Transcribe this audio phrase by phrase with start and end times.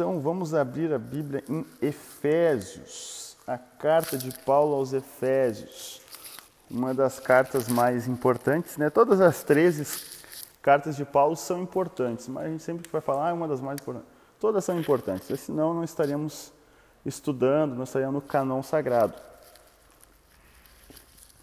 [0.00, 6.00] Então vamos abrir a Bíblia em Efésios, a carta de Paulo aos Efésios,
[6.70, 8.88] uma das cartas mais importantes, né?
[8.88, 9.86] Todas as 13
[10.62, 13.60] cartas de Paulo são importantes, mas a gente sempre vai falar ah, é uma das
[13.60, 14.08] mais importantes.
[14.40, 16.50] Todas são importantes, senão não estaríamos
[17.04, 19.12] estudando, não estaríamos no canon sagrado.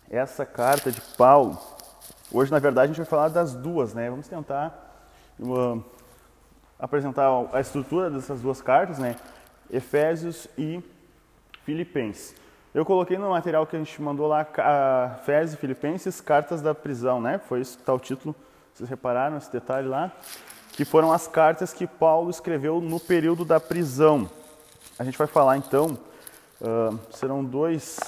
[0.09, 1.59] Essa carta de Paulo,
[2.31, 4.09] hoje na verdade a gente vai falar das duas, né?
[4.09, 5.05] Vamos tentar
[5.39, 5.96] uh,
[6.79, 9.15] apresentar a estrutura dessas duas cartas, né?
[9.69, 10.81] Efésios e
[11.65, 12.35] Filipenses.
[12.73, 14.45] Eu coloquei no material que a gente mandou lá,
[15.19, 17.39] Efésios e Filipenses, cartas da prisão, né?
[17.39, 18.35] Foi isso que está o título,
[18.73, 20.11] vocês repararam esse detalhe lá?
[20.73, 24.29] Que foram as cartas que Paulo escreveu no período da prisão.
[24.99, 25.97] A gente vai falar então,
[26.61, 27.99] uh, serão dois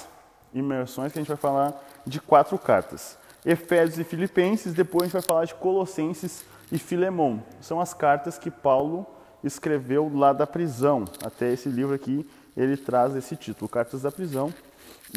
[0.53, 1.73] imersões que a gente vai falar
[2.05, 3.17] de quatro cartas.
[3.43, 7.43] Efésios e Filipenses, depois a gente vai falar de Colossenses e Filemão.
[7.61, 9.05] São as cartas que Paulo
[9.43, 11.05] escreveu lá da prisão.
[11.23, 14.53] Até esse livro aqui ele traz esse título, Cartas da Prisão.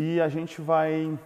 [0.01, 1.19] E a gente vai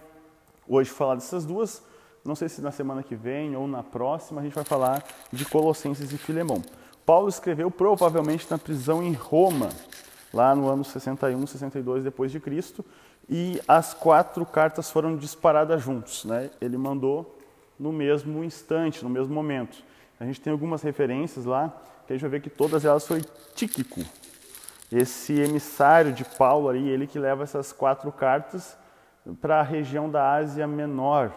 [0.67, 1.83] hoje falar dessas duas.
[2.25, 5.45] Não sei se na semana que vem ou na próxima a gente vai falar de
[5.45, 6.61] Colossenses e Filemão.
[7.05, 9.69] Paulo escreveu provavelmente na prisão em Roma,
[10.33, 12.83] lá no ano 61, 62 depois de Cristo,
[13.29, 16.49] e as quatro cartas foram disparadas juntos, né?
[16.59, 17.37] Ele mandou
[17.79, 19.81] no mesmo instante, no mesmo momento.
[20.19, 21.73] A gente tem algumas referências lá,
[22.05, 23.21] que a gente vai ver que todas elas foi
[23.53, 24.01] Tíquico.
[24.91, 28.77] Esse emissário de Paulo ali, ele que leva essas quatro cartas
[29.41, 31.31] para a região da Ásia Menor,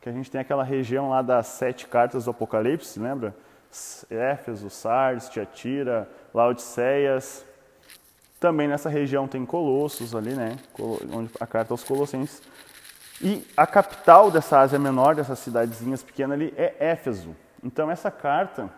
[0.00, 3.34] que a gente tem aquela região lá das sete cartas do Apocalipse, lembra?
[4.08, 7.44] Éfeso, Sardes, Tiatira, Laodiceias.
[8.38, 10.56] Também nessa região tem Colossos ali, né?
[11.12, 12.42] Onde a carta aos Colossenses.
[13.20, 17.34] E a capital dessa Ásia Menor, dessas cidadezinhas pequenas ali, é Éfeso.
[17.64, 18.70] Então, essa carta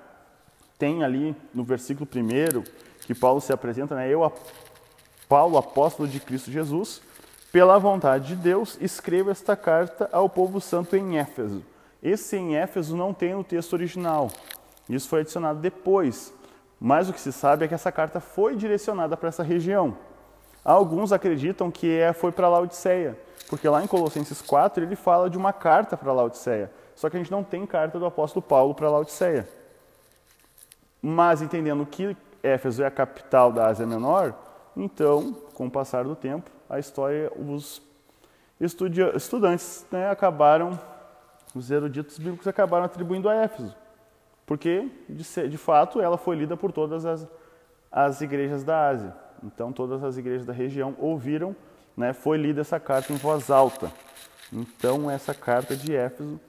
[0.78, 2.62] tem ali no versículo 1
[3.00, 4.08] que Paulo se apresenta, né?
[4.08, 4.32] Eu,
[5.28, 7.02] Paulo, apóstolo de Cristo Jesus,
[7.50, 11.64] pela vontade de Deus, escrevo esta carta ao povo santo em Éfeso.
[12.02, 14.30] Esse em Éfeso não tem no texto original.
[14.88, 16.32] Isso foi adicionado depois.
[16.78, 19.96] Mas o que se sabe é que essa carta foi direcionada para essa região.
[20.64, 23.18] Alguns acreditam que é, foi para Laodiceia,
[23.48, 26.70] porque lá em Colossenses 4 ele fala de uma carta para Laodiceia.
[26.96, 29.46] Só que a gente não tem carta do apóstolo Paulo para Laodiceia.
[31.00, 34.34] Mas entendendo que Éfeso é a capital da Ásia Menor,
[34.74, 37.82] então, com o passar do tempo, a história, os
[39.14, 40.78] estudantes né, acabaram,
[41.54, 43.74] os eruditos bíblicos acabaram atribuindo a Éfeso.
[44.46, 47.26] Porque, de, de fato, ela foi lida por todas as,
[47.90, 49.14] as igrejas da Ásia.
[49.42, 51.54] Então, todas as igrejas da região ouviram,
[51.96, 53.90] né, foi lida essa carta em voz alta.
[54.52, 56.40] Então, essa carta de Éfeso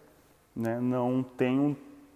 [0.58, 1.76] né, não tem um,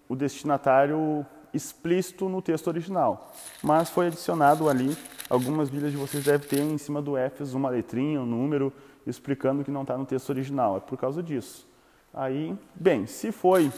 [0.10, 3.32] o destinatário explícito no texto original,
[3.62, 4.98] mas foi adicionado ali,
[5.30, 8.74] algumas Bíblias de vocês devem ter em cima do Éfeso uma letrinha, um número,
[9.06, 11.68] explicando que não está no texto original, é por causa disso.
[12.14, 13.72] Aí, bem, se foi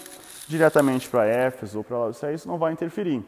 [0.47, 3.23] diretamente para Éfeso ou para Laodiceia, isso não vai interferir.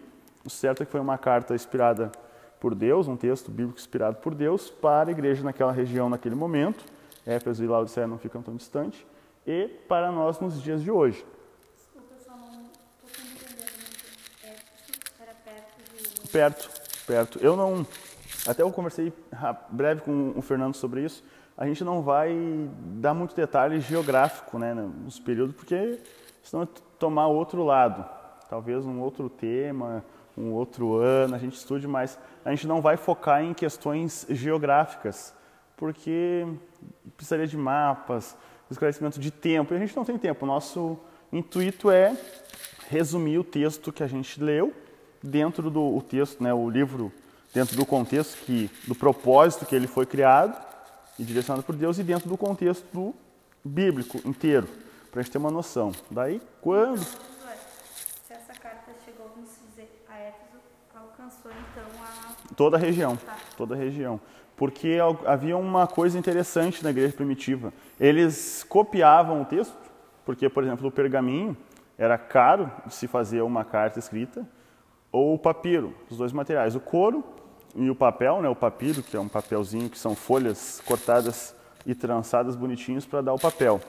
[0.46, 2.12] O certo é que foi uma carta inspirada
[2.60, 6.86] por Deus, um texto bíblico inspirado por Deus, para a igreja naquela região, naquele momento.
[7.26, 9.06] Éfeso e Laodiceia não ficam tão distantes
[9.46, 11.26] e para nós nos dias de hoje.
[14.42, 16.32] Perto de...
[16.32, 16.70] Perto,
[17.06, 17.40] perto.
[17.40, 17.86] Eu não...
[18.48, 19.12] Até eu conversei
[19.70, 21.24] breve com o Fernando sobre isso.
[21.58, 22.36] A gente não vai
[23.00, 26.00] dar muito detalhe geográfico né, nos períodos, porque
[26.44, 26.68] senão é
[27.00, 28.06] tomar outro lado.
[28.50, 30.04] Talvez um outro tema,
[30.38, 32.20] um outro ano, a gente estude mais.
[32.44, 35.34] A gente não vai focar em questões geográficas,
[35.78, 36.46] porque
[37.16, 38.38] precisaria de mapas,
[38.70, 39.74] esclarecimento de tempo.
[39.74, 40.46] E a gente não tem tempo.
[40.46, 40.98] O nosso
[41.32, 42.16] intuito é
[42.90, 44.74] resumir o texto que a gente leu
[45.22, 47.12] dentro do texto, né, o livro,
[47.54, 50.56] dentro do contexto que, do propósito que ele foi criado
[51.18, 53.14] e direcionado por Deus e dentro do contexto do
[53.64, 54.68] bíblico inteiro,
[55.10, 55.92] para a gente ter uma noção.
[56.12, 60.60] Daí, quando se essa carta chegou, vamos dizer, a Éfeso,
[60.94, 63.38] alcançou então a toda a região, Tá.
[63.58, 64.20] toda a região
[64.56, 67.74] porque havia uma coisa interessante na igreja primitiva.
[68.00, 69.76] Eles copiavam o texto,
[70.26, 71.56] porque, por exemplo, o pergaminho
[71.98, 74.48] era caro de se fazer uma carta escrita,
[75.12, 77.24] ou o papiro, os dois materiais, o couro
[77.76, 81.56] e o papel, né, o papiro, que é um papelzinho que são folhas cortadas
[81.86, 83.80] e trançadas bonitinhos para dar o papel.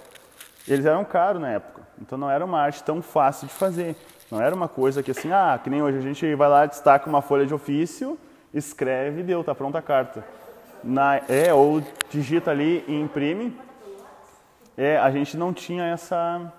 [0.68, 3.96] Eles eram caros na época, então não era uma arte tão fácil de fazer.
[4.30, 7.08] Não era uma coisa que assim, ah, que nem hoje a gente vai lá, destaca
[7.08, 8.18] uma folha de ofício,
[8.52, 10.24] escreve e deu, tá pronta a carta
[10.82, 13.56] na, é, ou digita ali e imprime.
[14.76, 16.52] É, a gente não tinha essa.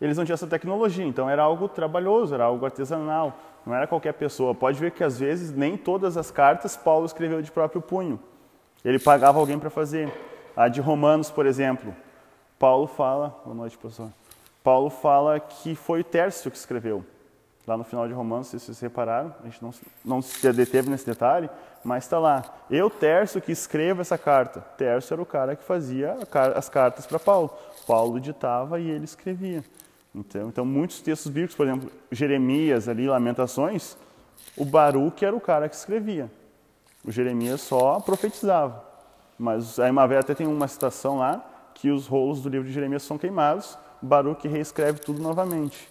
[0.00, 3.38] Eles não tinham essa tecnologia, então era algo trabalhoso, era algo artesanal.
[3.66, 4.54] não era qualquer pessoa.
[4.54, 8.18] Pode ver que às vezes nem todas as cartas Paulo escreveu de próprio punho.
[8.84, 10.10] Ele pagava alguém para fazer.
[10.56, 11.94] A de Romanos, por exemplo,
[12.58, 14.10] Paulo fala, boa noite, professor.
[14.62, 17.04] Paulo fala que foi Tércio que escreveu.
[17.70, 19.70] Lá no final de Romanos, se vocês repararam, a gente não,
[20.04, 21.48] não se deteve nesse detalhe,
[21.84, 22.42] mas está lá.
[22.68, 24.60] Eu, Tércio, que escrevo essa carta.
[24.76, 26.18] Tércio era o cara que fazia
[26.56, 27.48] as cartas para Paulo.
[27.86, 29.62] Paulo ditava e ele escrevia.
[30.12, 33.96] Então, então, muitos textos bíblicos, por exemplo, Jeremias ali, Lamentações,
[34.56, 36.28] o Baruque era o cara que escrevia.
[37.04, 38.84] O Jeremias só profetizava.
[39.38, 41.40] Mas a Imavé até tem uma citação lá
[41.72, 45.88] que os rolos do livro de Jeremias são queimados, Baruque reescreve tudo novamente.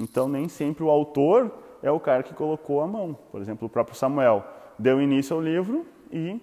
[0.00, 1.52] Então, nem sempre o autor
[1.82, 3.16] é o cara que colocou a mão.
[3.30, 4.44] Por exemplo, o próprio Samuel
[4.78, 6.40] deu início ao livro e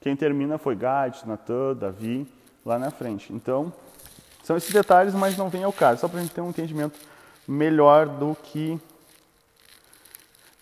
[0.00, 2.26] quem termina foi Gad, Natan, Davi,
[2.64, 3.32] lá na frente.
[3.32, 3.72] Então,
[4.42, 6.98] são esses detalhes, mas não vem ao caso, só para a gente ter um entendimento
[7.46, 8.80] melhor do que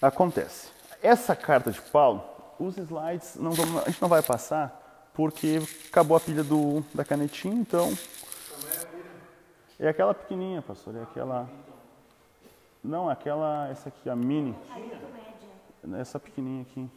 [0.03, 0.69] acontece.
[1.03, 2.25] Essa carta de Paulo,
[2.59, 7.05] os slides não vamos, a gente não vai passar porque acabou a pilha do, da
[7.05, 7.97] canetinha, então.
[9.79, 11.49] É aquela pequenininha, pastor, é aquela.
[12.83, 14.55] Não, aquela, essa aqui, a mini.
[15.99, 16.91] Essa pequenininha aqui.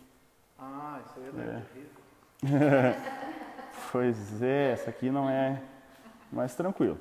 [0.57, 1.25] Ah, isso aí
[2.45, 2.95] é é.
[3.91, 5.61] Pois é, essa aqui não é
[6.31, 6.99] mas tranquilo.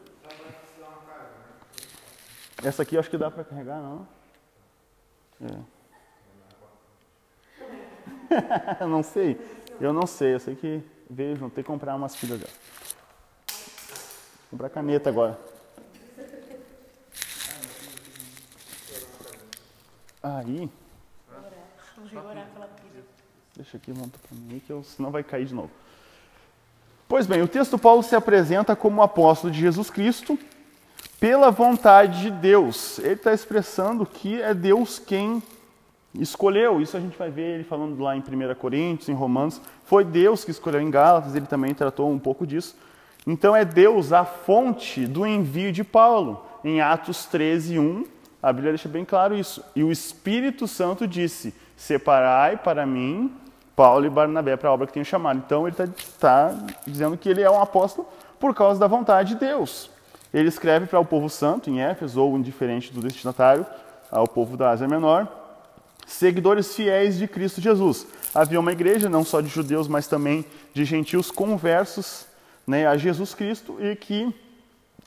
[2.64, 4.08] Essa aqui eu acho que dá para carregar, não?
[8.80, 8.84] É.
[8.86, 9.38] não sei.
[9.80, 10.34] Eu não sei.
[10.34, 12.52] Eu sei que veio, vão ter que comprar umas pilhas dela.
[14.50, 15.38] Comprar caneta agora.
[20.22, 20.70] Aí.
[23.56, 25.70] Deixa aqui, monta para mim, que eu, senão vai cair de novo.
[27.08, 30.38] Pois bem, o texto Paulo se apresenta como apóstolo de Jesus Cristo
[31.18, 32.98] pela vontade de Deus.
[32.98, 35.42] Ele está expressando que é Deus quem
[36.14, 36.80] escolheu.
[36.80, 39.60] Isso a gente vai ver ele falando lá em 1 Coríntios, em Romanos.
[39.84, 42.76] Foi Deus que escolheu em Gálatas, ele também tratou um pouco disso.
[43.26, 46.44] Então é Deus a fonte do envio de Paulo.
[46.64, 48.04] Em Atos 13, 1,
[48.42, 49.64] a Bíblia deixa bem claro isso.
[49.74, 53.32] E o Espírito Santo disse: Separai para mim
[53.74, 55.42] Paulo e Barnabé para a obra que tem chamado.
[55.44, 55.88] Então ele está
[56.18, 56.56] tá
[56.86, 58.08] dizendo que ele é um apóstolo
[58.38, 59.90] por causa da vontade de Deus.
[60.32, 63.64] Ele escreve para o povo santo em Éfeso, ou indiferente do destinatário,
[64.10, 65.26] ao povo da Ásia Menor,
[66.06, 68.06] seguidores fiéis de Cristo Jesus.
[68.34, 70.44] Havia uma igreja, não só de judeus, mas também
[70.74, 72.26] de gentios conversos
[72.66, 74.34] né, a Jesus Cristo e que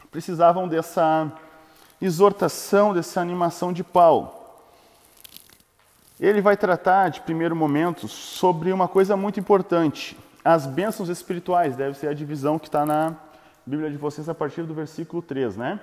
[0.09, 1.31] precisavam dessa
[2.01, 4.41] exortação, dessa animação de Paulo
[6.21, 10.15] ele vai tratar, de primeiro momento, sobre uma coisa muito importante:
[10.45, 11.75] as bênçãos espirituais.
[11.75, 13.15] Deve ser a divisão que está na
[13.65, 15.79] Bíblia de vocês a partir do versículo 3, né?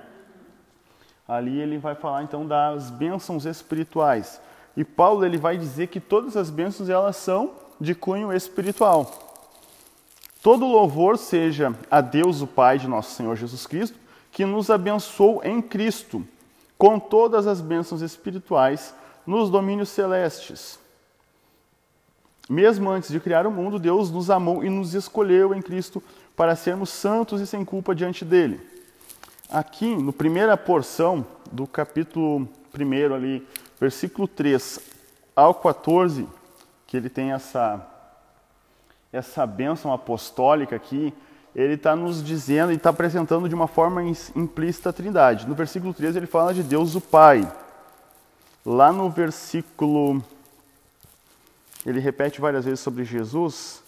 [1.26, 4.40] Ali ele vai falar então das bênçãos espirituais.
[4.76, 7.50] E Paulo ele vai dizer que todas as bênçãos elas são
[7.80, 9.10] de cunho espiritual.
[10.40, 13.98] Todo louvor seja a Deus, o Pai de nosso Senhor Jesus Cristo,
[14.38, 16.24] que nos abençoou em Cristo
[16.78, 18.94] com todas as bênçãos espirituais
[19.26, 20.78] nos domínios celestes.
[22.48, 26.00] Mesmo antes de criar o mundo, Deus nos amou e nos escolheu em Cristo
[26.36, 28.60] para sermos santos e sem culpa diante dele.
[29.50, 33.44] Aqui, no primeira porção do capítulo 1 ali,
[33.80, 34.78] versículo 3
[35.34, 36.28] ao 14,
[36.86, 37.84] que ele tem essa
[39.12, 41.12] essa bênção apostólica aqui,
[41.58, 44.00] ele está nos dizendo e está apresentando de uma forma
[44.36, 45.48] implícita a Trindade.
[45.48, 47.52] No versículo 13 ele fala de Deus o Pai.
[48.64, 50.22] Lá no versículo,
[51.84, 53.82] ele repete várias vezes sobre Jesus,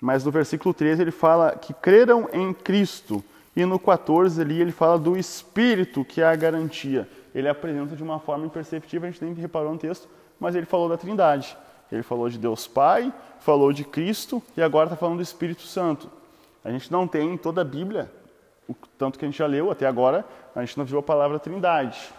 [0.00, 3.22] mas no versículo 13 ele fala que creram em Cristo.
[3.54, 7.08] E no 14 ali ele fala do Espírito, que é a garantia.
[7.32, 10.08] Ele apresenta de uma forma imperceptível, a gente nem reparou no texto,
[10.40, 11.56] mas ele falou da Trindade.
[11.92, 16.15] Ele falou de Deus Pai, falou de Cristo e agora está falando do Espírito Santo.
[16.66, 18.10] A gente não tem em toda a Bíblia,
[18.68, 21.38] o tanto que a gente já leu até agora, a gente não viu a palavra
[21.38, 22.12] Trindade.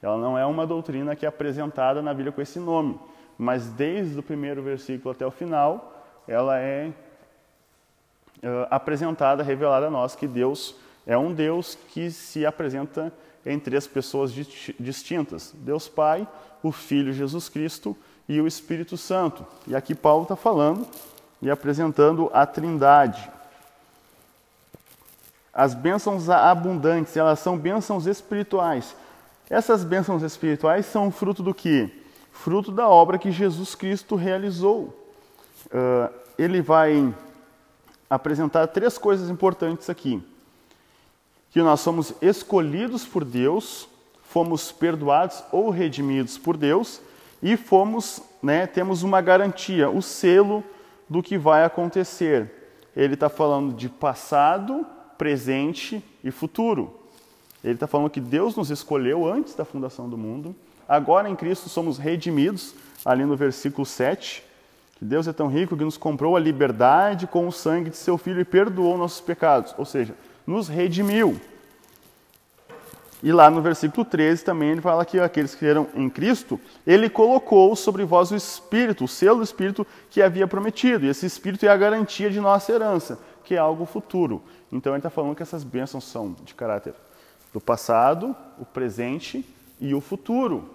[0.00, 3.00] Ela não é uma doutrina que é apresentada na Bíblia com esse nome,
[3.36, 6.92] mas desde o primeiro versículo até o final, ela é
[8.44, 13.12] uh, apresentada, revelada a nós que Deus é um Deus que se apresenta
[13.44, 14.32] em três pessoas
[14.78, 16.28] distintas: Deus Pai,
[16.62, 17.96] o Filho Jesus Cristo
[18.28, 19.44] e o Espírito Santo.
[19.66, 20.86] E aqui Paulo está falando
[21.42, 23.39] e apresentando a Trindade.
[25.52, 28.94] As bênçãos abundantes, elas são bênçãos espirituais
[29.50, 31.90] essas bênçãos espirituais são fruto do que?
[32.30, 34.96] Fruto da obra que Jesus Cristo realizou.
[35.66, 37.12] Uh, ele vai
[38.08, 40.22] apresentar três coisas importantes aqui:
[41.50, 43.88] que nós somos escolhidos por Deus,
[44.22, 47.00] fomos perdoados ou redimidos por Deus
[47.42, 50.62] e fomos, né, temos uma garantia, o selo
[51.08, 52.78] do que vai acontecer.
[52.94, 54.86] Ele está falando de passado,
[55.20, 56.94] presente e futuro.
[57.62, 60.56] Ele está falando que Deus nos escolheu antes da fundação do mundo.
[60.88, 62.74] Agora em Cristo somos redimidos,
[63.04, 64.42] ali no versículo 7.
[64.98, 68.16] Que Deus é tão rico que nos comprou a liberdade com o sangue de seu
[68.16, 69.74] Filho e perdoou nossos pecados.
[69.76, 70.14] Ou seja,
[70.46, 71.38] nos redimiu.
[73.22, 77.10] E lá no versículo 13 também ele fala que aqueles que eram em Cristo, ele
[77.10, 81.04] colocou sobre vós o Espírito, o selo do Espírito que havia prometido.
[81.04, 83.18] E esse Espírito é a garantia de nossa herança,
[83.50, 84.40] que é algo futuro.
[84.70, 86.94] Então ele está falando que essas bênçãos são de caráter
[87.52, 89.44] do passado, o presente
[89.80, 90.70] e o futuro.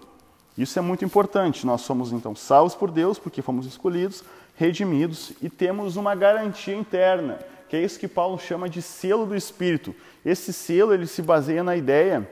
[0.57, 1.65] Isso é muito importante.
[1.65, 4.25] Nós somos então salvos por Deus porque fomos escolhidos,
[4.57, 7.39] redimidos e temos uma garantia interna,
[7.69, 9.95] que é isso que Paulo chama de selo do Espírito.
[10.25, 12.29] Esse selo ele se baseia na ideia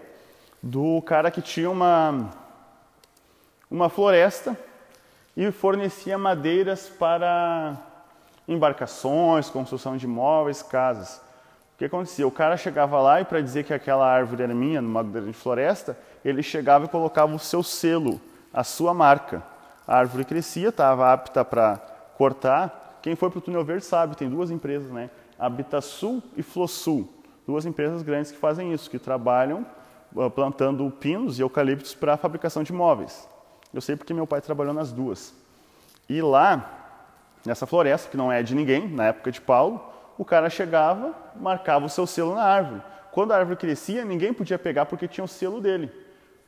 [0.62, 2.32] do cara que tinha uma
[3.72, 4.60] uma floresta
[5.38, 7.93] e fornecia madeiras para
[8.48, 11.22] embarcações, construção de móveis, casas.
[11.76, 12.28] O que acontecia?
[12.28, 15.98] O cara chegava lá e para dizer que aquela árvore era minha, numa grande floresta,
[16.24, 18.22] ele chegava e colocava o seu selo,
[18.54, 19.44] a sua marca.
[19.88, 21.78] A árvore crescia, estava apta para
[22.18, 23.00] cortar.
[23.02, 25.10] Quem foi para o Túnel Verde sabe, tem duas empresas, né?
[25.38, 27.10] Habitasul e Flosul.
[27.46, 29.66] Duas empresas grandes que fazem isso, que trabalham
[30.16, 33.28] uh, plantando pinos e eucaliptos para a fabricação de móveis.
[33.74, 35.34] Eu sei porque meu pai trabalhou nas duas.
[36.08, 36.83] E lá,
[37.46, 41.86] nessa floresta, que não é de ninguém, na época de Paulo, o cara chegava, marcava
[41.86, 42.82] o seu selo na árvore.
[43.12, 45.92] Quando a árvore crescia, ninguém podia pegar porque tinha o selo dele.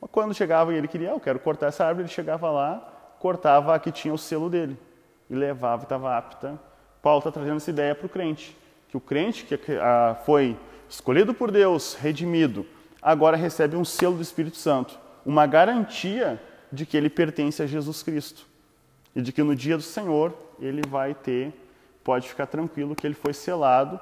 [0.00, 3.14] Mas quando chegava e ele queria, ah, eu quero cortar essa árvore, ele chegava lá,
[3.18, 4.78] cortava a que tinha o selo dele
[5.28, 6.58] e levava, estava apta.
[7.02, 8.56] Paulo está trazendo essa ideia para o crente,
[8.88, 9.58] que o crente que
[10.24, 10.56] foi
[10.88, 12.66] escolhido por Deus, redimido,
[13.00, 16.40] agora recebe um selo do Espírito Santo, uma garantia
[16.72, 18.46] de que ele pertence a Jesus Cristo
[19.14, 21.52] e de que no dia do Senhor ele vai ter
[22.02, 23.98] pode ficar tranquilo que ele foi selado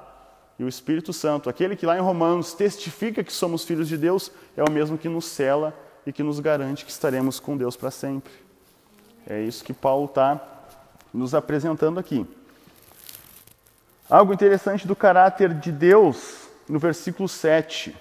[0.57, 4.31] e o Espírito Santo, aquele que lá em Romanos testifica que somos filhos de Deus,
[4.55, 5.73] é o mesmo que nos sela
[6.05, 8.31] e que nos garante que estaremos com Deus para sempre.
[9.27, 10.39] É isso que Paulo está
[11.13, 12.25] nos apresentando aqui.
[14.09, 17.93] Algo interessante do caráter de Deus no versículo 7.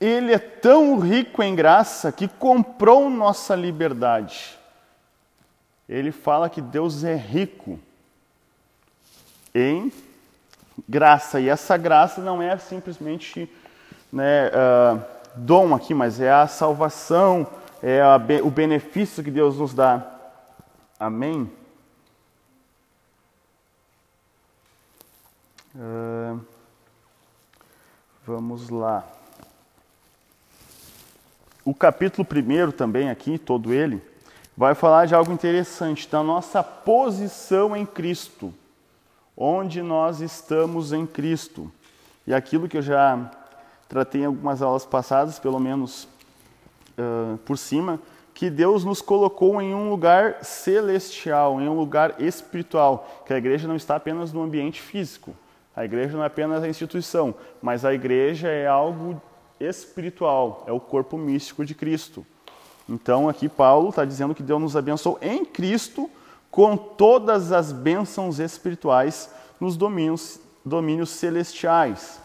[0.00, 4.57] Ele é tão rico em graça que comprou nossa liberdade.
[5.88, 7.80] Ele fala que Deus é rico
[9.54, 9.90] em
[10.86, 11.40] graça.
[11.40, 13.50] E essa graça não é simplesmente
[14.12, 15.02] né, uh,
[15.34, 17.46] dom aqui, mas é a salvação,
[17.82, 20.06] é a, o benefício que Deus nos dá.
[20.98, 21.50] Amém?
[25.74, 26.40] Uh,
[28.26, 29.06] vamos lá.
[31.64, 34.02] O capítulo primeiro também aqui, todo ele,
[34.58, 38.52] vai falar de algo interessante, da nossa posição em Cristo
[39.40, 41.70] onde nós estamos em Cristo.
[42.26, 43.30] E aquilo que eu já
[43.88, 46.08] tratei em algumas aulas passadas, pelo menos
[46.98, 48.00] uh, por cima,
[48.34, 53.68] que Deus nos colocou em um lugar celestial, em um lugar espiritual, que a igreja
[53.68, 55.32] não está apenas no ambiente físico.
[55.74, 59.22] A igreja não é apenas a instituição, mas a igreja é algo
[59.60, 62.26] espiritual, é o corpo místico de Cristo.
[62.88, 66.10] Então aqui Paulo está dizendo que Deus nos abençoou em Cristo
[66.50, 69.30] com todas as bênçãos espirituais
[69.60, 72.20] nos domínios, domínios celestiais.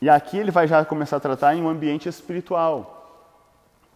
[0.00, 3.30] E aqui ele vai já começar a tratar em um ambiente espiritual,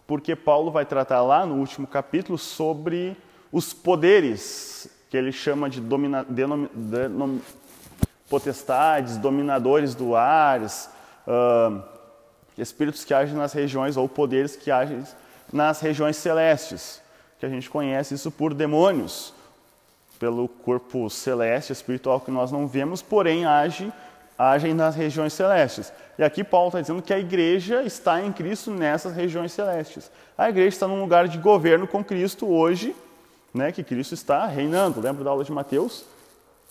[0.07, 3.15] porque Paulo vai tratar lá no último capítulo sobre
[3.51, 7.37] os poderes que ele chama de domina, denom, denom,
[8.29, 11.83] potestades, dominadores do ar, uh,
[12.57, 15.03] espíritos que agem nas regiões ou poderes que agem
[15.51, 17.01] nas regiões celestes
[17.39, 19.33] que a gente conhece isso por demônios,
[20.19, 23.91] pelo corpo celeste, espiritual que nós não vemos, porém age,
[24.37, 25.91] agem nas regiões celestes.
[26.17, 30.09] E aqui Paulo está dizendo que a igreja está em Cristo nessas regiões celestes.
[30.37, 32.95] A igreja está num lugar de governo com Cristo hoje,
[33.53, 34.99] né, que Cristo está reinando.
[34.99, 36.03] Lembra da aula de Mateus?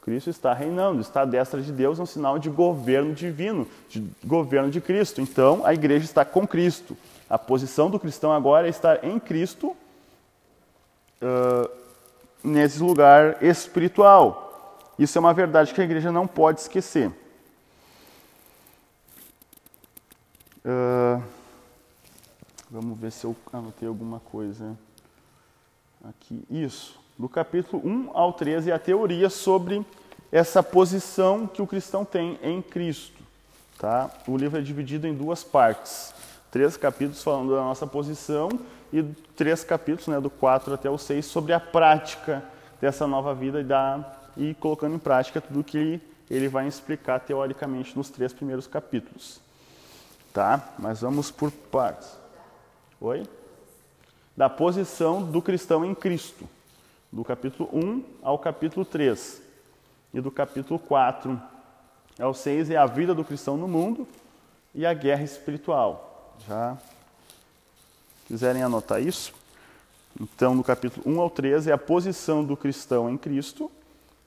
[0.02, 4.04] Cristo está reinando, está à destra de Deus, é um sinal de governo divino, de
[4.25, 5.21] governo de Cristo.
[5.21, 6.97] Então, a igreja está com Cristo.
[7.28, 9.76] A posição do cristão agora é estar em Cristo
[11.21, 11.71] uh,
[12.42, 14.88] nesse lugar espiritual.
[14.99, 17.11] Isso é uma verdade que a igreja não pode esquecer.
[20.64, 21.23] Uh,
[22.71, 24.76] vamos ver se eu anotei alguma coisa
[26.09, 26.45] aqui.
[26.50, 26.99] Isso.
[27.18, 29.85] Do capítulo 1 ao 13 é a teoria sobre
[30.30, 33.23] essa posição que o cristão tem em Cristo.
[33.78, 34.11] Tá?
[34.26, 36.15] O livro é dividido em duas partes.
[36.56, 38.48] Três capítulos falando da nossa posição
[38.90, 39.02] e
[39.36, 42.42] três capítulos, né, do 4 até o 6, sobre a prática
[42.80, 47.20] dessa nova vida e, da, e colocando em prática tudo que ele, ele vai explicar
[47.20, 49.38] teoricamente nos três primeiros capítulos.
[50.32, 50.66] Tá?
[50.78, 52.16] Mas vamos por partes.
[53.02, 53.28] Oi?
[54.34, 56.48] Da posição do cristão em Cristo,
[57.12, 59.42] do capítulo 1 ao capítulo 3.
[60.14, 61.38] E do capítulo 4
[62.18, 64.08] ao 6 é a vida do cristão no mundo
[64.75, 66.05] e a guerra espiritual.
[66.46, 66.76] Já
[68.26, 69.32] quiserem anotar isso?
[70.20, 73.70] Então, no capítulo 1 ao 13 é a posição do cristão em Cristo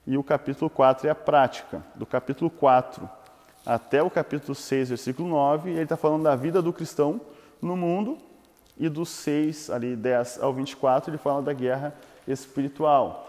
[0.05, 1.83] e o capítulo 4 é a prática.
[1.95, 3.09] Do capítulo 4
[3.65, 7.21] até o capítulo 6, versículo 9, ele está falando da vida do cristão
[7.61, 8.17] no mundo
[8.77, 11.93] e do 6, ali 10 ao 24, ele fala da guerra
[12.27, 13.28] espiritual.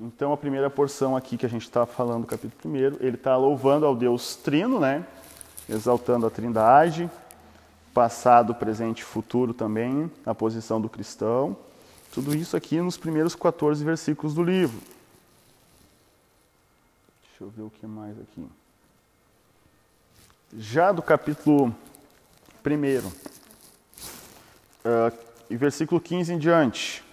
[0.00, 3.36] Então, a primeira porção aqui que a gente está falando, do capítulo 1, ele está
[3.36, 5.06] louvando ao Deus Trino, né?
[5.68, 7.10] exaltando a Trindade,
[7.92, 11.56] passado, presente e futuro também, a posição do cristão.
[12.12, 14.80] Tudo isso aqui nos primeiros 14 versículos do livro.
[17.22, 18.44] Deixa eu ver o que mais aqui.
[20.56, 21.74] Já do capítulo
[22.64, 23.08] 1,
[24.84, 25.18] uh,
[25.50, 27.03] e versículo 15 em diante.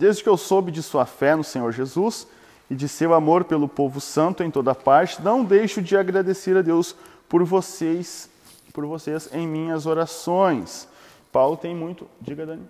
[0.00, 2.26] Desde que eu soube de sua fé no Senhor Jesus
[2.70, 6.62] e de seu amor pelo povo santo em toda parte, não deixo de agradecer a
[6.62, 6.96] Deus
[7.28, 8.30] por vocês,
[8.72, 10.88] por vocês em minhas orações.
[11.30, 12.08] Paulo tem muito.
[12.18, 12.66] Diga, Dani.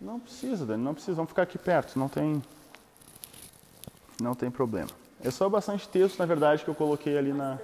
[0.00, 1.14] Não precisa, Dani, não precisa.
[1.14, 2.42] Vamos ficar aqui perto, não tem,
[4.18, 4.99] não tem problema.
[5.22, 7.58] É só bastante texto, na verdade, que eu coloquei ali na.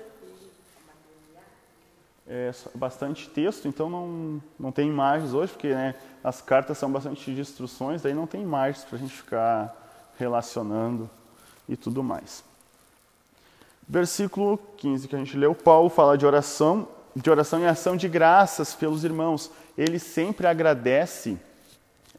[2.28, 5.94] É bastante texto, então não, não tem imagens hoje, porque né,
[6.24, 11.08] as cartas são bastante de instruções, daí não tem imagens para a gente ficar relacionando
[11.68, 12.42] e tudo mais.
[13.88, 18.08] Versículo 15 que a gente leu, Paulo fala de oração, de oração e ação de
[18.08, 19.50] graças pelos irmãos.
[19.78, 21.38] Ele sempre agradece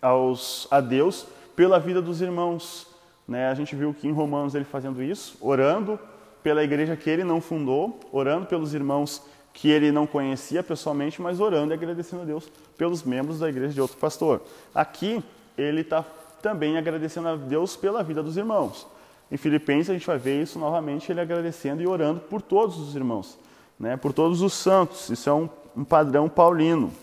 [0.02, 2.88] aos, a Deus pela vida dos irmãos.
[3.27, 3.49] Né?
[3.49, 5.99] A gente viu que em Romanos ele fazendo isso, orando
[6.41, 9.21] pela igreja que ele não fundou, orando pelos irmãos
[9.53, 13.73] que ele não conhecia pessoalmente, mas orando e agradecendo a Deus pelos membros da igreja
[13.73, 14.41] de outro pastor.
[14.73, 15.23] Aqui
[15.57, 16.05] ele está
[16.41, 18.87] também agradecendo a Deus pela vida dos irmãos.
[19.31, 22.95] Em Filipenses a gente vai ver isso novamente, ele agradecendo e orando por todos os
[22.95, 23.37] irmãos,
[23.79, 23.97] né?
[23.97, 25.09] por todos os santos.
[25.09, 26.93] Isso é um, um padrão paulino.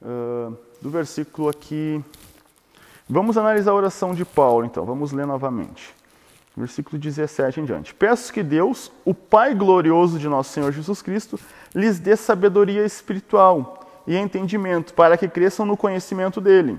[0.00, 2.02] Uh, do versículo aqui.
[3.12, 4.86] Vamos analisar a oração de Paulo, então.
[4.86, 5.94] Vamos ler novamente.
[6.56, 7.92] Versículo 17 em diante.
[7.92, 11.38] Peço que Deus, o Pai glorioso de nosso Senhor Jesus Cristo,
[11.74, 16.78] lhes dê sabedoria espiritual e entendimento, para que cresçam no conhecimento dele.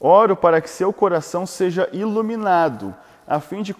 [0.00, 2.94] Oro para que seu coração seja iluminado,
[3.26, 3.76] a fim de,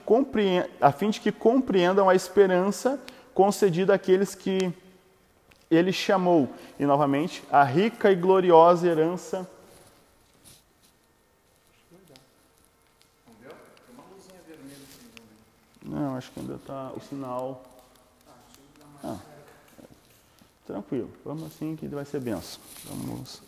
[0.79, 3.01] a fim de que compreendam a esperança
[3.33, 4.71] concedida àqueles que
[5.71, 9.56] ele chamou, e novamente, a rica e gloriosa herança.
[15.87, 17.63] Não, acho que ainda está o sinal.
[19.05, 19.19] Ah,
[20.67, 22.61] tranquilo, vamos assim que vai ser benção.
[22.85, 23.41] Vamos.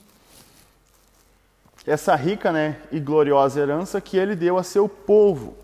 [1.84, 5.56] Essa rica né, e gloriosa herança que ele deu a seu povo.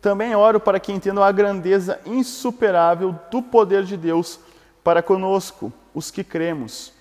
[0.00, 4.40] Também oro para que entendam a grandeza insuperável do poder de Deus
[4.82, 6.92] para conosco, os que cremos.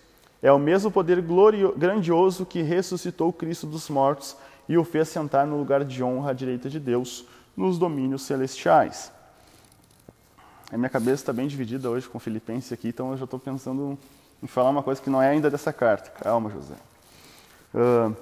[0.42, 4.36] É o mesmo poder glorioso, grandioso que ressuscitou Cristo dos mortos
[4.68, 9.12] e o fez sentar no lugar de honra à direita de Deus, nos domínios celestiais.
[10.72, 14.00] A minha cabeça está bem dividida hoje com Filipenses aqui, então eu já estou pensando
[14.42, 16.10] em falar uma coisa que não é ainda dessa carta.
[16.12, 16.76] Calma, José.
[17.74, 18.16] Uh,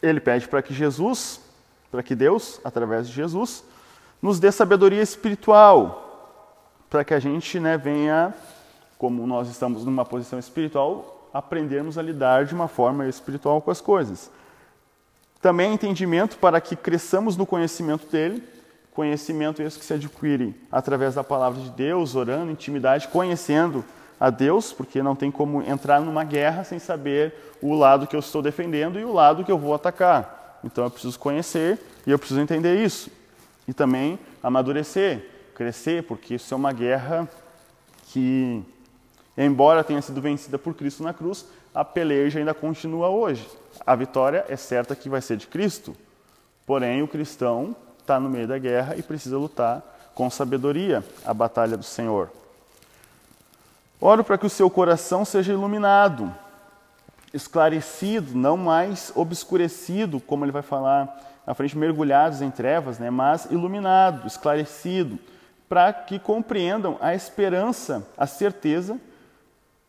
[0.00, 1.40] ele pede para que Jesus,
[1.90, 3.62] para que Deus, através de Jesus,
[4.22, 8.32] nos dê sabedoria espiritual, para que a gente né, venha
[8.96, 13.80] como nós estamos numa posição espiritual, aprendermos a lidar de uma forma espiritual com as
[13.80, 14.30] coisas.
[15.40, 18.42] Também entendimento para que cresçamos no conhecimento dele,
[18.98, 23.84] conhecimento esse que se adquire através da palavra de Deus, orando, intimidade, conhecendo
[24.18, 27.32] a Deus, porque não tem como entrar numa guerra sem saber
[27.62, 30.58] o lado que eu estou defendendo e o lado que eu vou atacar.
[30.64, 33.08] Então eu preciso conhecer e eu preciso entender isso.
[33.68, 37.28] E também amadurecer, crescer, porque isso é uma guerra
[38.08, 38.64] que
[39.36, 43.48] Embora tenha sido vencida por Cristo na cruz, a peleja ainda continua hoje.
[43.86, 45.94] A vitória é certa que vai ser de Cristo.
[46.66, 47.76] Porém, o cristão
[48.08, 49.82] está no meio da guerra e precisa lutar
[50.14, 52.30] com sabedoria a batalha do Senhor.
[54.00, 56.34] Oro para que o seu coração seja iluminado,
[57.34, 63.10] esclarecido, não mais obscurecido, como ele vai falar na frente, mergulhados em trevas, né?
[63.10, 65.18] mas iluminado, esclarecido,
[65.68, 68.98] para que compreendam a esperança, a certeza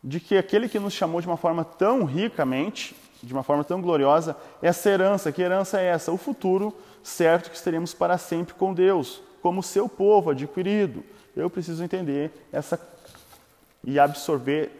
[0.04, 3.80] de que aquele que nos chamou de uma forma tão ricamente, de uma forma tão
[3.80, 6.10] gloriosa, essa herança, que herança é essa?
[6.12, 11.02] O futuro certo que estaremos para sempre com Deus, como seu povo adquirido.
[11.36, 12.78] Eu preciso entender essa
[13.84, 14.70] e absorver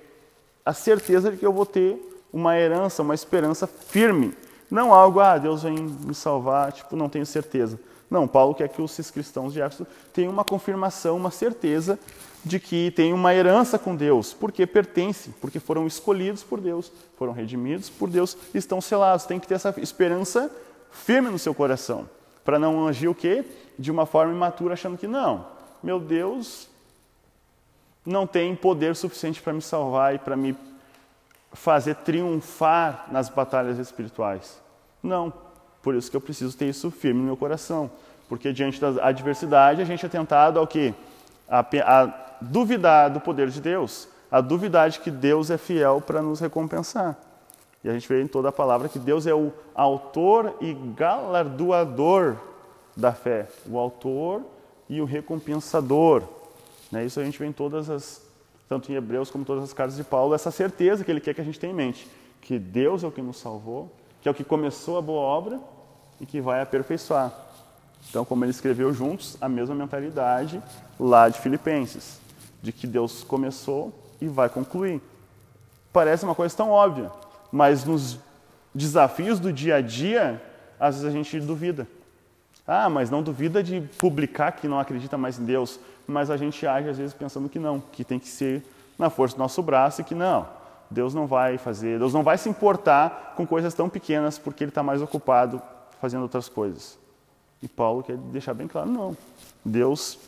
[0.64, 1.98] a certeza de que eu vou ter
[2.32, 4.34] uma herança, uma esperança firme.
[4.70, 7.80] Não algo, ah, Deus vem me salvar, tipo, não tenho certeza.
[8.10, 11.98] Não, Paulo quer que os cristãos de Éfeso tenham uma confirmação, uma certeza
[12.44, 17.32] de que tem uma herança com Deus, porque pertencem, porque foram escolhidos por Deus, foram
[17.32, 19.26] redimidos por Deus, estão selados.
[19.26, 20.50] Tem que ter essa esperança
[20.90, 22.08] firme no seu coração,
[22.44, 23.44] para não agir o quê?
[23.78, 25.46] De uma forma imatura, achando que não,
[25.82, 26.68] meu Deus
[28.04, 30.56] não tem poder suficiente para me salvar e para me
[31.52, 34.60] fazer triunfar nas batalhas espirituais.
[35.02, 35.32] Não.
[35.82, 37.90] Por isso que eu preciso ter isso firme no meu coração.
[38.28, 40.94] Porque diante da adversidade a gente é tentado ao quê?
[41.48, 44.08] A, a duvidar do poder de Deus.
[44.30, 47.16] A duvidar de que Deus é fiel para nos recompensar.
[47.82, 52.36] E a gente vê em toda a palavra que Deus é o autor e galardoador
[52.96, 53.48] da fé.
[53.68, 54.42] O autor
[54.88, 56.22] e o recompensador.
[56.92, 57.04] Né?
[57.04, 58.22] Isso a gente vê em todas as,
[58.68, 61.40] tanto em Hebreus como todas as cartas de Paulo, essa certeza que ele quer que
[61.40, 62.08] a gente tenha em mente,
[62.40, 65.60] que Deus é o que nos salvou, que é o que começou a boa obra
[66.20, 67.32] e que vai aperfeiçoar.
[68.08, 70.62] Então, como ele escreveu juntos, a mesma mentalidade
[70.98, 72.20] lá de Filipenses,
[72.62, 75.00] de que Deus começou e vai concluir.
[75.92, 77.10] Parece uma coisa tão óbvia,
[77.50, 78.18] mas nos
[78.74, 80.40] desafios do dia a dia,
[80.78, 81.86] às vezes a gente duvida.
[82.66, 86.64] Ah, mas não duvida de publicar que não acredita mais em Deus, mas a gente
[86.66, 88.62] age às vezes pensando que não, que tem que ser
[88.98, 90.46] na força do nosso braço e que não,
[90.90, 94.70] Deus não vai fazer, Deus não vai se importar com coisas tão pequenas porque Ele
[94.70, 95.60] está mais ocupado
[96.00, 96.98] fazendo outras coisas.
[97.62, 99.16] E Paulo quer deixar bem claro: não,
[99.64, 100.18] Deus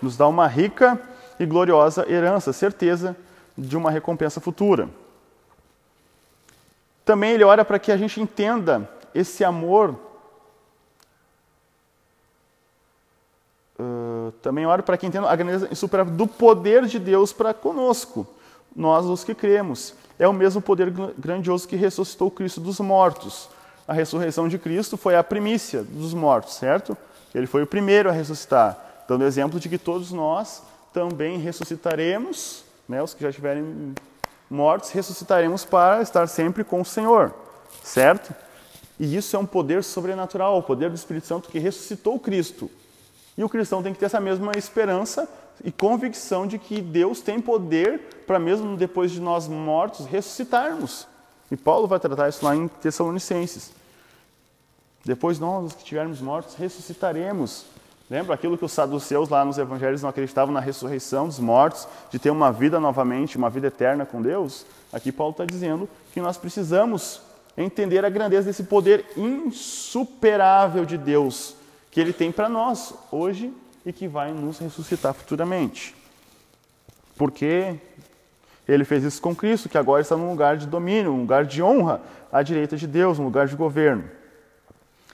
[0.00, 1.00] nos dá uma rica
[1.38, 3.16] e gloriosa herança, certeza
[3.56, 4.88] de uma recompensa futura.
[7.04, 9.98] Também ele ora para que a gente entenda esse amor
[14.42, 18.26] também oro para que entendam a grandeza insuperável do poder de Deus para conosco,
[18.74, 19.94] nós os que cremos.
[20.18, 23.48] É o mesmo poder grandioso que ressuscitou Cristo dos mortos.
[23.86, 26.96] A ressurreição de Cristo foi a primícia dos mortos, certo?
[27.34, 30.62] Ele foi o primeiro a ressuscitar, dando exemplo de que todos nós
[30.98, 33.94] também ressuscitaremos, né, os que já estiverem
[34.50, 37.32] mortos, ressuscitaremos para estar sempre com o Senhor,
[37.84, 38.34] certo?
[38.98, 42.68] E isso é um poder sobrenatural, o poder do Espírito Santo que ressuscitou Cristo.
[43.36, 45.28] E o cristão tem que ter essa mesma esperança
[45.62, 51.06] e convicção de que Deus tem poder para, mesmo depois de nós mortos, ressuscitarmos.
[51.48, 53.70] E Paulo vai tratar isso lá em Tessalonicenses.
[55.04, 57.66] Depois nós, que estivermos mortos, ressuscitaremos.
[58.10, 62.18] Lembra aquilo que os saduceus lá nos evangelhos não acreditavam na ressurreição dos mortos, de
[62.18, 64.64] ter uma vida novamente, uma vida eterna com Deus?
[64.92, 67.20] Aqui Paulo está dizendo que nós precisamos
[67.56, 71.54] entender a grandeza desse poder insuperável de Deus
[71.90, 73.52] que Ele tem para nós hoje
[73.84, 75.94] e que vai nos ressuscitar futuramente.
[77.16, 77.74] Porque
[78.66, 81.62] Ele fez isso com Cristo, que agora está num lugar de domínio, um lugar de
[81.62, 82.00] honra
[82.32, 84.04] à direita de Deus, um lugar de governo.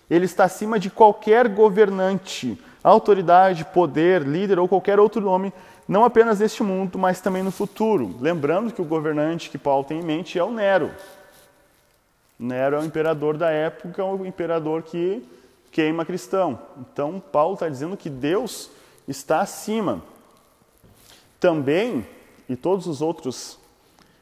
[0.09, 5.53] Ele está acima de qualquer governante, autoridade, poder, líder ou qualquer outro nome,
[5.89, 8.15] não apenas neste mundo, mas também no futuro.
[8.21, 10.91] Lembrando que o governante que Paulo tem em mente é o Nero.
[12.39, 15.27] Nero é o imperador da época, o imperador que
[15.73, 16.59] queima cristão.
[16.79, 18.71] Então, Paulo está dizendo que Deus
[19.09, 20.03] está acima.
[21.41, 22.07] Também,
[22.49, 23.59] e todos os outros,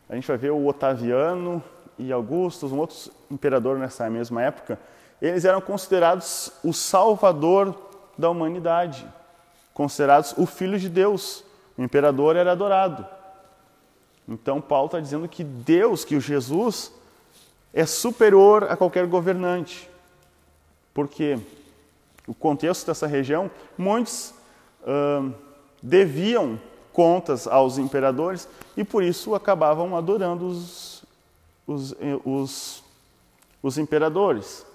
[0.08, 1.62] a gente vai ver o Otaviano
[1.98, 4.78] e Augustus, um outro imperador nessa mesma época,
[5.20, 9.06] eles eram considerados o salvador da humanidade,
[9.72, 11.44] considerados o filho de Deus.
[11.76, 13.06] O imperador era adorado.
[14.28, 16.92] Então, Paulo está dizendo que Deus, que o Jesus,
[17.72, 19.90] é superior a qualquer governante
[20.94, 21.38] porque
[22.26, 24.34] o contexto dessa região, muitos
[24.82, 25.32] uh,
[25.82, 26.60] deviam
[26.92, 31.04] contas aos imperadores e por isso acabavam adorando os,
[31.66, 31.94] os,
[32.24, 32.84] os,
[33.62, 34.66] os imperadores.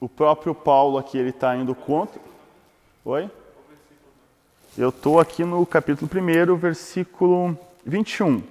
[0.00, 2.20] O próprio Paulo aqui ele está indo contra.
[3.04, 3.30] Oi?
[4.76, 8.42] Eu estou aqui no capítulo 1, versículo 21.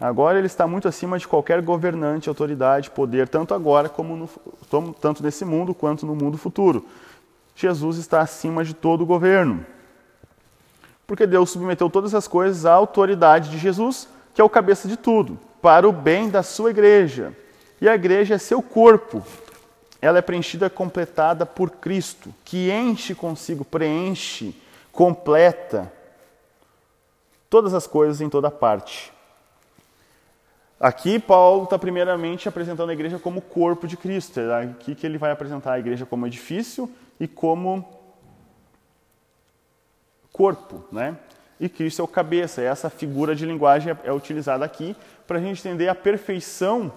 [0.00, 5.22] Agora ele está muito acima de qualquer governante, autoridade, poder, tanto agora como no, tanto
[5.22, 6.86] nesse mundo quanto no mundo futuro.
[7.54, 9.64] Jesus está acima de todo o governo.
[11.06, 14.96] Porque Deus submeteu todas as coisas à autoridade de Jesus, que é o cabeça de
[14.96, 17.36] tudo, para o bem da sua igreja.
[17.80, 19.22] E a igreja é seu corpo.
[20.00, 24.54] Ela é preenchida, completada por Cristo, que enche consigo, preenche,
[24.92, 25.92] completa
[27.50, 29.12] todas as coisas em toda parte.
[30.78, 34.40] Aqui Paulo está primeiramente apresentando a igreja como corpo de Cristo.
[34.40, 38.00] É aqui que ele vai apresentar a igreja como edifício e como
[40.32, 41.18] corpo, né?
[41.60, 42.62] E Cristo é o cabeça.
[42.62, 46.90] Essa figura de linguagem é utilizada aqui para a gente entender a perfeição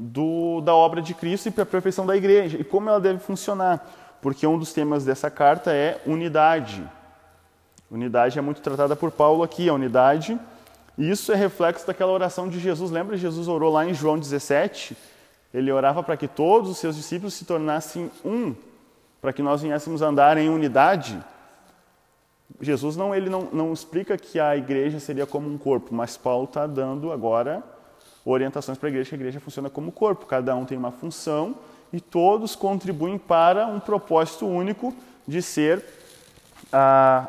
[0.00, 3.18] do, da obra de Cristo e para a perfeição da igreja e como ela deve
[3.18, 3.86] funcionar.
[4.22, 6.82] Porque um dos temas dessa carta é unidade.
[7.90, 10.38] Unidade é muito tratada por Paulo aqui, a unidade
[11.00, 12.90] isso é reflexo daquela oração de Jesus.
[12.90, 14.94] Lembra Jesus orou lá em João 17?
[15.52, 18.54] Ele orava para que todos os seus discípulos se tornassem um,
[19.18, 21.18] para que nós viéssemos andar em unidade.
[22.60, 26.44] Jesus não, ele não, não explica que a igreja seria como um corpo, mas Paulo
[26.44, 27.62] está dando agora
[28.30, 30.26] orientações para a igreja, que a igreja funciona como corpo.
[30.26, 31.56] Cada um tem uma função
[31.92, 34.94] e todos contribuem para um propósito único
[35.26, 35.84] de ser
[36.72, 37.28] a,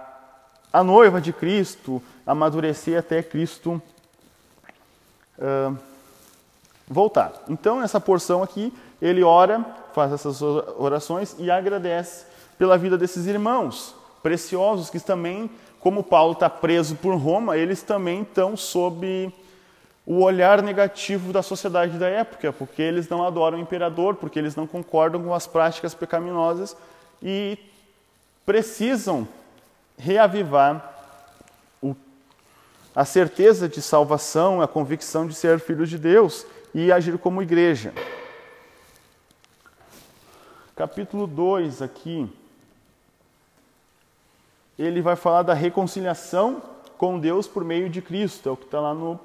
[0.71, 3.81] a noiva de Cristo, amadurecer até Cristo
[5.37, 5.77] uh,
[6.87, 7.33] voltar.
[7.49, 12.25] Então, nessa porção aqui, ele ora, faz essas orações e agradece
[12.57, 18.21] pela vida desses irmãos preciosos que também, como Paulo está preso por Roma, eles também
[18.21, 19.33] estão sob
[20.05, 24.55] o olhar negativo da sociedade da época, porque eles não adoram o imperador, porque eles
[24.55, 26.75] não concordam com as práticas pecaminosas
[27.21, 27.57] e
[28.45, 29.27] precisam
[29.97, 30.91] reavivar
[32.95, 37.93] a certeza de salvação, a convicção de ser filhos de Deus e agir como igreja.
[40.75, 42.29] Capítulo 2 aqui,
[44.77, 46.61] ele vai falar da reconciliação
[46.97, 49.19] com Deus por meio de Cristo, é o que está lá no.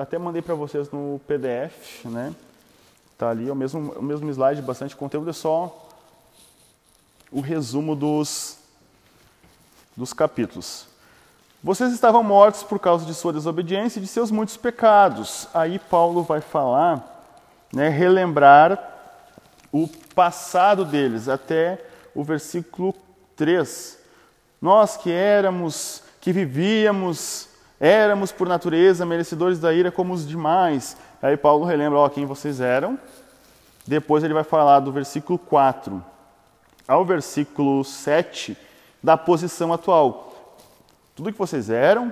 [0.00, 2.34] Até mandei para vocês no PDF, né?
[3.12, 5.88] Está ali, é o mesmo, o mesmo slide, bastante conteúdo, é só
[7.30, 8.56] o resumo dos,
[9.94, 10.86] dos capítulos.
[11.62, 15.46] Vocês estavam mortos por causa de sua desobediência e de seus muitos pecados.
[15.52, 17.22] Aí Paulo vai falar,
[17.70, 18.82] né, relembrar
[19.70, 21.78] o passado deles, até
[22.14, 22.94] o versículo
[23.36, 23.98] 3.
[24.62, 27.49] Nós que éramos, que vivíamos,
[27.80, 30.96] éramos por natureza merecedores da ira como os demais.
[31.20, 32.98] Aí Paulo relembra ó, quem vocês eram.
[33.86, 36.04] Depois ele vai falar do versículo 4
[36.86, 38.56] ao versículo 7
[39.02, 40.30] da posição atual
[41.20, 42.10] tudo que vocês eram,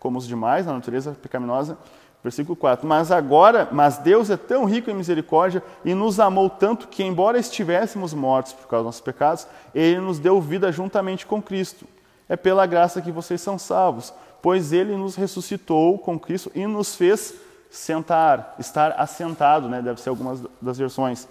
[0.00, 1.78] como os demais, na natureza pecaminosa.
[2.24, 2.84] Versículo 4.
[2.84, 7.38] Mas agora, mas Deus é tão rico em misericórdia e nos amou tanto que, embora
[7.38, 11.86] estivéssemos mortos por causa dos nossos pecados, Ele nos deu vida juntamente com Cristo.
[12.28, 14.12] É pela graça que vocês são salvos,
[14.42, 17.34] pois Ele nos ressuscitou com Cristo e nos fez
[17.70, 19.80] sentar, estar assentado, né?
[19.80, 21.26] deve ser algumas das versões,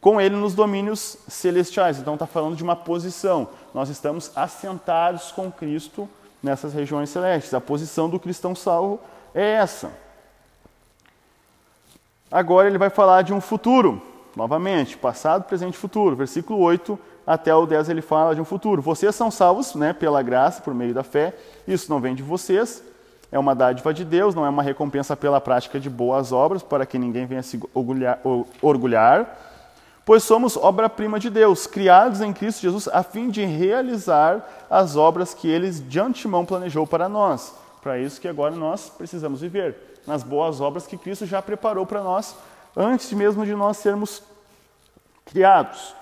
[0.00, 1.98] com Ele nos domínios celestiais.
[1.98, 3.48] Então está falando de uma posição.
[3.74, 6.08] Nós estamos assentados com Cristo
[6.42, 7.54] nessas regiões celestes.
[7.54, 9.00] A posição do cristão salvo
[9.34, 9.90] é essa.
[12.30, 14.02] Agora ele vai falar de um futuro,
[14.36, 16.14] novamente, passado, presente e futuro.
[16.14, 18.80] Versículo 8 até o 10 ele fala de um futuro.
[18.80, 21.36] Vocês são salvos né, pela graça, por meio da fé.
[21.66, 22.82] Isso não vem de vocês,
[23.30, 26.86] é uma dádiva de Deus, não é uma recompensa pela prática de boas obras, para
[26.86, 28.18] que ninguém venha se orgulhar.
[28.62, 29.44] orgulhar
[30.06, 35.34] pois somos obra-prima de Deus, criados em Cristo Jesus a fim de realizar as obras
[35.34, 37.52] que ele de antemão planejou para nós.
[37.82, 42.02] Para isso que agora nós precisamos viver, nas boas obras que Cristo já preparou para
[42.02, 42.34] nós,
[42.74, 44.22] antes mesmo de nós sermos
[45.26, 45.94] criados.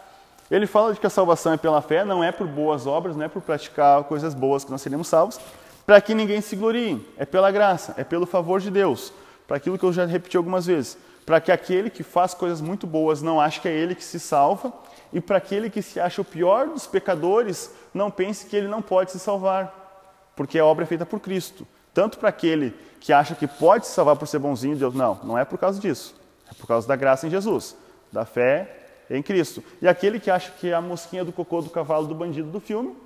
[0.51, 3.25] Ele fala de que a salvação é pela fé, não é por boas obras, não
[3.25, 5.41] é por praticar coisas boas que nós seremos salvos,
[5.85, 7.05] para que ninguém se glorie.
[7.17, 9.13] É pela graça, é pelo favor de Deus.
[9.47, 12.87] Para aquilo que eu já repeti algumas vezes para que aquele que faz coisas muito
[12.87, 14.73] boas não ache que é ele que se salva,
[15.13, 18.81] e para aquele que se acha o pior dos pecadores não pense que ele não
[18.81, 21.67] pode se salvar, porque a obra é feita por Cristo.
[21.93, 25.37] Tanto para aquele que acha que pode se salvar por ser bonzinho, Deus, não, não
[25.37, 26.15] é por causa disso.
[26.49, 27.77] É por causa da graça em Jesus,
[28.13, 29.63] da fé em Cristo.
[29.81, 32.61] E aquele que acha que é a mosquinha do cocô do cavalo do bandido do
[32.61, 32.97] filme,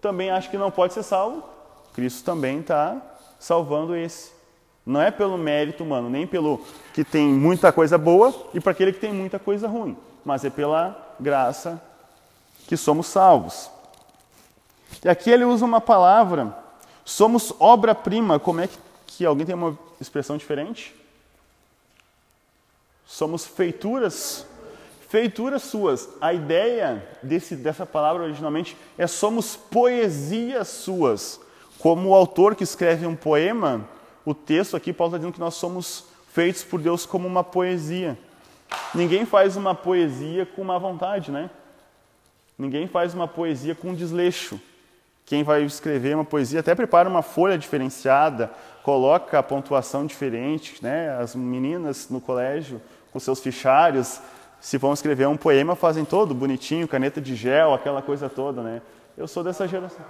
[0.00, 1.44] também acha que não pode ser salvo,
[1.92, 3.00] Cristo também está
[3.38, 4.32] salvando esse.
[4.84, 8.92] Não é pelo mérito humano, nem pelo que tem muita coisa boa e para aquele
[8.92, 11.80] que tem muita coisa ruim, mas é pela graça
[12.66, 13.70] que somos salvos.
[15.04, 16.56] E aqui ele usa uma palavra,
[17.04, 18.38] somos obra-prima.
[18.38, 20.94] Como é que, que alguém tem uma expressão diferente?
[23.06, 24.46] Somos feituras,
[25.10, 26.08] feituras suas.
[26.20, 31.40] A ideia desse, dessa palavra originalmente é somos poesias suas.
[31.80, 33.86] Como o autor que escreve um poema,
[34.24, 38.16] o texto aqui, Paulo está dizendo que nós somos feitos por Deus como uma poesia.
[38.94, 41.50] Ninguém faz uma poesia com má vontade, né?
[42.56, 44.60] Ninguém faz uma poesia com desleixo.
[45.26, 48.50] Quem vai escrever uma poesia até prepara uma folha diferenciada,
[48.84, 51.16] coloca a pontuação diferente, né?
[51.18, 52.80] As meninas no colégio
[53.12, 54.20] com seus fichários,
[54.60, 58.82] se vão escrever um poema, fazem todo bonitinho, caneta de gel, aquela coisa toda, né?
[59.16, 60.04] Eu sou dessa geração.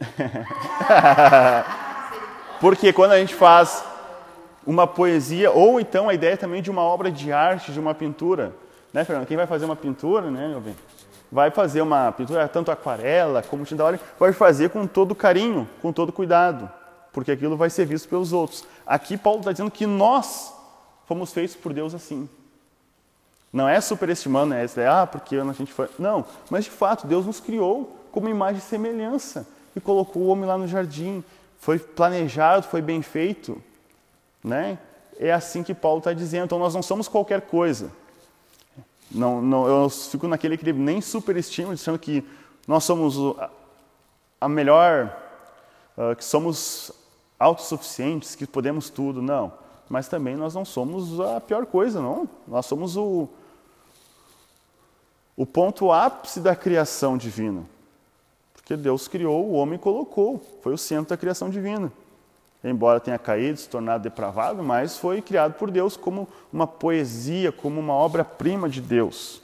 [2.60, 3.84] Porque quando a gente faz
[4.66, 8.52] uma poesia, ou então a ideia também de uma obra de arte, de uma pintura,
[8.92, 9.26] né, Fernando?
[9.26, 10.76] Quem vai fazer uma pintura, né, meu bem?
[11.30, 15.92] Vai fazer uma pintura, tanto aquarela como tinta óleo, vai fazer com todo carinho, com
[15.92, 16.70] todo cuidado,
[17.12, 18.64] porque aquilo vai ser visto pelos outros.
[18.86, 20.52] Aqui Paulo está dizendo que nós
[21.06, 22.28] fomos feitos por Deus assim.
[23.52, 25.88] Não é superestimando, é, é ah, porque a gente foi.
[25.98, 30.44] Não, mas de fato, Deus nos criou como imagem e semelhança e colocou o homem
[30.44, 31.24] lá no jardim.
[31.58, 33.60] Foi planejado, foi bem feito.
[34.44, 34.78] Né?
[35.18, 36.44] É assim que Paulo está dizendo.
[36.44, 37.90] Então nós não somos qualquer coisa.
[39.10, 42.22] Não, não, eu fico naquele equilíbrio, nem superestimo, dizendo que
[42.66, 43.16] nós somos
[44.38, 45.16] a melhor,
[45.96, 46.92] uh, que somos
[47.38, 49.22] autossuficientes, que podemos tudo.
[49.22, 49.52] Não.
[49.88, 52.28] Mas também nós não somos a pior coisa, não.
[52.46, 53.28] Nós somos o,
[55.36, 57.62] o ponto ápice da criação divina.
[58.54, 61.90] Porque Deus criou, o homem colocou, foi o centro da criação divina.
[62.62, 67.80] Embora tenha caído, se tornado depravado, mas foi criado por Deus como uma poesia, como
[67.80, 69.40] uma obra-prima de Deus.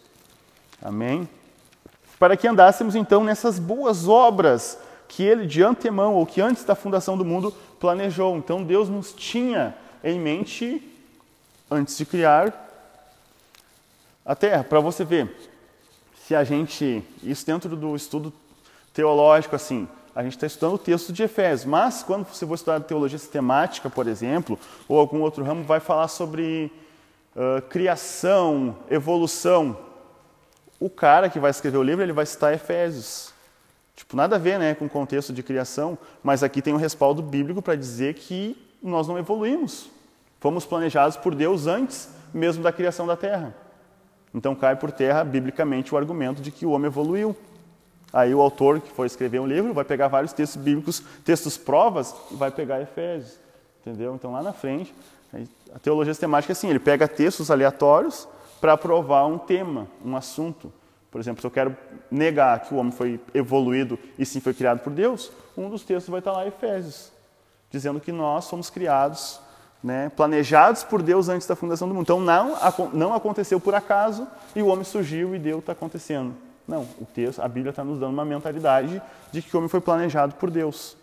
[0.83, 1.27] Amém?
[2.19, 4.79] Para que andássemos então nessas boas obras
[5.09, 8.37] que ele de antemão, ou que antes da fundação do mundo, planejou.
[8.37, 9.75] Então Deus nos tinha
[10.05, 10.87] em mente
[11.71, 12.53] antes de criar
[14.25, 14.63] a Terra.
[14.63, 15.35] Para você ver,
[16.27, 18.31] se a gente, isso dentro do estudo
[18.93, 22.81] teológico, assim, a gente está estudando o texto de Efésios, mas quando você for estudar
[22.81, 26.71] teologia sistemática, por exemplo, ou algum outro ramo, vai falar sobre
[27.35, 29.77] uh, criação, evolução.
[30.79, 33.33] O cara que vai escrever o livro, ele vai citar Efésios.
[33.97, 37.23] Tipo, nada a ver né, com o contexto de criação, mas aqui tem um respaldo
[37.23, 39.89] bíblico para dizer que nós não evoluímos.
[40.41, 43.55] Fomos planejados por Deus antes mesmo da criação da terra.
[44.35, 47.37] Então cai por terra, biblicamente, o argumento de que o homem evoluiu.
[48.13, 52.15] Aí o autor que foi escrever um livro vai pegar vários textos bíblicos, textos provas,
[52.31, 53.39] e vai pegar Efésios.
[53.81, 54.15] Entendeu?
[54.15, 54.95] Então lá na frente,
[55.73, 58.29] a teologia sistemática é assim, ele pega textos aleatórios
[58.61, 60.73] para provar um tema, um assunto.
[61.11, 61.77] Por exemplo, se eu quero
[62.11, 66.11] negar que o homem foi evoluído e sim foi criado por Deus, um dos textos
[66.11, 67.13] vai estar lá Efésios,
[67.75, 69.41] dizendo que nós somos criados
[69.83, 72.05] né, planejados por Deus antes da fundação do mundo.
[72.05, 72.57] Então não,
[72.93, 76.33] não aconteceu por acaso e o homem surgiu e Deus está acontecendo.
[76.69, 79.81] Não, o texto, a Bíblia está nos dando uma mentalidade de que o homem foi
[79.81, 80.97] planejado por Deus.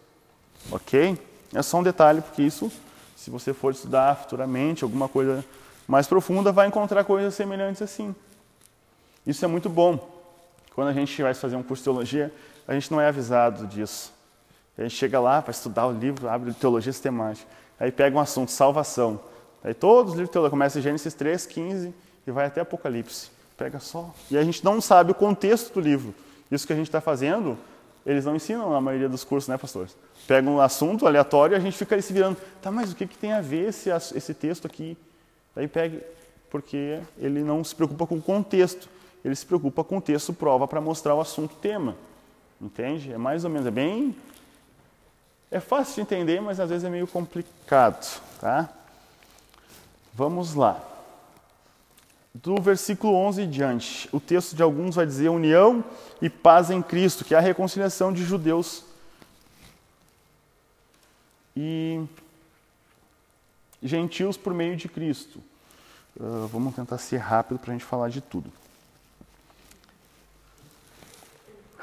[0.71, 1.19] Ok?
[1.53, 2.71] É só um detalhe, porque isso,
[3.17, 5.43] se você for estudar futuramente alguma coisa
[5.85, 8.15] mais profunda, vai encontrar coisas semelhantes assim.
[9.27, 9.99] Isso é muito bom.
[10.73, 12.33] Quando a gente vai fazer um curso de teologia,
[12.65, 14.13] a gente não é avisado disso.
[14.77, 17.47] A gente chega lá para estudar o livro, abre teologia sistemática.
[17.79, 19.19] Aí pega um assunto, salvação.
[19.63, 21.93] Aí todos os livros de teologia começam em Gênesis 3, 15
[22.25, 23.29] e vai até Apocalipse.
[23.57, 24.13] Pega só.
[24.29, 26.13] E a gente não sabe o contexto do livro.
[26.49, 27.57] Isso que a gente está fazendo,
[28.05, 29.95] eles não ensinam na maioria dos cursos, né, pastores?
[30.27, 32.37] Pega um assunto aleatório e a gente fica ali se virando.
[32.61, 34.97] Tá, mas o que, que tem a ver esse, esse texto aqui?
[35.55, 36.01] Aí pega,
[36.49, 38.89] porque ele não se preocupa com o contexto.
[39.23, 41.95] Ele se preocupa com o texto prova para mostrar o assunto tema.
[42.59, 43.13] Entende?
[43.13, 44.15] É mais ou menos, é bem
[45.51, 48.69] é fácil de entender, mas às vezes é meio complicado, tá?
[50.13, 50.81] Vamos lá.
[52.33, 55.83] Do versículo 11 em diante, o texto de alguns vai dizer união
[56.21, 58.85] e paz em Cristo, que é a reconciliação de judeus
[61.53, 62.01] e
[63.83, 65.43] gentios por meio de Cristo.
[66.17, 68.49] Uh, vamos tentar ser rápido para a gente falar de tudo.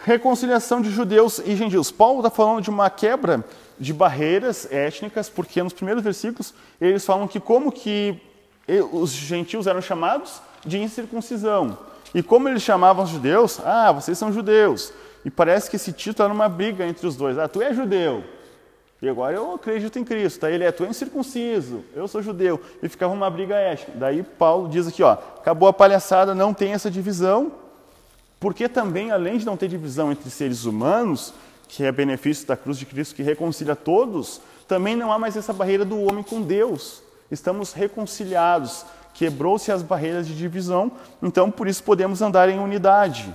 [0.08, 1.90] reconciliação de judeus e gentios.
[1.90, 3.44] Paulo está falando de uma quebra
[3.78, 8.20] de barreiras étnicas, porque nos primeiros versículos eles falam que como que
[8.92, 11.78] os gentios eram chamados de incircuncisão.
[12.14, 14.92] E como eles chamavam os judeus, ah, vocês são judeus.
[15.24, 17.38] E parece que esse título era uma briga entre os dois.
[17.38, 18.24] Ah, tu é judeu.
[19.00, 20.40] E agora eu acredito em Cristo.
[20.40, 22.60] Daí ele é, tu é incircunciso, eu sou judeu.
[22.82, 23.92] E ficava uma briga étnica.
[23.94, 27.52] Daí Paulo diz aqui, ó, acabou a palhaçada, não tem essa divisão,
[28.40, 31.32] porque também, além de não ter divisão entre seres humanos,
[31.68, 35.52] que é benefício da cruz de Cristo que reconcilia todos, também não há mais essa
[35.52, 37.02] barreira do homem com Deus.
[37.30, 40.90] Estamos reconciliados, quebrou-se as barreiras de divisão,
[41.22, 43.32] então por isso podemos andar em unidade.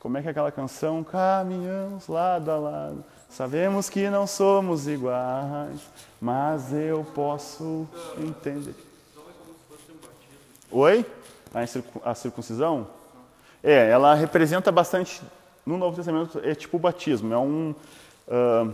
[0.00, 1.04] Como é que é aquela canção?
[1.04, 5.80] Caminhamos lado a lado, sabemos que não somos iguais,
[6.20, 7.86] mas eu posso
[8.18, 8.74] entender.
[10.70, 11.06] Oi?
[11.54, 12.86] A, circun- a circuncisão?
[13.62, 15.22] É, ela representa bastante.
[15.68, 17.74] No Novo Testamento é tipo o batismo, é um.
[18.26, 18.68] ah,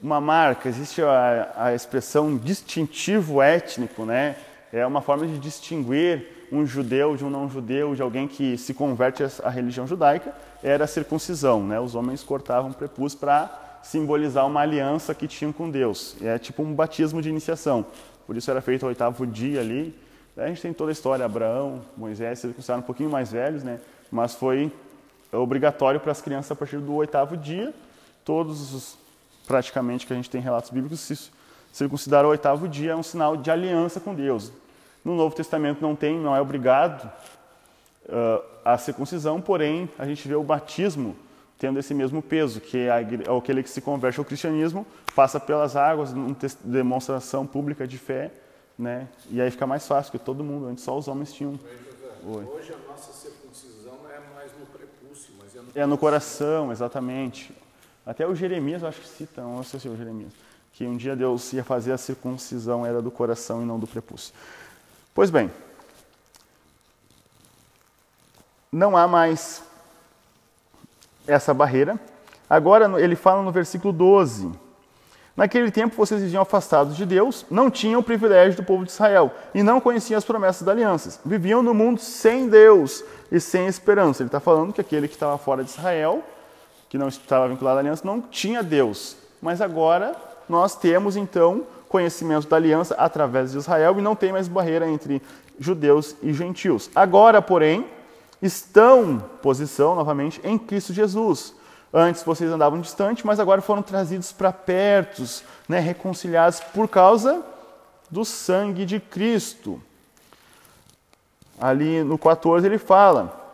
[0.00, 4.36] uma marca, existe a, a expressão distintivo étnico, né?
[4.72, 8.72] É uma forma de distinguir um judeu de um não judeu, de alguém que se
[8.72, 11.80] converte à- religião judaica, era a circuncisão, né?
[11.80, 13.50] Os homens cortavam o prepúcio para
[13.82, 16.14] simbolizar uma aliança que tinham com Deus.
[16.22, 17.84] É tipo um batismo de iniciação.
[18.28, 19.92] Por isso era feito ao oitavo dia ali.
[20.36, 23.80] A gente tem toda a história, Abraão, Moisés, circuncidaram um pouquinho mais velhos, né?
[24.08, 24.70] Mas foi
[25.36, 27.74] obrigatório para as crianças a partir do oitavo dia.
[28.24, 28.98] Todos os,
[29.46, 31.30] praticamente, que a gente tem relatos bíblicos, se
[31.72, 34.52] circuncidar ao oitavo dia é um sinal de aliança com Deus.
[35.04, 37.10] No Novo Testamento não tem, não é obrigado
[38.08, 41.16] ah, a circuncisão, porém a gente vê o batismo
[41.58, 46.12] tendo esse mesmo peso, que é aquele que se converte ao cristianismo, passa pelas águas,
[46.62, 48.30] demonstração pública de fé,
[48.78, 49.08] né?
[49.30, 51.58] E aí fica mais fácil, porque todo mundo, antes só os homens tinham.
[52.26, 52.44] Oi.
[52.44, 57.54] Hoje a nossa circuncisão não é mais no prepúcio, mas é no coração, exatamente.
[58.04, 60.32] Até o Jeremias, eu acho que cita, não sei se é o Jeremias,
[60.72, 64.32] que um dia Deus ia fazer a circuncisão, era do coração e não do prepúcio.
[65.14, 65.50] Pois bem,
[68.72, 69.62] não há mais
[71.26, 72.00] essa barreira.
[72.48, 74.50] Agora ele fala no versículo 12:
[75.36, 79.30] Naquele tempo vocês viviam afastados de Deus, não tinham o privilégio do povo de Israel
[79.54, 81.20] e não conheciam as promessas da aliança.
[81.24, 84.22] Viviam no mundo sem Deus e sem esperança.
[84.22, 86.22] Ele está falando que aquele que estava fora de Israel,
[86.88, 89.16] que não estava vinculado à aliança, não tinha Deus.
[89.40, 90.14] Mas agora
[90.48, 95.22] nós temos então conhecimento da aliança através de Israel e não tem mais barreira entre
[95.58, 96.90] judeus e gentios.
[96.94, 97.86] Agora, porém,
[98.42, 101.54] estão posição novamente em Cristo Jesus.
[101.92, 105.22] Antes vocês andavam distante, mas agora foram trazidos para perto,
[105.68, 107.42] né, reconciliados por causa
[108.10, 109.80] do sangue de Cristo.
[111.60, 113.44] Ali no 14 ele fala: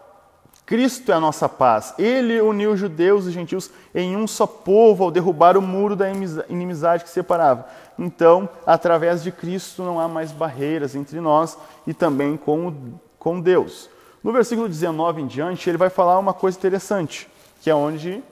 [0.66, 1.94] Cristo é a nossa paz.
[1.98, 6.06] Ele uniu judeus e gentios em um só povo ao derrubar o muro da
[6.48, 7.66] inimizade que separava.
[7.98, 13.40] Então, através de Cristo não há mais barreiras entre nós e também com, o- com
[13.40, 13.90] Deus.
[14.22, 17.28] No versículo 19 em diante, ele vai falar uma coisa interessante,
[17.60, 18.22] que é onde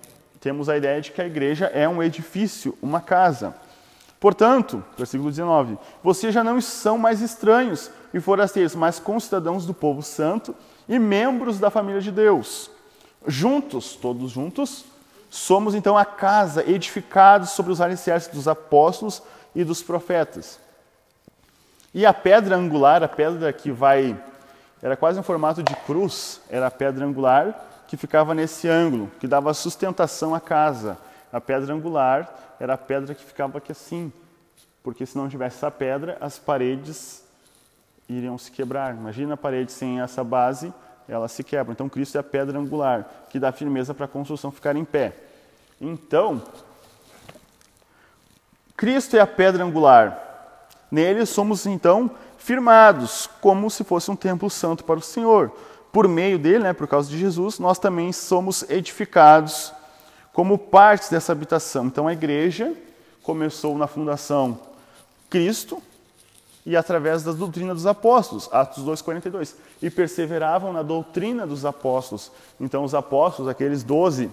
[0.40, 3.54] temos a ideia de que a igreja é um edifício, uma casa.
[4.20, 10.02] Portanto, versículo 19: Vocês já não são mais estranhos e forasteiros, mas concidadãos do povo
[10.02, 10.54] santo
[10.86, 12.70] e membros da família de Deus.
[13.26, 14.84] Juntos, todos juntos,
[15.30, 19.22] somos então a casa, edificados sobre os alicerces dos apóstolos
[19.54, 20.60] e dos profetas.
[21.94, 24.16] E a pedra angular, a pedra que vai.
[24.82, 29.26] Era quase um formato de cruz, era a pedra angular que ficava nesse ângulo, que
[29.26, 30.96] dava sustentação à casa.
[31.32, 34.12] A pedra angular era a pedra que ficava aqui assim,
[34.82, 37.24] porque se não tivesse essa pedra, as paredes
[38.06, 38.94] iriam se quebrar.
[38.94, 40.72] Imagina a parede sem essa base,
[41.08, 41.72] ela se quebra.
[41.72, 45.14] Então Cristo é a pedra angular, que dá firmeza para a construção ficar em pé.
[45.80, 46.42] Então,
[48.76, 50.68] Cristo é a pedra angular.
[50.90, 55.50] Nele somos então firmados, como se fosse um templo santo para o Senhor.
[55.90, 59.72] Por meio dele, né, por causa de Jesus, nós também somos edificados
[60.32, 61.86] como partes dessa habitação.
[61.86, 62.74] Então a igreja
[63.22, 64.58] começou na fundação
[65.28, 65.82] Cristo
[66.64, 72.30] e através da doutrina dos apóstolos, Atos 2:42, e perseveravam na doutrina dos apóstolos.
[72.60, 74.30] Então os apóstolos, aqueles doze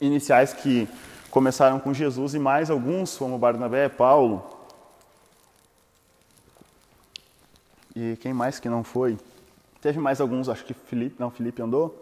[0.00, 0.88] iniciais que
[1.30, 4.44] começaram com Jesus e mais alguns, como Barnabé, Paulo,
[7.94, 9.18] e quem mais que não foi?
[9.80, 12.01] Teve mais alguns, acho que Felipe, não, Felipe andou.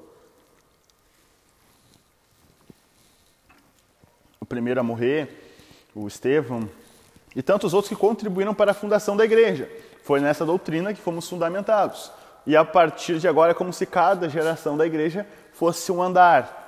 [4.50, 5.28] Primeiro a morrer,
[5.94, 6.68] o Estevão,
[7.36, 9.70] e tantos outros que contribuíram para a fundação da igreja.
[10.02, 12.10] Foi nessa doutrina que fomos fundamentados.
[12.44, 16.58] E a partir de agora é como se cada geração da igreja fosse um andar.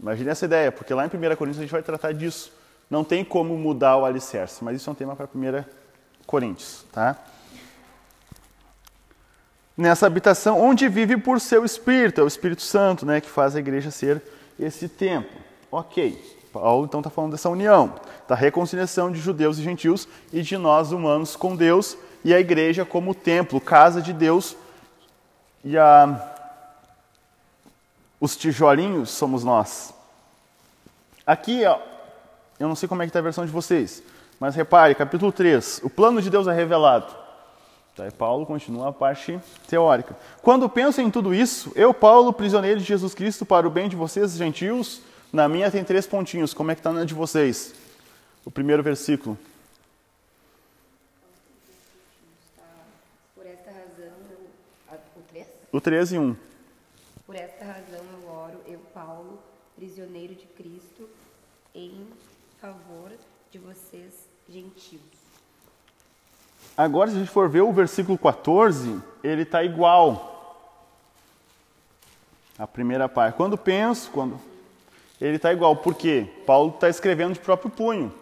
[0.00, 2.50] Imagine essa ideia, porque lá em 1 Coríntios a gente vai tratar disso.
[2.88, 5.64] Não tem como mudar o alicerce, mas isso é um tema para 1
[6.26, 7.18] Coríntios, tá?
[9.76, 13.58] Nessa habitação onde vive por seu Espírito, é o Espírito Santo, né, que faz a
[13.58, 14.22] igreja ser
[14.58, 15.38] esse templo.
[15.70, 17.94] Ok, Paulo então está falando dessa união,
[18.28, 22.84] da reconciliação de judeus e gentios e de nós humanos com Deus e a igreja
[22.84, 24.56] como templo, casa de Deus
[25.64, 26.28] e a
[28.20, 29.92] os tijolinhos somos nós.
[31.26, 31.76] Aqui, ó,
[32.60, 34.00] eu não sei como é que está a versão de vocês,
[34.38, 37.12] mas repare, capítulo 3, o plano de Deus é revelado.
[37.98, 39.38] E Paulo continua a parte
[39.68, 40.16] teórica.
[40.40, 43.96] Quando penso em tudo isso, eu, Paulo, prisioneiro de Jesus Cristo, para o bem de
[43.96, 45.02] vocês, gentios,
[45.32, 46.52] na minha tem três pontinhos.
[46.52, 47.74] Como é que está na de vocês?
[48.44, 49.38] O primeiro versículo.
[53.34, 54.12] Por esta razão,
[55.16, 55.46] o 3?
[55.72, 56.36] O 13 e 1.
[57.26, 59.38] Por esta razão eu oro, eu, Paulo,
[59.74, 61.08] prisioneiro de Cristo,
[61.74, 62.06] em
[62.60, 63.10] favor
[63.50, 65.00] de vocês, gentios.
[66.76, 70.30] Agora, se a gente for ver o versículo 14, ele está igual.
[72.58, 73.36] A primeira parte.
[73.36, 74.51] Quando penso, quando.
[75.22, 75.76] Ele está igual.
[75.76, 76.26] Por quê?
[76.44, 78.12] Paulo está escrevendo de próprio punho.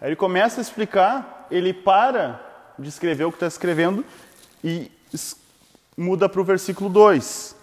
[0.00, 2.40] Aí ele começa a explicar, ele para
[2.78, 4.02] de escrever o que está escrevendo
[4.64, 4.90] e
[5.94, 7.54] muda para o versículo 2.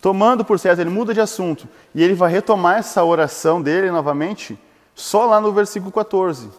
[0.00, 1.68] Tomando por certo, ele muda de assunto.
[1.94, 4.58] E ele vai retomar essa oração dele novamente
[4.92, 6.50] só lá no versículo 14.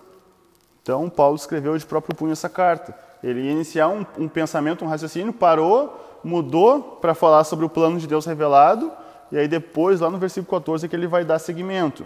[0.82, 2.98] Então, Paulo escreveu de próprio punho essa carta.
[3.22, 8.00] Ele ia iniciar um, um pensamento, um raciocínio, parou, mudou para falar sobre o plano
[8.00, 8.90] de Deus revelado,
[9.34, 12.06] e aí depois, lá no versículo 14, é que ele vai dar seguimento.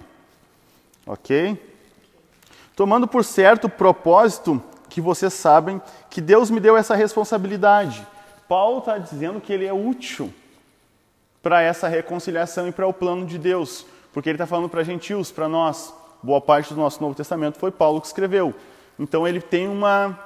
[1.05, 1.61] Ok?
[2.73, 8.07] Tomando por certo o propósito que vocês sabem que Deus me deu essa responsabilidade.
[8.47, 10.33] Paulo está dizendo que ele é útil
[11.43, 15.29] para essa reconciliação e para o plano de Deus, porque ele está falando para gentios,
[15.29, 15.93] para nós.
[16.23, 18.55] Boa parte do nosso Novo Testamento foi Paulo que escreveu.
[18.97, 20.17] Então ele tem uma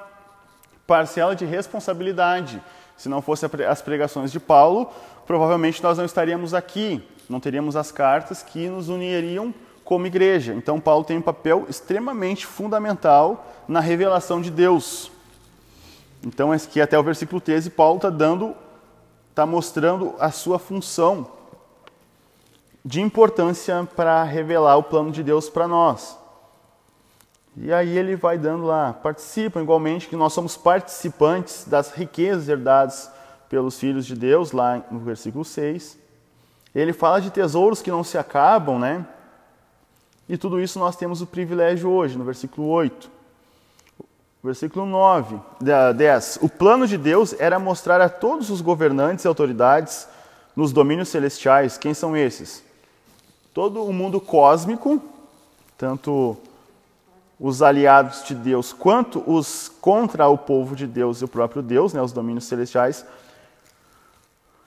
[0.86, 2.62] parcela de responsabilidade.
[2.96, 4.92] Se não fosse as pregações de Paulo,
[5.26, 9.54] provavelmente nós não estaríamos aqui, não teríamos as cartas que nos uniriam
[9.84, 10.54] como igreja.
[10.54, 15.12] Então Paulo tem um papel extremamente fundamental na revelação de Deus.
[16.24, 18.56] Então, aqui até o versículo 13, Paulo está dando
[19.32, 21.26] está mostrando a sua função
[22.84, 26.18] de importância para revelar o plano de Deus para nós.
[27.56, 33.11] E aí ele vai dando lá, participam igualmente, que nós somos participantes das riquezas herdadas
[33.52, 36.00] pelos filhos de Deus, lá no versículo 6.
[36.74, 39.06] Ele fala de tesouros que não se acabam, né?
[40.30, 43.12] E tudo isso nós temos o privilégio hoje, no versículo 8.
[44.42, 46.40] Versículo 9, da- 10.
[46.42, 50.08] O plano de Deus era mostrar a todos os governantes e autoridades
[50.56, 52.64] nos domínios celestiais quem são esses.
[53.54, 55.02] Todo o mundo cósmico,
[55.78, 56.38] tanto
[57.38, 61.92] os aliados de Deus quanto os contra o povo de Deus e o próprio Deus,
[61.94, 63.06] né, os domínios celestiais,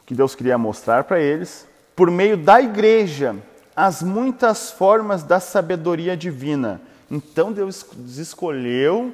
[0.06, 3.36] que Deus queria mostrar para eles, por meio da igreja,
[3.74, 6.80] as muitas formas da sabedoria divina.
[7.10, 7.86] Então Deus
[8.16, 9.12] escolheu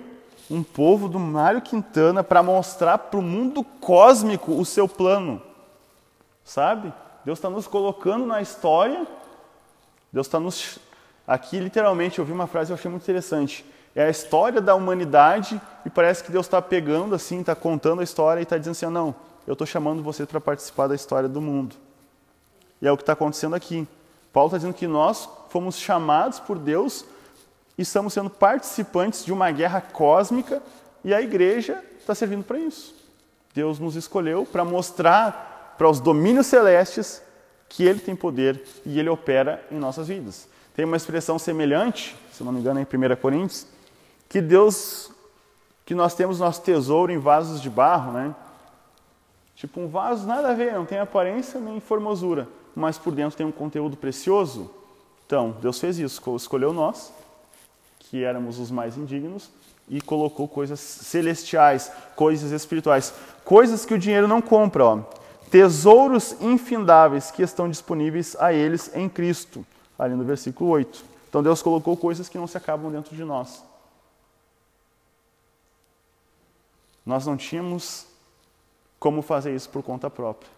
[0.51, 5.41] um povo do Mário Quintana para mostrar para o mundo cósmico o seu plano.
[6.45, 6.93] Sabe?
[7.25, 9.07] Deus está nos colocando na história.
[10.13, 10.79] Deus está nos.
[11.27, 13.65] Aqui, literalmente, eu vi uma frase que eu achei muito interessante.
[13.95, 18.05] É a história da humanidade e parece que Deus está pegando assim, está contando a
[18.05, 19.15] história e está dizendo assim: "Ah, não,
[19.47, 21.77] eu estou chamando você para participar da história do mundo.
[22.81, 23.87] E é o que está acontecendo aqui.
[24.33, 27.05] Paulo está dizendo que nós fomos chamados por Deus
[27.77, 30.63] e estamos sendo participantes de uma guerra cósmica
[31.05, 32.95] e a igreja está servindo para isso.
[33.55, 37.23] Deus nos escolheu para mostrar para os domínios celestes
[37.69, 40.49] que Ele tem poder e Ele opera em nossas vidas.
[40.75, 43.67] Tem uma expressão semelhante, se não me engano, em 1 Coríntios,
[44.29, 45.11] que Deus,
[45.85, 48.35] que nós temos nosso tesouro em vasos de barro, né?
[49.61, 53.45] Tipo um vaso nada a ver, não tem aparência nem formosura, mas por dentro tem
[53.45, 54.71] um conteúdo precioso.
[55.27, 57.13] Então, Deus fez isso, escolheu nós,
[57.99, 59.51] que éramos os mais indignos,
[59.87, 63.13] e colocou coisas celestiais, coisas espirituais,
[63.45, 65.01] coisas que o dinheiro não compra, ó.
[65.51, 69.67] Tesouros infindáveis que estão disponíveis a eles em Cristo,
[69.99, 71.05] ali no versículo 8.
[71.29, 73.63] Então Deus colocou coisas que não se acabam dentro de nós.
[77.05, 78.09] Nós não tínhamos
[79.01, 80.51] como fazer isso por conta própria.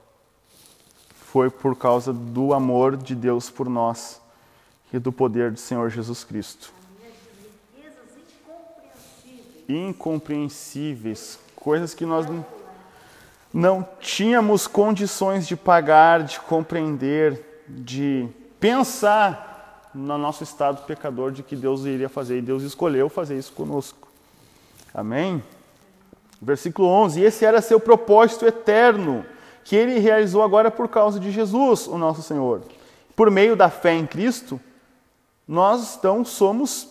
[1.15, 4.21] Foi por causa do amor de Deus por nós
[4.93, 6.73] e do poder do Senhor Jesus Cristo.
[9.69, 12.27] Incompreensíveis, coisas que nós
[13.55, 18.29] não, tínhamos condições de pagar, de compreender, de
[18.59, 22.39] pensar no nosso estado pecador de que Deus iria fazer.
[22.39, 24.09] E Deus escolheu fazer isso conosco.
[24.93, 25.43] Amém?
[26.43, 29.25] Versículo 11: Esse era seu propósito eterno,
[29.63, 32.63] que ele realizou agora por causa de Jesus, o nosso Senhor.
[33.15, 34.61] Por meio da fé em Cristo,
[35.47, 36.89] nós então somos.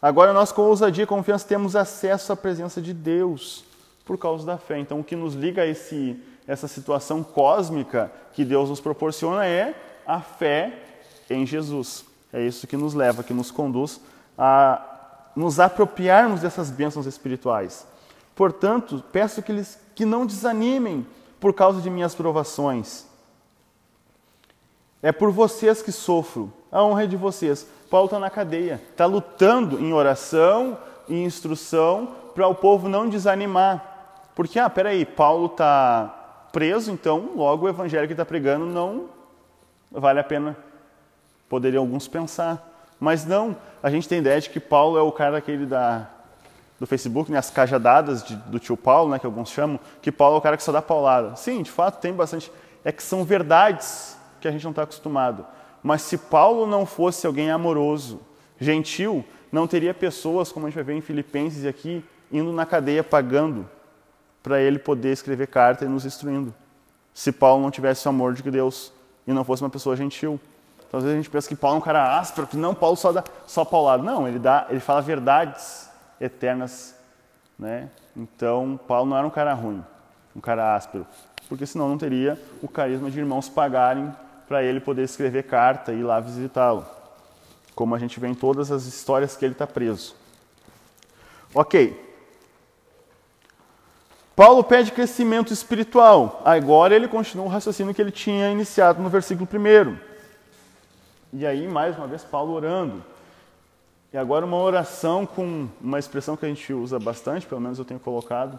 [0.00, 3.64] Agora nós, com ousadia e confiança, temos acesso à presença de Deus
[4.04, 4.80] por causa da fé.
[4.80, 9.76] Então, o que nos liga a esse, essa situação cósmica que Deus nos proporciona é
[10.04, 10.76] a fé
[11.30, 12.04] em Jesus.
[12.32, 14.00] É isso que nos leva, que nos conduz
[14.36, 14.91] a
[15.34, 17.86] nos apropriarmos dessas bênçãos espirituais.
[18.34, 21.06] Portanto, peço que eles que não desanimem
[21.38, 23.06] por causa de minhas provações.
[25.02, 27.66] É por vocês que sofro, a honra é de vocês.
[27.90, 30.78] Paulo está na cadeia, está lutando em oração
[31.08, 34.30] e instrução para o povo não desanimar.
[34.34, 39.08] Porque, ah, peraí, Paulo está preso, então logo o evangelho que está pregando não
[39.90, 40.56] vale a pena.
[41.48, 42.71] Poderiam alguns pensar.
[43.02, 46.08] Mas não, a gente tem ideia de que Paulo é o cara aquele da,
[46.78, 50.36] do Facebook, né, as cajadadas de, do tio Paulo, né, que alguns chamam, que Paulo
[50.36, 51.34] é o cara que só dá paulada.
[51.34, 52.52] Sim, de fato tem bastante.
[52.84, 55.44] É que são verdades que a gente não está acostumado.
[55.82, 58.20] Mas se Paulo não fosse alguém amoroso,
[58.60, 63.02] gentil, não teria pessoas, como a gente vai ver em Filipenses aqui, indo na cadeia
[63.02, 63.68] pagando
[64.44, 66.54] para ele poder escrever carta e nos instruindo.
[67.12, 68.92] Se Paulo não tivesse o amor de Deus
[69.26, 70.38] e não fosse uma pessoa gentil.
[70.92, 72.98] Então, às vezes a gente pensa que Paulo é um cara áspero, que não, Paulo
[72.98, 74.02] só dá só paulado.
[74.02, 75.88] Não, ele, dá, ele fala verdades
[76.20, 76.94] eternas.
[77.58, 77.88] Né?
[78.14, 79.82] Então, Paulo não era um cara ruim,
[80.36, 81.06] um cara áspero,
[81.48, 84.14] porque senão não teria o carisma de irmãos pagarem
[84.46, 86.84] para ele poder escrever carta e ir lá visitá-lo,
[87.74, 90.14] como a gente vê em todas as histórias que ele está preso.
[91.54, 91.98] Ok.
[94.36, 96.42] Paulo pede crescimento espiritual.
[96.44, 100.11] Agora ele continua o raciocínio que ele tinha iniciado no versículo 1.
[101.32, 103.02] E aí, mais uma vez, Paulo orando.
[104.12, 107.84] E agora uma oração com uma expressão que a gente usa bastante, pelo menos eu
[107.84, 108.58] tenho colocado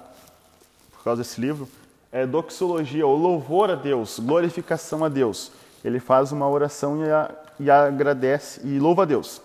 [0.92, 1.68] por causa desse livro,
[2.12, 5.52] é doxologia, ou louvor a Deus, glorificação a Deus
[5.84, 9.42] ele faz uma oração e, a, e agradece e louva a Deus.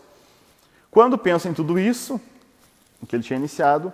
[0.90, 2.20] Quando penso em tudo isso,
[3.02, 3.92] o que ele tinha iniciado,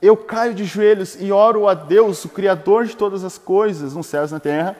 [0.00, 4.06] eu caio de joelhos e oro a Deus, o Criador de todas as coisas, nos
[4.06, 4.76] céus e na terra.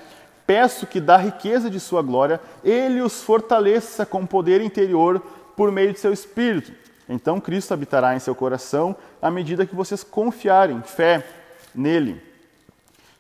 [0.51, 5.23] Peço que, da riqueza de Sua glória, Ele os fortaleça com poder interior
[5.57, 6.73] por meio de seu Espírito.
[7.09, 11.25] Então Cristo habitará em seu coração à medida que vocês confiarem, fé
[11.73, 12.21] nele.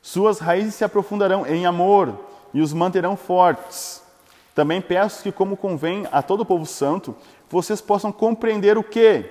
[0.03, 2.18] Suas raízes se aprofundarão em amor,
[2.53, 4.03] e os manterão fortes.
[4.53, 7.14] Também peço que, como convém a todo o povo santo,
[7.49, 9.24] vocês possam compreender o que?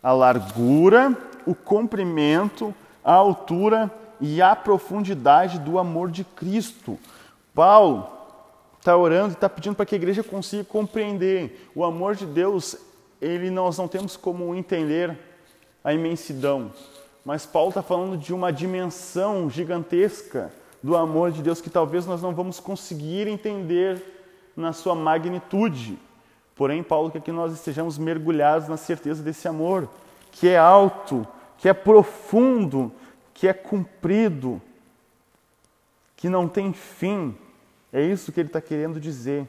[0.00, 2.72] A largura, o comprimento,
[3.04, 3.90] a altura
[4.20, 6.98] e a profundidade do amor de Cristo.
[7.54, 8.08] Paulo
[8.78, 12.76] está orando e está pedindo para que a igreja consiga compreender o amor de Deus.
[13.20, 15.18] Ele nós não temos como entender
[15.82, 16.72] a imensidão,
[17.24, 20.52] mas Paulo está falando de uma dimensão gigantesca
[20.82, 24.00] do amor de Deus que talvez nós não vamos conseguir entender
[24.56, 25.98] na sua magnitude.
[26.54, 29.88] Porém, Paulo quer que nós estejamos mergulhados na certeza desse amor,
[30.32, 31.26] que é alto,
[31.58, 32.92] que é profundo,
[33.36, 34.60] que é cumprido,
[36.16, 37.36] que não tem fim.
[37.92, 39.46] É isso que ele está querendo dizer.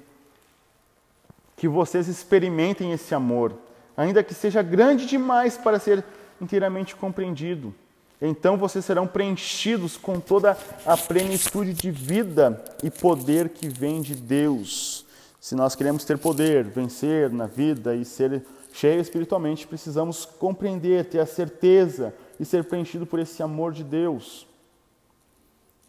[1.55, 3.53] Que vocês experimentem esse amor,
[3.95, 6.03] ainda que seja grande demais para ser
[6.41, 7.73] inteiramente compreendido.
[8.21, 14.15] Então vocês serão preenchidos com toda a plenitude de vida e poder que vem de
[14.15, 15.05] Deus.
[15.39, 21.19] Se nós queremos ter poder, vencer na vida e ser cheio espiritualmente, precisamos compreender, ter
[21.19, 24.47] a certeza e ser preenchido por esse amor de Deus.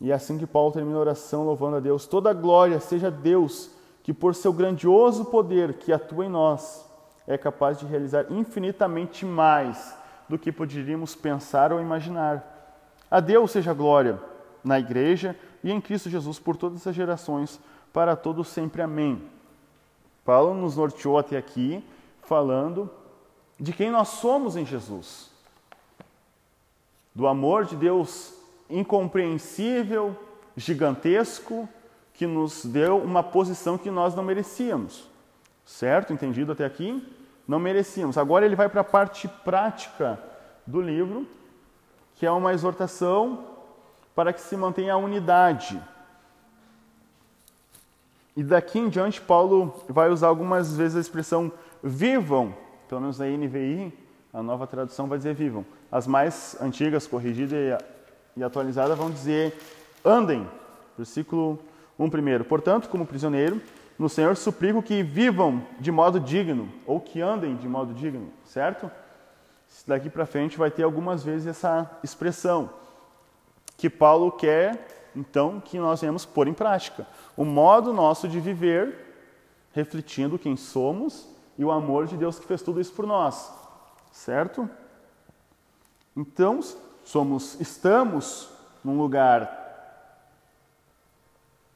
[0.01, 2.07] E é assim que Paulo termina a oração louvando a Deus.
[2.07, 3.70] Toda a glória seja Deus,
[4.03, 6.86] que por seu grandioso poder que atua em nós,
[7.26, 9.94] é capaz de realizar infinitamente mais
[10.28, 12.57] do que poderíamos pensar ou imaginar.
[13.11, 14.18] A Deus seja glória
[14.62, 17.61] na igreja e em Cristo Jesus por todas as gerações,
[17.92, 18.82] para todos sempre.
[18.82, 19.22] Amém.
[20.24, 21.82] Paulo nos norteou até aqui
[22.22, 22.90] falando
[23.59, 25.30] de quem nós somos em Jesus.
[27.19, 28.33] Do amor de Deus
[28.71, 30.16] incompreensível,
[30.57, 31.69] gigantesco,
[32.14, 35.09] que nos deu uma posição que nós não merecíamos.
[35.66, 36.12] Certo?
[36.12, 37.03] Entendido até aqui?
[37.49, 38.19] não merecíamos.
[38.19, 40.23] Agora ele vai para a parte prática
[40.66, 41.27] do livro,
[42.16, 43.47] que é uma exortação
[44.14, 45.81] para que se mantenha a unidade.
[48.37, 51.51] E daqui em diante, Paulo vai usar algumas vezes a expressão
[51.83, 52.55] vivam,
[52.87, 53.93] pelo menos na NVI,
[54.33, 55.64] a nova tradução vai dizer vivam.
[55.91, 57.57] As mais antigas, corrigida
[58.36, 59.59] e atualizada, vão dizer
[60.05, 60.47] andem.
[60.97, 61.59] Versículo
[61.99, 62.45] 1 primeiro.
[62.45, 63.61] Portanto, como prisioneiro,
[63.99, 68.91] no Senhor suplico que vivam de modo digno, ou que andem de modo digno, certo?
[69.86, 72.70] Daqui para frente vai ter algumas vezes essa expressão,
[73.76, 77.07] que Paulo quer, então, que nós venhamos pôr em prática.
[77.36, 78.95] O modo nosso de viver,
[79.72, 83.53] refletindo quem somos e o amor de Deus que fez tudo isso por nós,
[84.12, 84.70] certo?
[86.19, 86.59] Então,
[87.05, 88.49] somos, estamos
[88.83, 89.57] num lugar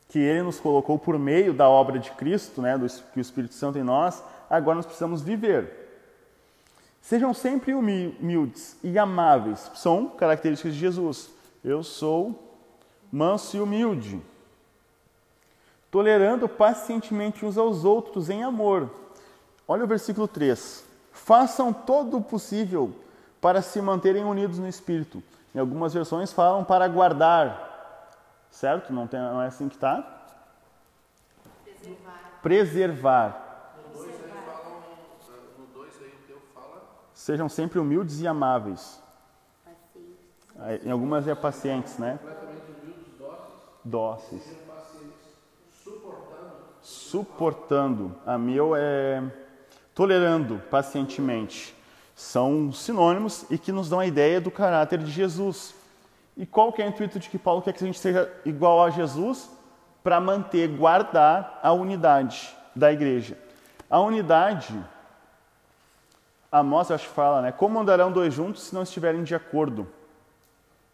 [0.09, 3.55] que Ele nos colocou por meio da obra de Cristo, né, do, que o Espírito
[3.55, 4.21] Santo em nós,
[4.51, 5.71] agora nós precisamos viver.
[7.01, 9.71] Sejam sempre humi- humildes e amáveis.
[9.77, 11.31] São características de Jesus.
[11.65, 12.53] Eu sou
[13.13, 14.21] manso e humilde.
[15.89, 18.91] Tolerando pacientemente uns aos outros em amor.
[19.69, 20.85] Olha o versículo 3.
[21.13, 22.93] Façam todo o possível
[23.43, 25.21] para se manterem unidos no espírito.
[25.53, 27.71] Em algumas versões falam para guardar.
[28.53, 28.93] Certo?
[28.93, 30.21] Não, tem, não é assim que está?
[32.41, 33.75] Preservar.
[33.93, 34.83] No 2 aí falam,
[35.59, 36.83] no 2 aí o teu fala
[37.13, 39.03] Sejam sempre humildes e amáveis.
[39.65, 40.19] Paciente.
[40.61, 42.21] Aí, Em algumas é pacientes, né?
[43.85, 45.27] dóceis, pacientes,
[45.83, 46.53] suportando.
[46.81, 48.17] Suportando.
[48.25, 49.21] A meu é
[49.93, 51.82] tolerando pacientemente.
[52.23, 55.75] São sinônimos e que nos dão a ideia do caráter de Jesus.
[56.37, 58.83] E qual que é o intuito de que Paulo quer que a gente seja igual
[58.83, 59.51] a Jesus?
[60.05, 63.37] Para manter, guardar a unidade da igreja.
[63.91, 64.73] A unidade,
[66.51, 67.51] Amós acho que fala, né?
[67.51, 69.89] Como andarão dois juntos se não estiverem de acordo?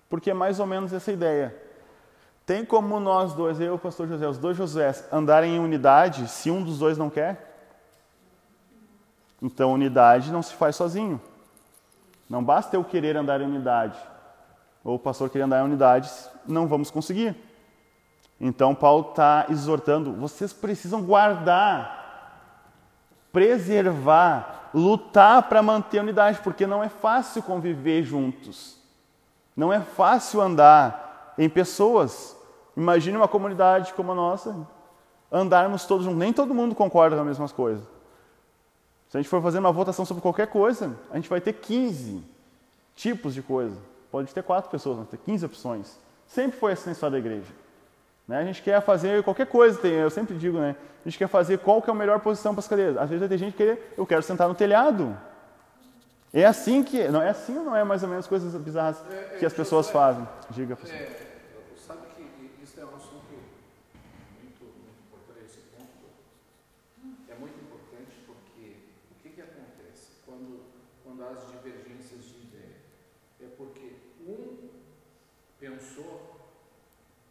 [0.09, 1.55] Porque é mais ou menos essa ideia.
[2.47, 6.27] Tem como nós dois, eu e o pastor José, os dois Josués, andarem em unidade
[6.27, 7.48] se um dos dois não quer?
[9.41, 11.21] Então, unidade não se faz sozinho.
[12.29, 13.99] Não basta eu querer andar em unidade,
[14.85, 16.11] ou o pastor querer andar em unidade,
[16.47, 17.35] não vamos conseguir.
[18.41, 22.31] Então, Paulo está exortando: vocês precisam guardar,
[23.33, 28.77] preservar, lutar para manter a unidade, porque não é fácil conviver juntos.
[29.57, 32.37] Não é fácil andar em pessoas.
[32.77, 34.55] Imagine uma comunidade como a nossa,
[35.33, 36.21] andarmos todos juntos.
[36.21, 37.98] Nem todo mundo concorda com as mesmas coisas.
[39.09, 42.23] Se a gente for fazer uma votação sobre qualquer coisa, a gente vai ter 15
[42.95, 43.77] tipos de coisa.
[44.11, 45.99] Pode ter quatro pessoas, mas ter 15 opções.
[46.27, 47.51] Sempre foi assim na história da igreja.
[48.27, 48.39] Né?
[48.39, 50.77] A gente quer fazer qualquer coisa, tem- eu sempre digo, né?
[51.05, 52.99] A gente quer fazer qual que é a melhor posição para as cadeiras.
[52.99, 55.17] Às vezes vai ter gente que eu quero sentar no telhado.
[56.35, 59.03] É assim que, não é assim ou não é mais ou menos coisas bizarras
[59.39, 60.29] que as pessoas fazem?
[60.51, 60.95] Diga, pastor.
[60.95, 61.11] É,
[61.87, 63.25] sabe que isso é um assunto
[64.43, 65.89] muito, muito importante, esse ponto
[67.31, 68.77] é muito importante porque
[69.11, 70.61] o que, que acontece quando,
[71.03, 72.77] quando há as divergências de ideia?
[73.41, 73.93] É porque
[74.27, 74.69] um
[75.59, 76.37] pensou,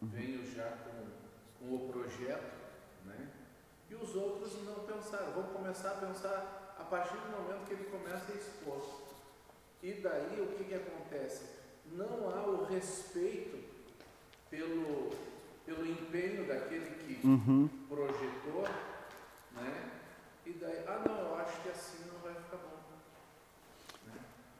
[0.02, 1.06] veio já com,
[1.68, 2.52] com o projeto,
[3.06, 3.28] né?
[3.90, 4.52] e os outros
[5.16, 8.82] Vão começar a pensar a partir do momento que ele começa a expor.
[9.82, 11.44] E daí o que, que acontece?
[11.92, 13.58] Não há o respeito
[14.50, 15.10] pelo,
[15.64, 17.68] pelo empenho daquele que Uhum.
[17.88, 18.64] projetou,
[19.52, 19.90] né?
[20.46, 22.78] E daí, ah não, eu acho que assim não vai ficar bom.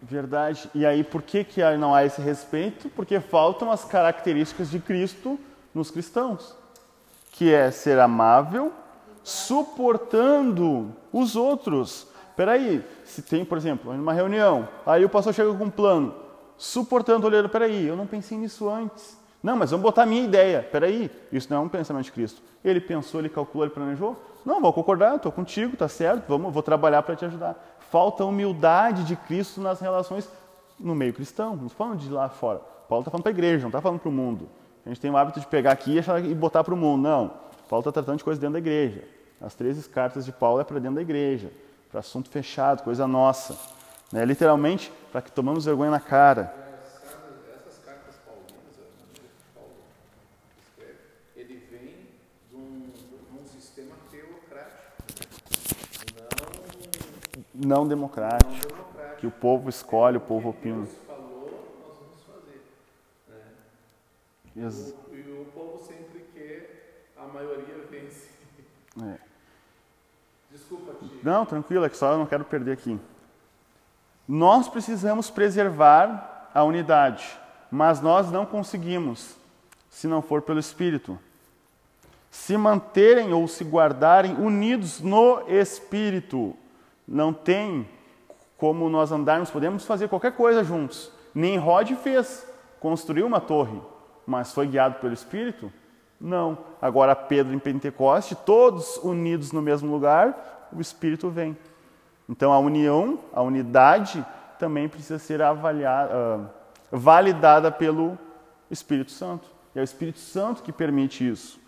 [0.01, 0.71] Verdade.
[0.75, 2.89] E aí, por que, que não há esse respeito?
[2.91, 5.39] Porque faltam as características de Cristo
[5.75, 6.55] nos cristãos,
[7.33, 8.73] que é ser amável,
[9.23, 12.07] suportando os outros.
[12.37, 16.15] Peraí, se tem, por exemplo, uma reunião, aí o pastor chega com um plano,
[16.57, 19.19] suportando, olhando, peraí, eu não pensei nisso antes.
[19.43, 20.63] Não, mas vamos botar a minha ideia.
[20.63, 22.43] Peraí, isso não é um pensamento de Cristo.
[22.65, 24.17] Ele pensou, ele calculou, ele planejou?
[24.45, 27.57] Não, vou concordar, estou contigo, tá certo, vamos, vou trabalhar para te ajudar.
[27.91, 30.29] Falta humildade de Cristo nas relações
[30.79, 32.61] no meio cristão, não falando de lá fora.
[32.89, 34.49] Paulo está falando para a igreja, não está falando para o mundo.
[34.85, 37.03] A gente tem o hábito de pegar aqui e botar para o mundo.
[37.03, 37.33] Não,
[37.69, 39.05] Paulo está tratando de coisas dentro da igreja.
[39.41, 41.51] As 13 cartas de Paulo é para dentro da igreja,
[41.91, 43.57] para assunto fechado, coisa nossa.
[44.13, 44.25] Né?
[44.25, 46.53] Literalmente, para que tomamos vergonha na cara.
[47.55, 48.75] Essas cartas paulinas,
[49.55, 49.71] Paulo
[50.67, 50.99] escreve,
[51.37, 52.07] ele vem
[52.51, 54.93] de um, de um sistema teocrático,
[57.55, 59.21] não, Não democrático, não democrático.
[59.21, 60.87] que o povo escolhe, o povo opina.
[61.07, 61.51] Falou,
[61.87, 62.63] nós vamos fazer.
[63.29, 64.65] Né?
[64.65, 68.29] Ex- O- e o povo sempre quer, a maioria vence.
[69.03, 69.19] é.
[70.51, 71.21] Desculpa, Tio.
[71.23, 72.99] Não, tranquilo, é que só eu não quero perder aqui.
[74.27, 77.39] Nós precisamos preservar a unidade,
[77.71, 79.37] mas nós não conseguimos
[79.91, 81.19] se não for pelo Espírito.
[82.31, 86.55] Se manterem ou se guardarem unidos no Espírito.
[87.07, 87.89] Não tem
[88.57, 91.11] como nós andarmos, podemos fazer qualquer coisa juntos.
[91.35, 92.47] Nem Rod fez,
[92.81, 93.81] construiu uma torre,
[94.27, 95.73] mas foi guiado pelo Espírito?
[96.21, 96.59] Não.
[96.81, 101.57] Agora Pedro em Pentecoste, todos unidos no mesmo lugar, o Espírito vem.
[102.29, 104.25] Então a união, a unidade
[104.59, 106.41] também precisa ser avaliada, ah,
[106.91, 108.19] validada pelo
[108.71, 109.49] Espírito Santo.
[109.75, 111.59] E é o Espírito Santo que permite isso.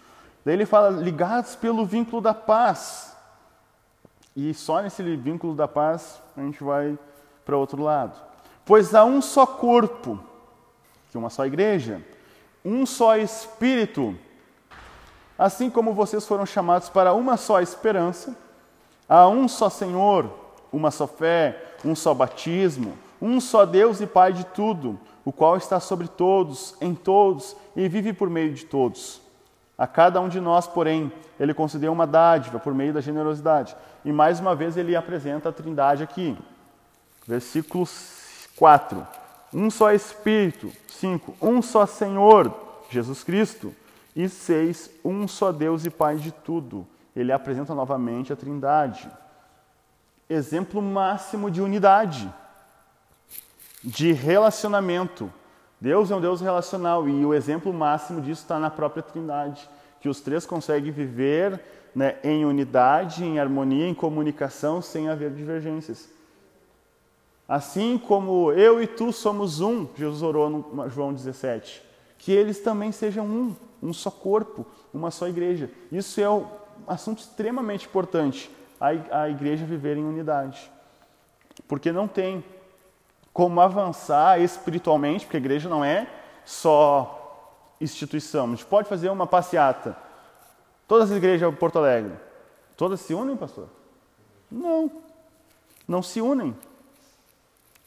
[0.45, 3.17] Daí ele fala ligados pelo vínculo da paz.
[4.35, 6.99] E só nesse vínculo da paz a gente vai
[7.45, 8.21] para outro lado.
[8.65, 10.19] Pois há um só corpo,
[11.11, 12.01] que é uma só igreja,
[12.65, 14.17] um só espírito,
[15.41, 18.37] assim como vocês foram chamados para uma só esperança,
[19.09, 20.31] há um só Senhor,
[20.71, 25.57] uma só fé, um só batismo, um só Deus e Pai de tudo, o qual
[25.57, 29.23] está sobre todos, em todos e vive por meio de todos.
[29.79, 33.75] A cada um de nós, porém, ele concedeu uma dádiva por meio da generosidade.
[34.05, 36.37] E mais uma vez ele apresenta a Trindade aqui.
[37.27, 37.89] Versículo
[38.57, 39.07] 4.
[39.55, 40.71] Um só Espírito.
[40.89, 41.35] 5.
[41.41, 42.55] Um só Senhor,
[42.91, 43.75] Jesus Cristo.
[44.15, 44.91] E 6.
[45.05, 46.87] Um só Deus e Pai de tudo.
[47.15, 49.11] Ele apresenta novamente a Trindade.
[50.29, 52.33] Exemplo máximo de unidade,
[53.83, 55.33] de relacionamento.
[55.81, 59.69] Deus é um Deus relacional e o exemplo máximo disso está na própria Trindade,
[60.01, 61.61] que os três conseguem viver
[61.95, 66.09] né, em unidade, em harmonia, em comunicação, sem haver divergências.
[67.49, 71.83] Assim como eu e tu somos um, Jesus orou no João 17,
[72.19, 75.71] que eles também sejam um, um só corpo, uma só igreja.
[75.91, 76.47] Isso é um
[76.87, 78.51] assunto extremamente importante,
[78.81, 80.71] a igreja viver em unidade.
[81.69, 82.45] Porque não tem
[83.33, 86.09] como avançar espiritualmente, porque a igreja não é
[86.45, 88.47] só instituição.
[88.47, 89.97] A gente pode fazer uma passeata.
[90.89, 92.15] Todas as igrejas de Porto Alegre,
[92.77, 93.69] todas se unem, pastor?
[94.51, 94.91] Não,
[95.87, 96.57] não se unem.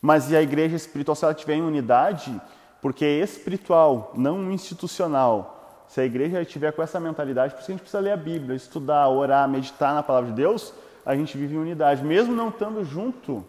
[0.02, 2.42] Mas e a igreja espiritual, se ela tiver em unidade,
[2.82, 5.63] porque é espiritual, não institucional.
[5.94, 8.56] Se a igreja estiver com essa mentalidade, por isso a gente precisa ler a Bíblia,
[8.56, 10.74] estudar, orar, meditar na palavra de Deus,
[11.06, 12.04] a gente vive em unidade.
[12.04, 13.46] Mesmo não estando junto,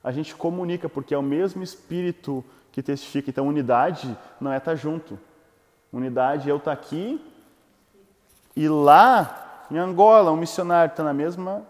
[0.00, 3.30] a gente comunica, porque é o mesmo Espírito que testifica.
[3.30, 5.18] Então, unidade não é estar junto.
[5.92, 7.20] Unidade é eu estar aqui
[8.54, 11.66] e lá em Angola, um missionário está na mesma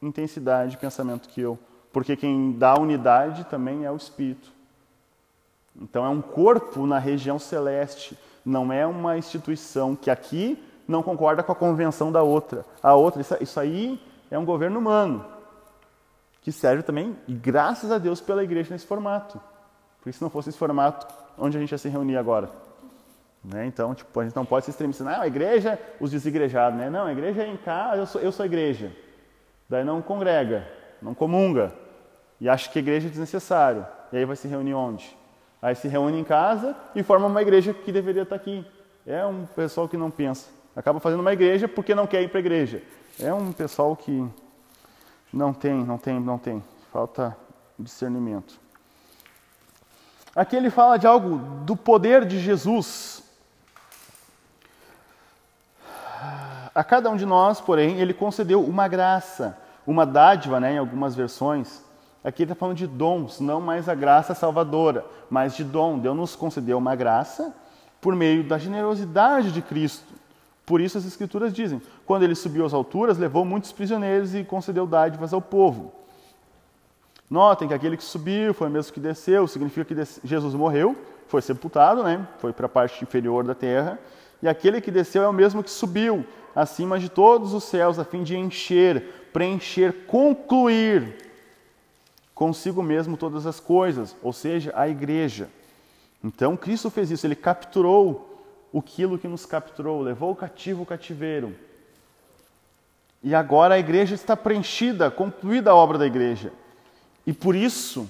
[0.00, 1.58] intensidade de pensamento que eu.
[1.92, 4.52] Porque quem dá unidade também é o Espírito.
[5.74, 11.42] Então, é um corpo na região celeste, não é uma instituição que aqui não concorda
[11.42, 12.64] com a convenção da outra.
[12.82, 15.24] A outra, isso aí é um governo humano
[16.44, 19.40] que serve também, e graças a Deus, pela igreja nesse formato.
[19.96, 21.06] Porque se não fosse esse formato,
[21.38, 22.50] onde a gente ia se reunir agora?
[23.42, 23.64] Né?
[23.64, 25.10] Então, tipo, a gente não pode se extremizar.
[25.10, 26.90] Não, a igreja, os desigrejados, né?
[26.90, 28.92] Não, a igreja é em casa, eu sou, eu sou igreja.
[29.70, 30.68] Daí não congrega,
[31.00, 31.72] não comunga.
[32.38, 33.86] E acha que a igreja é desnecessário.
[34.12, 35.16] E aí vai se reunir onde?
[35.64, 38.66] Aí se reúne em casa e forma uma igreja que deveria estar aqui.
[39.06, 40.50] É um pessoal que não pensa.
[40.76, 42.82] Acaba fazendo uma igreja porque não quer ir para a igreja.
[43.18, 44.28] É um pessoal que
[45.32, 46.62] não tem, não tem, não tem.
[46.92, 47.34] Falta
[47.78, 48.60] discernimento.
[50.36, 53.22] Aqui ele fala de algo do poder de Jesus.
[56.74, 59.56] A cada um de nós, porém, ele concedeu uma graça,
[59.86, 61.82] uma dádiva, né, em algumas versões.
[62.24, 65.98] Aqui está falando de dons, não mais a graça salvadora, mas de dom.
[65.98, 67.54] Deus nos concedeu uma graça
[68.00, 70.14] por meio da generosidade de Cristo.
[70.64, 74.86] Por isso as Escrituras dizem: quando ele subiu às alturas, levou muitos prisioneiros e concedeu
[74.86, 75.92] dádivas ao povo.
[77.28, 80.96] Notem que aquele que subiu foi o mesmo que desceu, significa que Jesus morreu,
[81.26, 82.26] foi sepultado, né?
[82.38, 83.98] foi para a parte inferior da terra,
[84.42, 88.04] e aquele que desceu é o mesmo que subiu acima de todos os céus, a
[88.04, 91.16] fim de encher, preencher, concluir
[92.34, 95.48] consigo mesmo todas as coisas, ou seja, a igreja.
[96.22, 98.30] Então Cristo fez isso, ele capturou
[98.76, 101.54] aquilo que nos capturou, levou o cativo o cativeiro.
[103.22, 106.52] E agora a igreja está preenchida, concluída a obra da igreja.
[107.26, 108.08] E por isso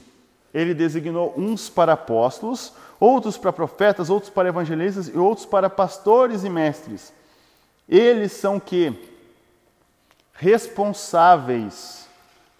[0.52, 6.44] ele designou uns para apóstolos, outros para profetas, outros para evangelistas e outros para pastores
[6.44, 7.12] e mestres.
[7.88, 8.96] Eles são que
[10.32, 12.03] responsáveis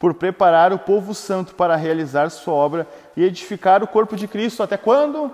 [0.05, 2.87] por preparar o povo santo para realizar sua obra
[3.17, 5.33] e edificar o corpo de Cristo até quando?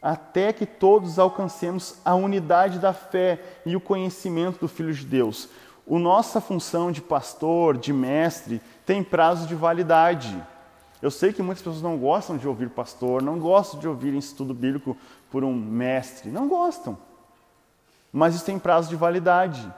[0.00, 5.48] até que todos alcancemos a unidade da fé e o conhecimento do Filho de Deus.
[5.84, 10.40] O nossa função de pastor, de mestre, tem prazo de validade.
[11.00, 14.54] Eu sei que muitas pessoas não gostam de ouvir pastor, não gostam de ouvir estudo
[14.54, 14.96] bíblico
[15.32, 16.96] por um mestre, não gostam.
[18.12, 19.68] Mas isso tem prazo de validade.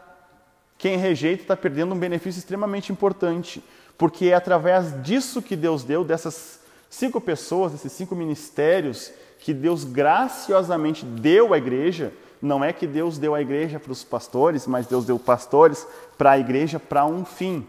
[0.84, 3.64] Quem rejeita está perdendo um benefício extremamente importante,
[3.96, 6.60] porque é através disso que Deus deu, dessas
[6.90, 12.12] cinco pessoas, desses cinco ministérios, que Deus graciosamente deu à igreja,
[12.42, 15.86] não é que Deus deu a igreja para os pastores, mas Deus deu pastores
[16.18, 17.66] para a igreja para um fim.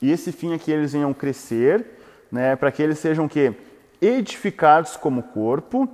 [0.00, 1.84] E esse fim é que eles venham crescer,
[2.30, 3.52] né, para que eles sejam que
[4.00, 5.88] edificados como corpo,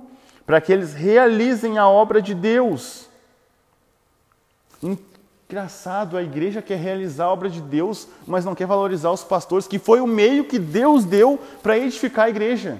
[0.45, 3.09] para que eles realizem a obra de Deus.
[5.49, 9.67] Engraçado, a igreja quer realizar a obra de Deus, mas não quer valorizar os pastores,
[9.67, 12.77] que foi o meio que Deus deu para edificar a igreja.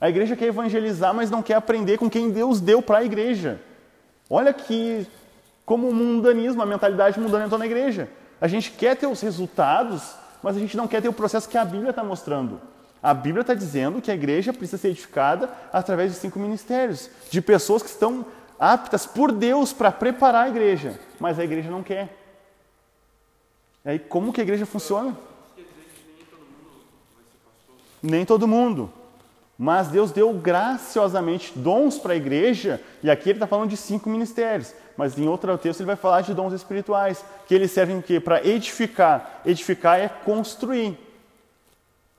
[0.00, 3.60] A igreja quer evangelizar, mas não quer aprender com quem Deus deu para a igreja.
[4.30, 5.06] Olha que
[5.66, 8.08] como o mundanismo, a mentalidade mundana entrou na igreja.
[8.40, 11.58] A gente quer ter os resultados, mas a gente não quer ter o processo que
[11.58, 12.58] a Bíblia está mostrando.
[13.02, 17.42] A Bíblia está dizendo que a igreja precisa ser edificada através de cinco ministérios, de
[17.42, 18.24] pessoas que estão
[18.58, 22.16] aptas por Deus para preparar a igreja, mas a igreja não quer.
[23.84, 25.16] E aí, como que a igreja funciona?
[28.02, 28.90] Nem todo mundo.
[29.58, 34.08] Mas Deus deu graciosamente dons para a igreja, e aqui ele está falando de cinco
[34.08, 38.44] ministérios, mas em outro texto ele vai falar de dons espirituais, que eles servem para
[38.44, 39.40] edificar.
[39.44, 40.98] Edificar é construir.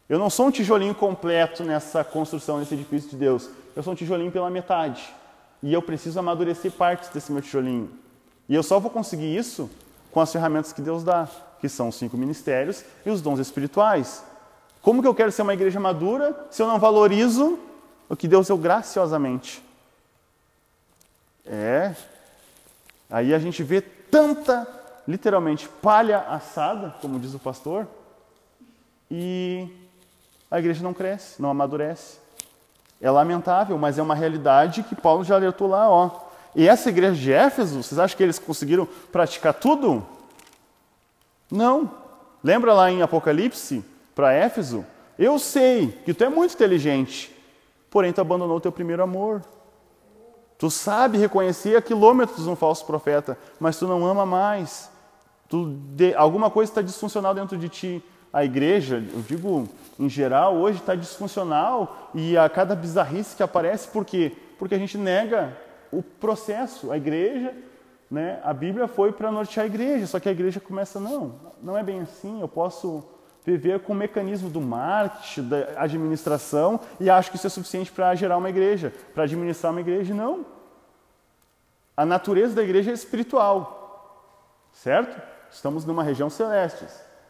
[0.08, 3.50] Eu não sou um tijolinho completo nessa construção desse edifício de Deus.
[3.76, 5.14] Eu sou um tijolinho pela metade.
[5.62, 7.90] E eu preciso amadurecer partes desse meu tijolinho.
[8.48, 9.70] E eu só vou conseguir isso
[10.12, 11.28] com as ferramentas que Deus dá,
[11.60, 14.24] que são os cinco ministérios e os dons espirituais.
[14.82, 17.58] Como que eu quero ser uma igreja madura se eu não valorizo
[18.08, 19.64] o que Deus deu graciosamente?
[21.46, 21.96] É.
[23.10, 24.68] Aí a gente vê tanta,
[25.08, 27.88] literalmente, palha assada, como diz o pastor,
[29.10, 29.68] e
[30.50, 32.18] a igreja não cresce, não amadurece.
[33.02, 36.10] É lamentável, mas é uma realidade que Paulo já alertou lá, ó.
[36.56, 40.06] E essa igreja de Éfeso, vocês acham que eles conseguiram praticar tudo?
[41.52, 41.92] Não.
[42.44, 43.84] Lembra lá em Apocalipse,
[44.14, 44.86] para Éfeso?
[45.20, 47.36] Eu sei que tu é muito inteligente,
[47.90, 49.42] porém tu abandonou teu primeiro amor.
[50.58, 54.90] Tu sabe reconhecer a quilômetros um falso profeta, mas tu não ama mais.
[55.50, 58.04] Tu de, alguma coisa está disfuncional dentro de ti.
[58.36, 59.66] A igreja, eu digo
[59.98, 64.36] em geral, hoje está disfuncional e a cada bizarrice que aparece, por quê?
[64.60, 65.56] Porque a gente nega
[65.90, 66.92] o processo.
[66.92, 67.54] A igreja,
[68.12, 71.78] né, a Bíblia foi para nortear a igreja, só que a igreja começa, não, não
[71.78, 73.06] é bem assim, eu posso
[73.46, 78.14] viver com o mecanismo do marketing, da administração, e acho que isso é suficiente para
[78.16, 80.14] gerar uma igreja, para administrar uma igreja.
[80.14, 80.46] Não.
[81.96, 85.22] A natureza da igreja é espiritual, certo?
[85.50, 86.86] Estamos numa região celeste,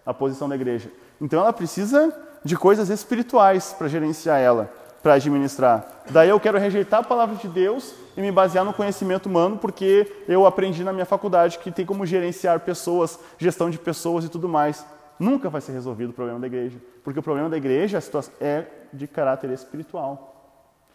[0.05, 0.91] a posição da igreja.
[1.19, 5.85] Então ela precisa de coisas espirituais para gerenciar ela, para administrar.
[6.09, 10.23] Daí eu quero rejeitar a palavra de Deus e me basear no conhecimento humano, porque
[10.27, 14.47] eu aprendi na minha faculdade que tem como gerenciar pessoas, gestão de pessoas e tudo
[14.47, 14.85] mais.
[15.17, 17.99] Nunca vai ser resolvido o problema da igreja, porque o problema da igreja
[18.39, 20.33] é de caráter espiritual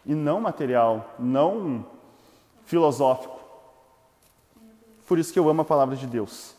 [0.05, 1.85] e não material, não
[2.65, 3.39] filosófico.
[5.07, 6.55] Por isso que eu amo a palavra de Deus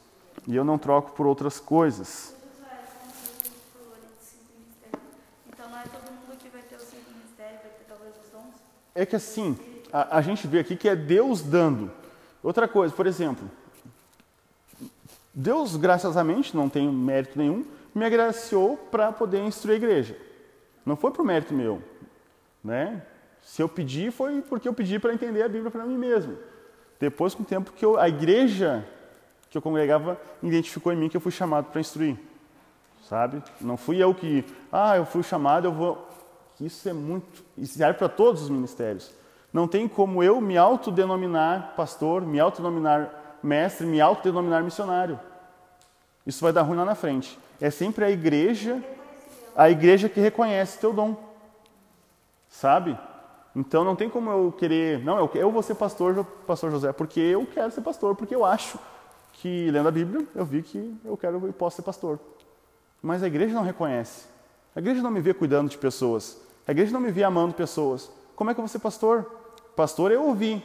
[0.46, 2.34] e eu não troco por outras coisas.
[5.48, 8.30] Então não é todo mundo que vai ter os cinco ministérios, vai ter talvez os
[8.30, 8.54] dons?
[8.94, 9.58] É que assim,
[9.92, 11.90] a, a gente vê aqui que é Deus dando.
[12.42, 13.48] Outra coisa, por exemplo,
[15.32, 17.64] Deus, graciosamente, não tem mérito nenhum,
[17.94, 20.16] me agraciou para poder instruir a igreja.
[20.84, 21.82] Não foi por mérito meu.
[22.62, 23.02] Né?
[23.42, 26.36] Se eu pedi, foi porque eu pedi para entender a Bíblia para mim mesmo.
[26.98, 28.86] Depois, com o tempo que eu, a igreja
[29.50, 32.16] que eu congregava identificou em mim que eu fui chamado para instruir.
[33.08, 33.42] Sabe?
[33.60, 36.08] Não fui eu que, ah, eu fui chamado, eu vou.
[36.64, 37.44] Isso é muito.
[37.58, 39.12] Isso serve para todos os ministérios.
[39.52, 45.18] Não tem como eu me autodenominar pastor, me autodenominar mestre, me autodenominar missionário.
[46.26, 47.38] Isso vai dar ruim lá na frente.
[47.60, 48.82] É sempre a igreja,
[49.56, 51.16] a igreja que reconhece teu dom.
[52.48, 52.98] Sabe?
[53.54, 57.20] Então não tem como eu querer, não, eu, eu vou ser pastor, pastor José, porque
[57.20, 58.78] eu quero ser pastor, porque eu acho
[59.34, 62.18] que lendo a Bíblia, eu vi que eu quero e posso ser pastor.
[63.02, 64.26] Mas a igreja não reconhece.
[64.74, 66.40] A igreja não me vê cuidando de pessoas.
[66.66, 68.10] A igreja não me vê amando pessoas.
[68.36, 69.24] Como é que eu vou ser pastor?
[69.74, 70.62] Pastor é ouvir,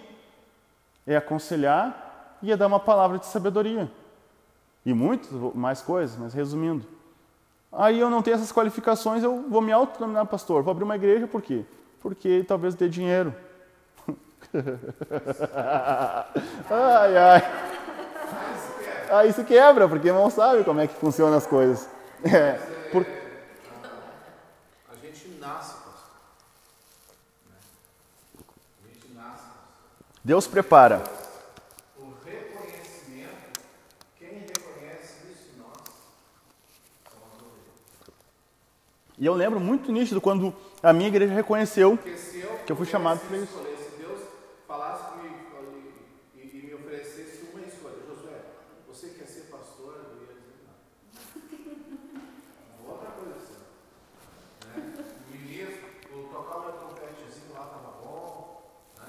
[1.05, 2.07] é aconselhar
[2.41, 3.89] ia dar uma palavra de sabedoria.
[4.85, 6.85] E muitas mais coisas, mas resumindo.
[7.71, 10.63] Aí eu não tenho essas qualificações, eu vou me autodenominar pastor.
[10.63, 11.65] Vou abrir uma igreja por quê?
[11.99, 13.35] Porque talvez dê dinheiro.
[16.69, 17.41] ai, ai.
[19.09, 21.89] Aí se quebra, porque não sabe como é que funcionam as coisas.
[22.23, 22.53] É,
[22.91, 23.05] por...
[24.89, 26.09] A gente nasce, pastor.
[28.83, 29.43] A gente nasce.
[30.27, 31.17] Deus prepara.
[39.19, 40.53] E eu lembro muito nítido quando
[40.83, 41.97] a minha igreja reconheceu
[42.65, 43.57] que eu fui chamado para isso.
[43.97, 44.21] Deus
[44.67, 45.33] falasse comigo
[46.35, 48.41] e, e, me oferecesse uma escolha, Josué,
[48.87, 49.95] você quer ser pastor?
[50.11, 50.67] Eu ia dizer
[52.85, 52.91] não.
[52.91, 53.55] Outra coisa assim.
[54.67, 55.05] Né?
[55.31, 58.69] Ministro, eu tocar meu trompetezinho lá estava bom.
[58.99, 59.05] Né?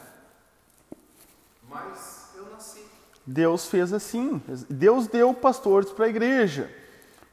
[1.68, 2.86] Mas eu nasci.
[3.30, 4.40] Deus fez assim.
[4.70, 6.70] Deus deu pastores para a igreja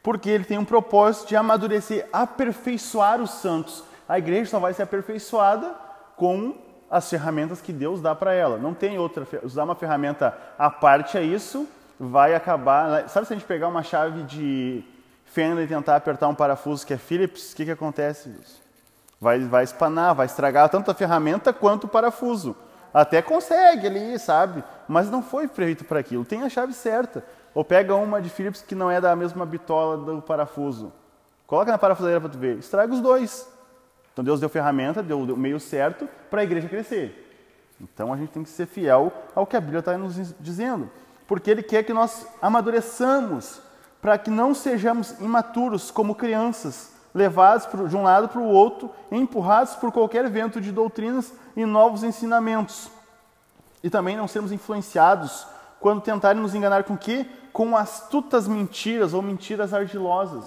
[0.04, 3.84] porque ele tem um propósito de amadurecer, aperfeiçoar os santos.
[4.08, 5.74] A igreja só vai ser aperfeiçoada
[6.16, 6.56] com
[6.92, 8.58] as ferramentas que Deus dá para ela.
[8.58, 11.68] Não tem outra, usar uma ferramenta à parte a isso
[12.00, 13.10] vai acabar.
[13.10, 14.84] Sabe se a gente pegar uma chave de,
[15.36, 18.34] fenda e tentar apertar um parafuso que é Phillips, o que, que acontece?
[19.20, 22.56] Vai, vai espanar, vai estragar tanto a ferramenta quanto o parafuso.
[22.96, 24.64] Até consegue ali, sabe?
[24.88, 26.24] Mas não foi feito para aquilo.
[26.24, 27.26] Tem a chave certa.
[27.54, 30.94] Ou pega uma de Phillips que não é da mesma bitola do parafuso.
[31.46, 32.58] Coloca na parafusadeira para tu ver.
[32.58, 33.52] Estraga os dois.
[34.14, 37.22] Então Deus deu ferramenta, deu o meio certo para a igreja crescer.
[37.82, 40.90] Então a gente tem que ser fiel ao que a Bíblia está nos dizendo.
[41.28, 43.62] Porque Ele quer que nós amadureçamos,
[44.02, 49.74] para que não sejamos imaturos como crianças, levados de um lado para o outro, empurrados
[49.76, 52.90] por qualquer vento de doutrinas e novos ensinamentos.
[53.82, 55.48] E também não sermos influenciados
[55.80, 57.26] quando tentarem nos enganar com quê?
[57.54, 60.46] Com astutas mentiras ou mentiras ardilosas,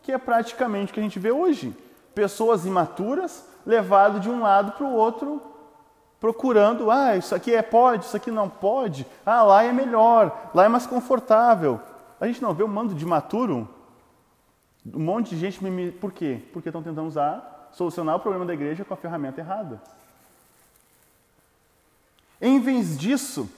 [0.00, 1.76] que é praticamente o que a gente vê hoje.
[2.14, 5.42] Pessoas imaturas levadas de um lado para o outro
[6.20, 10.64] procurando, ah, isso aqui é pode, isso aqui não pode, ah, lá é melhor, lá
[10.64, 11.80] é mais confortável.
[12.20, 13.68] A gente não vê um mando de maturo?
[14.86, 15.90] Um monte de gente me.
[15.92, 16.40] Por quê?
[16.52, 19.80] Porque estão tentando usar, solucionar o problema da igreja com a ferramenta errada.
[22.40, 23.50] Em vez disso,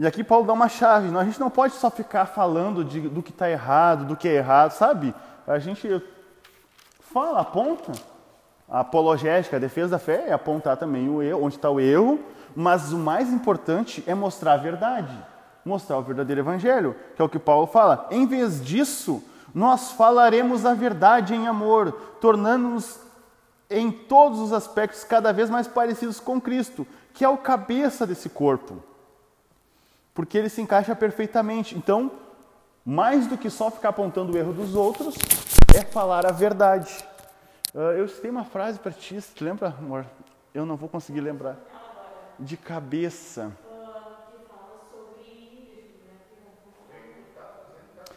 [0.00, 3.22] e aqui Paulo dá uma chave, a gente não pode só ficar falando de, do
[3.22, 5.14] que está errado, do que é errado, sabe?
[5.46, 6.02] A gente
[7.12, 7.92] fala, aponta,
[8.66, 12.18] a apologética, a defesa da fé é apontar também o erro, onde está o erro,
[12.56, 15.16] mas o mais importante é mostrar a verdade,
[15.64, 18.08] mostrar o verdadeiro evangelho, que é o que Paulo fala.
[18.10, 19.22] Em vez disso,
[19.54, 22.98] nós falaremos a verdade em amor, tornando-nos
[23.68, 28.28] em todos os aspectos cada vez mais parecidos com Cristo, que é o cabeça desse
[28.28, 28.82] corpo.
[30.12, 31.76] Porque ele se encaixa perfeitamente.
[31.76, 32.10] Então,
[32.84, 35.14] mais do que só ficar apontando o erro dos outros,
[35.74, 37.04] é falar a verdade.
[37.72, 40.04] Uh, eu citei uma frase para ti, lembra, amor?
[40.52, 41.56] Eu não vou conseguir lembrar.
[42.38, 43.52] De cabeça.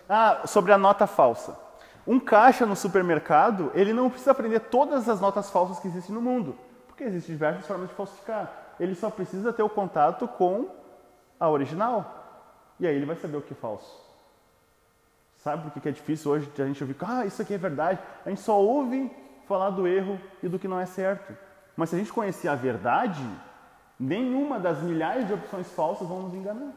[0.08, 1.58] Ah, sobre a nota falsa.
[2.06, 6.22] Um caixa no supermercado, ele não precisa aprender todas as notas falsas que existem no
[6.22, 8.52] mundo, porque existem diversas formas de falsificar.
[8.80, 10.68] Ele só precisa ter o contato com
[11.40, 12.24] a original.
[12.80, 14.04] E aí ele vai saber o que é falso.
[15.38, 18.00] Sabe por que é difícil hoje a gente ouvir, ah, isso aqui é verdade?
[18.26, 19.12] A gente só ouve
[19.48, 21.36] falar do erro e do que não é certo.
[21.76, 23.24] Mas se a gente conhecer a verdade,
[24.00, 26.72] nenhuma das milhares de opções falsas vão nos enganar.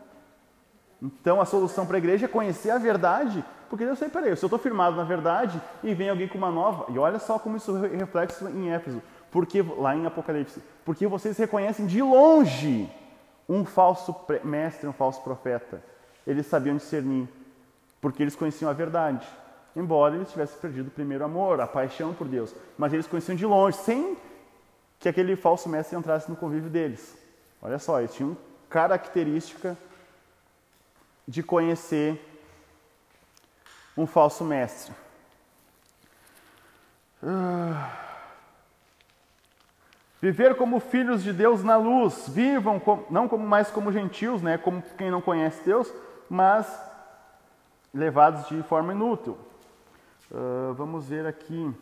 [1.03, 4.45] Então a solução para a igreja é conhecer a verdade, porque eu sei, peraí, se
[4.45, 7.57] eu estou firmado na verdade e vem alguém com uma nova, e olha só como
[7.57, 12.91] isso é reflexo em Éfeso, porque lá em Apocalipse, porque vocês reconhecem de longe
[13.49, 15.83] um falso mestre, um falso profeta.
[16.27, 17.29] Eles sabiam discernir,
[18.01, 19.27] porque eles conheciam a verdade
[19.77, 22.55] embora eles tivessem perdido o primeiro amor, a paixão por Deus.
[22.79, 24.17] Mas eles conheciam de longe, sem
[24.99, 27.17] que aquele falso mestre entrasse no convívio deles.
[27.61, 28.37] Olha só, eles tinham
[28.71, 29.77] característica
[31.27, 32.21] de conhecer
[33.97, 34.95] um falso mestre.
[37.23, 38.07] Ah.
[40.21, 44.83] Viver como filhos de Deus na luz, vivam não como mais como gentios, né, como
[44.97, 45.93] quem não conhece Deus,
[46.29, 46.67] mas
[47.93, 49.39] levados de forma inútil.
[50.31, 51.73] Uh, vamos ver aqui.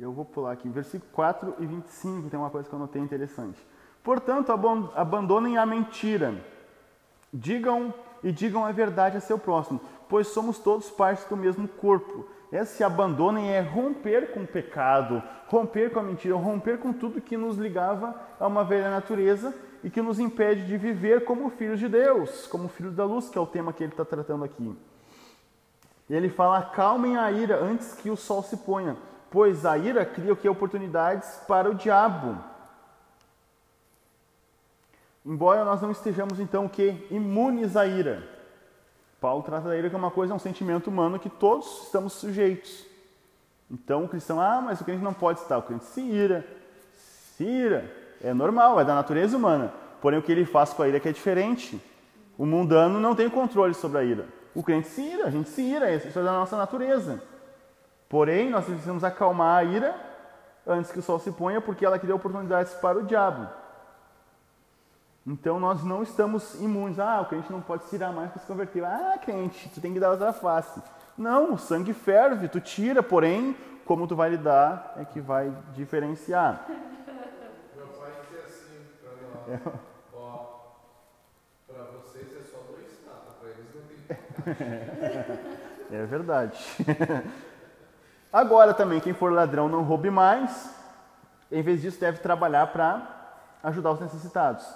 [0.00, 3.58] Eu vou pular aqui, versículo 4 e 25 tem uma coisa que eu notei interessante.
[4.02, 4.52] Portanto,
[4.94, 6.34] abandonem a mentira.
[7.32, 7.92] Digam
[8.22, 12.82] e digam a verdade a seu próximo, pois somos todos partes do mesmo corpo esse
[12.82, 17.58] abandonem é romper com o pecado, romper com a mentira, romper com tudo que nos
[17.58, 19.54] ligava a uma velha natureza
[19.84, 23.36] e que nos impede de viver como filhos de Deus, como filhos da luz, que
[23.36, 24.74] é o tema que ele está tratando aqui.
[26.08, 28.96] Ele fala: acalmem a ira antes que o sol se ponha,
[29.30, 30.48] pois a ira cria o que?
[30.48, 32.38] Oportunidades para o diabo.
[35.24, 37.06] Embora nós não estejamos então o que?
[37.10, 38.26] Imunes à ira.
[39.20, 42.86] Paulo trata da ira como uma coisa, um sentimento humano que todos estamos sujeitos.
[43.70, 46.46] Então o cristão, ah, mas o crente não pode estar, o crente se ira.
[46.94, 47.92] Se ira,
[48.22, 49.72] é normal, é da natureza humana.
[50.00, 51.80] Porém, o que ele faz com a ira é que é diferente.
[52.38, 54.26] O mundano não tem controle sobre a ira.
[54.54, 57.22] O crente se ira, a gente se ira, isso é da nossa natureza.
[58.08, 59.94] Porém, nós precisamos acalmar a ira
[60.66, 63.48] antes que o sol se ponha, porque ela cria oportunidades para o diabo.
[65.26, 66.98] Então nós não estamos imunes.
[66.98, 68.86] Ah, o crente não pode tirar mais que se converteu.
[68.86, 70.80] Ah, crente, tu tem que dar outra face.
[71.18, 73.54] Não, o sangue ferve, tu tira, porém,
[73.84, 76.64] como tu vai lidar é que vai diferenciar.
[77.76, 79.78] Meu pai dizia assim para lá,
[80.14, 80.44] ó,
[81.66, 83.82] para vocês é só dois tapas, para eles não
[84.54, 86.58] tem É verdade.
[88.32, 90.74] Agora também, quem for ladrão não roube mais,
[91.50, 93.18] em vez disso deve trabalhar para
[93.62, 94.66] ajudar os necessitados.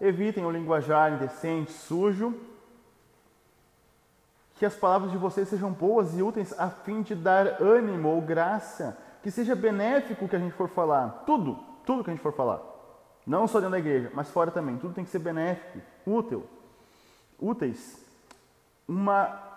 [0.00, 2.34] Evitem o linguajar indecente, sujo,
[4.56, 8.20] que as palavras de vocês sejam boas e úteis a fim de dar ânimo ou
[8.20, 11.24] graça, que seja benéfico o que a gente for falar.
[11.26, 12.60] Tudo, tudo que a gente for falar.
[13.26, 14.78] Não só dentro da igreja, mas fora também.
[14.78, 16.46] Tudo tem que ser benéfico, útil.
[17.38, 18.00] Úteis.
[18.86, 19.51] Uma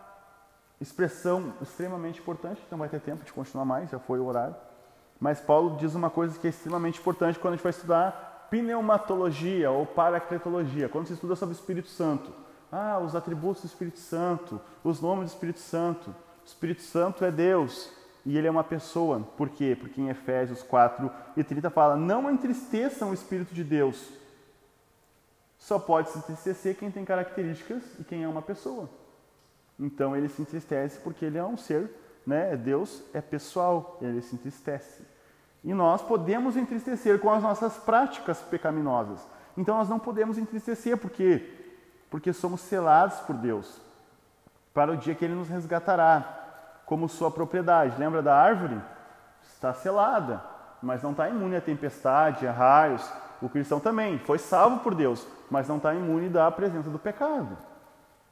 [0.86, 4.56] expressão extremamente importante, não vai ter tempo de continuar mais, já foi o horário.
[5.20, 9.72] Mas Paulo diz uma coisa que é extremamente importante quando a gente vai estudar pneumatologia
[9.72, 12.32] ou paracletologia, quando se estuda sobre o Espírito Santo.
[12.72, 16.10] Ah, os atributos do Espírito Santo, os nomes do Espírito Santo.
[16.10, 17.90] O Espírito Santo é Deus
[18.26, 19.22] e ele é uma pessoa.
[19.38, 19.76] Por quê?
[19.80, 24.10] Porque em Efésios 4 e 30 fala: Não entristeçam o Espírito de Deus.
[25.58, 28.90] Só pode se entristecer quem tem características e quem é uma pessoa.
[29.80, 31.90] Então ele se entristece porque ele é um ser,
[32.26, 32.56] né?
[32.56, 35.04] Deus é pessoal, ele se entristece.
[35.64, 39.20] E nós podemos entristecer com as nossas práticas pecaminosas.
[39.58, 41.52] Então nós não podemos entristecer porque
[42.10, 43.82] porque somos selados por Deus
[44.74, 47.98] para o dia que ele nos resgatará como sua propriedade.
[47.98, 48.80] Lembra da árvore?
[49.44, 50.42] Está selada,
[50.82, 53.06] mas não está imune à tempestade, a raios.
[53.42, 57.58] O cristão também foi salvo por Deus, mas não está imune da presença do pecado.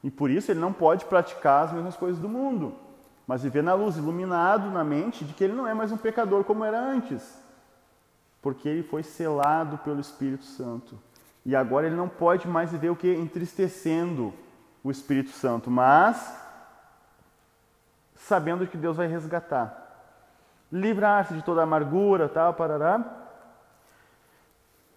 [0.03, 2.75] E por isso ele não pode praticar as mesmas coisas do mundo,
[3.25, 6.43] mas viver na luz, iluminado na mente de que ele não é mais um pecador
[6.43, 7.41] como era antes,
[8.41, 10.99] porque ele foi selado pelo Espírito Santo.
[11.45, 13.13] E agora ele não pode mais viver o que?
[13.13, 14.33] Entristecendo
[14.83, 16.37] o Espírito Santo, mas
[18.15, 19.79] sabendo que Deus vai resgatar.
[20.71, 23.03] Livrar-se de toda amargura, tal, parará.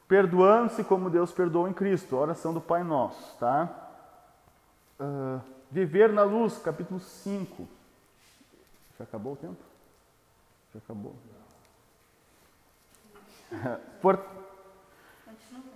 [0.09, 3.86] Perdoando-se como Deus perdoou em Cristo, oração do Pai Nosso, tá?
[4.99, 5.41] Uh,
[5.71, 7.69] viver na luz, capítulo 5.
[8.99, 9.63] Já acabou o tempo?
[10.73, 11.15] Já acabou.
[14.01, 14.21] Por,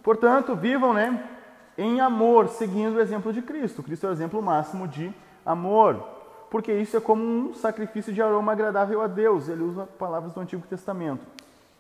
[0.03, 1.29] portanto, vivam, né?
[1.77, 3.83] Em amor, seguindo o exemplo de Cristo.
[3.83, 5.13] Cristo é o exemplo máximo de
[5.45, 6.21] amor
[6.51, 9.49] porque isso é como um sacrifício de aroma agradável a Deus.
[9.49, 11.25] Ele usa palavras do Antigo Testamento.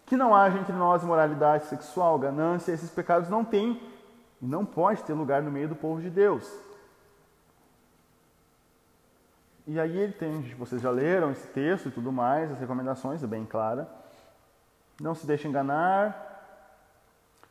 [0.07, 3.81] Que não haja entre nós moralidade sexual, ganância, esses pecados não têm
[4.41, 6.49] e não pode ter lugar no meio do povo de Deus.
[9.73, 13.27] E aí ele tem, vocês já leram esse texto e tudo mais, as recomendações, é
[13.29, 13.89] bem clara.
[15.01, 16.67] Não se deixe enganar,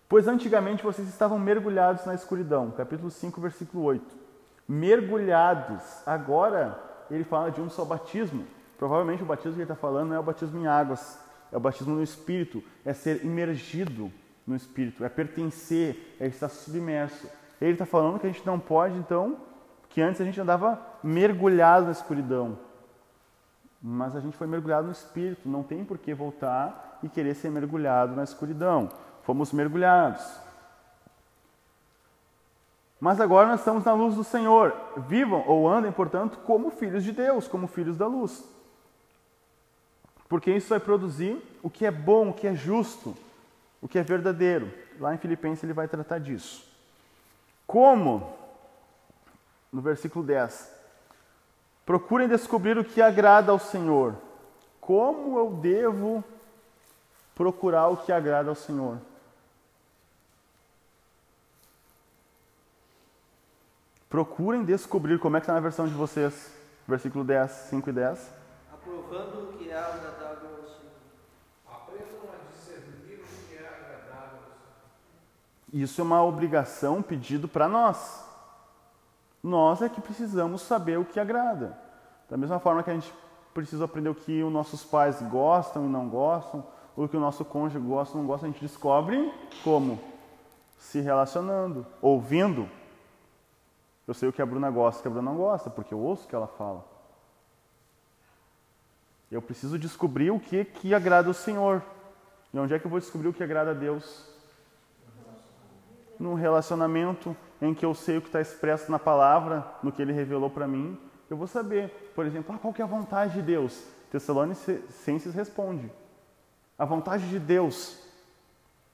[0.10, 2.72] pois antigamente vocês estavam mergulhados na escuridão.
[2.72, 4.04] Capítulo 5, versículo 8.
[4.68, 5.82] Mergulhados.
[6.06, 6.78] Agora
[7.10, 8.46] ele fala de um só batismo.
[8.78, 11.18] Provavelmente o batismo que ele está falando não é o batismo em águas,
[11.54, 14.12] é o batismo no Espírito, é ser imergido
[14.46, 17.30] no Espírito, é pertencer, é estar submerso.
[17.62, 19.38] Ele está falando que a gente não pode, então,
[19.90, 22.58] que antes a gente andava mergulhado na escuridão,
[23.82, 27.50] mas a gente foi mergulhado no Espírito, não tem por que voltar e querer ser
[27.50, 28.90] mergulhado na escuridão.
[29.24, 30.26] Fomos mergulhados.
[33.00, 34.76] Mas agora nós estamos na luz do Senhor.
[34.98, 38.44] Vivam ou andem, portanto, como filhos de Deus, como filhos da luz.
[40.28, 43.16] Porque isso vai produzir o que é bom, o que é justo,
[43.82, 44.72] o que é verdadeiro.
[45.00, 46.68] Lá em Filipenses ele vai tratar disso.
[47.66, 48.39] Como?
[49.72, 50.70] No versículo 10.
[51.86, 54.16] Procurem descobrir o que agrada ao Senhor.
[54.80, 56.24] Como eu devo
[57.36, 59.00] procurar o que agrada ao Senhor?
[64.10, 66.52] Procurem descobrir como é que está na versão de vocês.
[66.88, 68.32] Versículo 10, 5 e 10.
[68.74, 70.94] Aprovando o que é agradável ao Senhor.
[71.68, 75.84] Aprendam a discernir o que é agradável ao Senhor.
[75.84, 78.29] Isso é uma obrigação, um pedido para nós.
[79.42, 81.78] Nós é que precisamos saber o que agrada.
[82.30, 83.14] Da mesma forma que a gente
[83.54, 87.20] precisa aprender o que os nossos pais gostam e não gostam, ou o que o
[87.20, 89.34] nosso cônjuge gosta ou não gosta, a gente descobre
[89.64, 90.00] como?
[90.78, 92.70] Se relacionando, ouvindo,
[94.08, 96.00] eu sei o que a Bruna gosta, o que a Bruna não gosta, porque eu
[96.00, 96.86] ouço o que ela fala.
[99.32, 101.84] Eu preciso descobrir o que, que agrada o Senhor.
[102.52, 104.29] E onde é que eu vou descobrir o que agrada a Deus?
[106.20, 110.12] Num relacionamento em que eu sei o que está expresso na palavra, no que Ele
[110.12, 112.12] revelou para mim, eu vou saber.
[112.14, 113.84] Por exemplo, ah, qual que é a vontade de Deus?
[114.12, 115.92] Tessalonicenses responde.
[116.78, 118.00] A vontade de Deus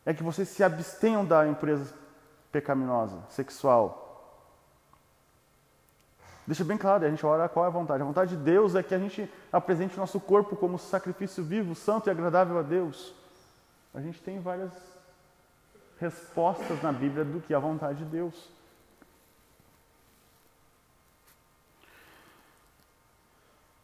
[0.05, 1.93] é que vocês se abstenham da impureza
[2.51, 4.03] pecaminosa, sexual.
[6.45, 8.03] Deixa bem claro, a gente ora qual é a vontade.
[8.03, 11.73] A vontade de Deus é que a gente apresente o nosso corpo como sacrifício vivo,
[11.73, 13.15] santo e agradável a Deus.
[13.93, 14.71] A gente tem várias
[15.99, 18.49] respostas na Bíblia do que a vontade de Deus.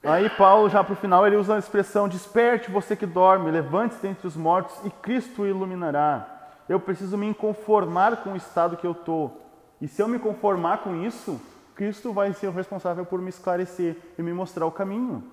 [0.03, 4.01] Aí Paulo, já para o final, ele usa a expressão: desperte você que dorme, levante-se
[4.01, 6.27] dentre os mortos e Cristo o iluminará.
[6.67, 9.41] Eu preciso me conformar com o estado que eu estou.
[9.79, 11.39] E se eu me conformar com isso,
[11.75, 15.23] Cristo vai ser o responsável por me esclarecer e me mostrar o caminho.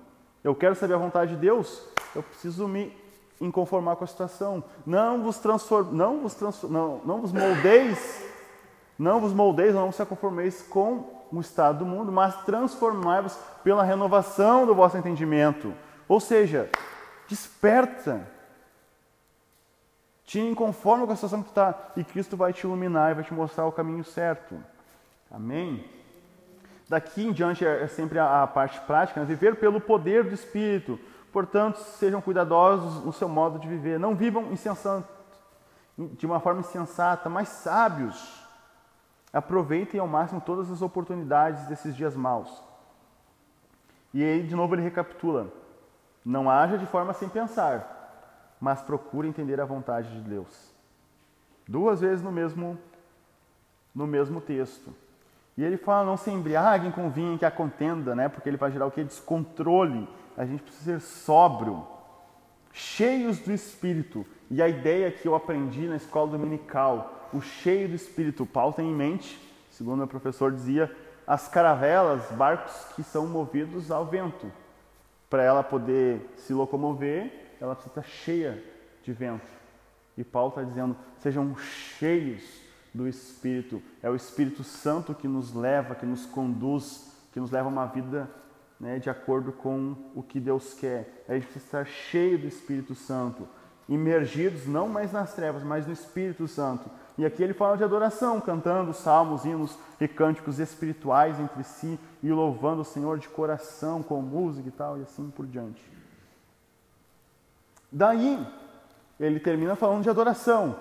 [0.43, 1.83] Eu quero saber a vontade de Deus,
[2.15, 2.95] eu preciso me
[3.39, 4.63] inconformar com a situação.
[4.85, 8.23] Não vos transform, não vos transform, não, não vos moldeis,
[8.97, 14.65] não vos moldeis, não vos conformeis com o estado do mundo, mas transformai-vos pela renovação
[14.65, 15.73] do vosso entendimento.
[16.07, 16.69] Ou seja,
[17.27, 18.27] desperta.
[20.25, 23.33] Te inconforma com a situação que está e Cristo vai te iluminar e vai te
[23.33, 24.55] mostrar o caminho certo.
[25.31, 25.83] Amém?
[26.87, 29.25] Daqui em diante é sempre a, a parte prática, né?
[29.25, 30.99] viver pelo poder do Espírito.
[31.31, 33.99] Portanto, sejam cuidadosos no seu modo de viver.
[33.99, 35.07] Não vivam insensato,
[35.97, 38.47] de uma forma insensata, mas sábios.
[39.31, 42.63] Aproveitem ao máximo todas as oportunidades desses dias maus.
[44.13, 45.47] E aí, de novo, ele recapitula:
[46.25, 50.73] Não haja de forma sem pensar, mas procure entender a vontade de Deus.
[51.67, 52.77] Duas vezes no mesmo,
[53.93, 54.91] no mesmo texto.
[55.55, 58.27] E ele fala: Não se embriaguem com vinho que a contenda, né?
[58.29, 59.03] porque ele vai gerar o que?
[59.03, 60.09] Descontrole.
[60.39, 61.85] A gente precisa ser sóbrio,
[62.73, 64.25] cheios do espírito.
[64.49, 68.45] E a ideia que eu aprendi na escola dominical o cheio do Espírito.
[68.45, 69.39] Paulo tem em mente,
[69.71, 70.95] segundo o professor dizia,
[71.25, 74.51] as caravelas, barcos que são movidos ao vento.
[75.29, 78.63] Para ela poder se locomover, ela precisa estar cheia
[79.03, 79.45] de vento.
[80.17, 82.43] E Paulo está dizendo: sejam cheios
[82.93, 83.81] do Espírito.
[84.01, 87.85] É o Espírito Santo que nos leva, que nos conduz, que nos leva a uma
[87.85, 88.27] vida
[88.79, 91.23] né, de acordo com o que Deus quer.
[91.27, 93.47] A gente precisa estar cheio do Espírito Santo,
[93.87, 96.89] imergidos não mais nas trevas, mas no Espírito Santo,
[97.19, 102.31] e aqui ele fala de adoração, cantando salmos, hinos e cânticos espirituais entre si e
[102.31, 105.83] louvando o Senhor de coração com música e tal, e assim por diante.
[107.91, 108.47] Daí,
[109.19, 110.79] ele termina falando de adoração,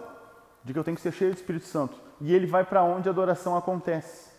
[0.62, 1.98] de que eu tenho que ser cheio do Espírito Santo.
[2.20, 4.30] E ele vai para onde a adoração acontece.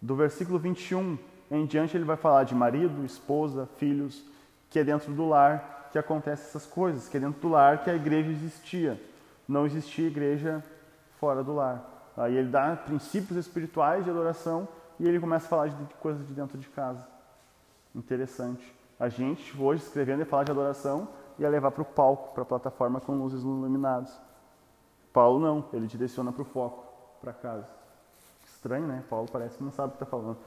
[0.00, 1.18] Do versículo 21
[1.50, 4.24] em diante, ele vai falar de marido, esposa, filhos,
[4.70, 7.90] que é dentro do lar que acontecem essas coisas, que é dentro do lar que
[7.90, 9.00] a igreja existia.
[9.48, 10.62] Não existia igreja
[11.20, 12.12] fora do lar.
[12.16, 14.66] Aí ele dá princípios espirituais de adoração
[14.98, 17.06] e ele começa a falar de coisas de dentro de casa.
[17.94, 18.74] Interessante.
[18.98, 21.08] A gente hoje escrevendo e falar de adoração
[21.38, 24.18] ia levar para o palco, para a plataforma com luzes iluminadas.
[25.12, 26.84] Paulo não, ele direciona para o foco,
[27.20, 27.66] para casa.
[28.44, 29.02] Estranho, né?
[29.08, 30.38] Paulo parece que não sabe o que está falando.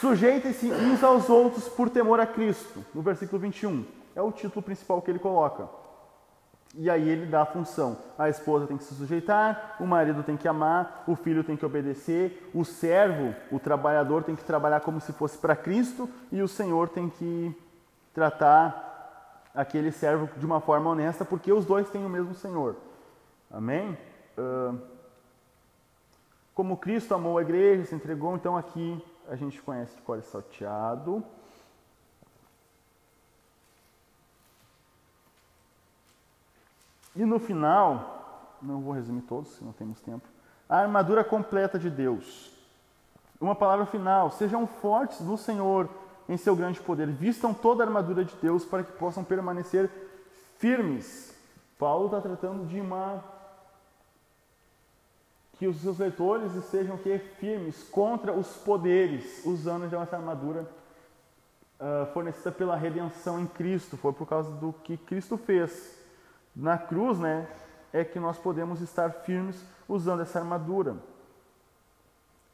[0.00, 3.84] Sujeitem-se uns aos outros por temor a Cristo, no versículo 21.
[4.14, 5.68] É o título principal que ele coloca.
[6.74, 7.96] E aí ele dá a função.
[8.18, 11.64] A esposa tem que se sujeitar, o marido tem que amar, o filho tem que
[11.64, 16.48] obedecer, o servo, o trabalhador tem que trabalhar como se fosse para Cristo e o
[16.48, 17.54] Senhor tem que
[18.12, 22.76] tratar aquele servo de uma forma honesta, porque os dois têm o mesmo Senhor.
[23.50, 23.96] Amém?
[24.36, 24.78] Uh,
[26.54, 31.24] como Cristo amou a igreja, se entregou, então aqui a gente conhece de cor salteado.
[37.14, 40.26] E no final, não vou resumir todos, se não temos tempo,
[40.68, 42.52] a armadura completa de Deus.
[43.40, 45.88] Uma palavra final: sejam fortes no Senhor
[46.28, 49.90] em seu grande poder, vistam toda a armadura de Deus para que possam permanecer
[50.58, 51.34] firmes.
[51.78, 53.22] Paulo está tratando de uma
[55.58, 60.68] que os seus leitores estejam que firmes contra os poderes, usando já essa armadura
[61.80, 63.96] uh, fornecida pela redenção em Cristo.
[63.96, 65.96] Foi por causa do que Cristo fez
[66.54, 67.46] na cruz, né,
[67.92, 70.96] é que nós podemos estar firmes usando essa armadura.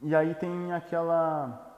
[0.01, 1.71] E aí tem aquela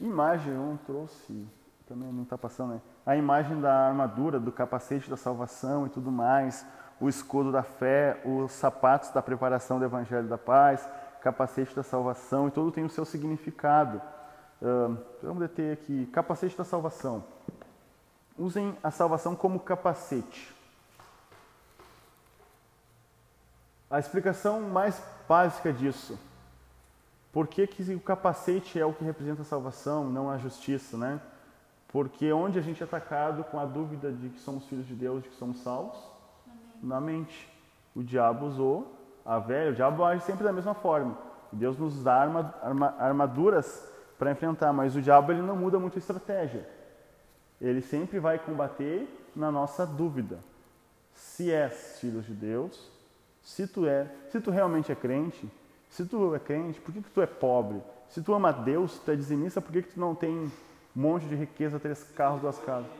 [0.00, 1.46] imagem, eu não trouxe,
[1.86, 2.80] também não está passando, né?
[3.04, 6.64] A imagem da armadura, do capacete da salvação e tudo mais,
[7.00, 10.86] o escudo da fé, os sapatos da preparação do Evangelho da Paz,
[11.22, 14.00] capacete da salvação, e tudo tem o seu significado.
[14.60, 17.24] Uh, vamos deter aqui, capacete da salvação
[18.40, 20.54] usem a salvação como capacete.
[23.90, 26.18] A explicação mais básica disso.
[27.32, 31.20] Por que, que o capacete é o que representa a salvação, não a justiça, né?
[31.88, 35.22] Porque onde a gente é atacado com a dúvida de que somos filhos de Deus,
[35.22, 35.98] de que somos salvos?
[36.82, 37.48] Na mente.
[37.94, 41.16] O diabo usou a velha, o diabo age sempre da mesma forma.
[41.52, 43.88] Deus nos dá arma, arma, armaduras
[44.18, 46.68] para enfrentar, mas o diabo ele não muda muito a estratégia.
[47.60, 50.38] Ele sempre vai combater na nossa dúvida.
[51.12, 52.90] Se és filho de Deus,
[53.42, 55.50] se tu é, se tu realmente é crente,
[55.88, 57.82] se tu é crente, por que, que tu é pobre?
[58.08, 60.50] Se tu ama Deus, tu é dizimista, por que, que tu não tem um
[60.94, 62.90] monte de riqueza, três carros, duas casas?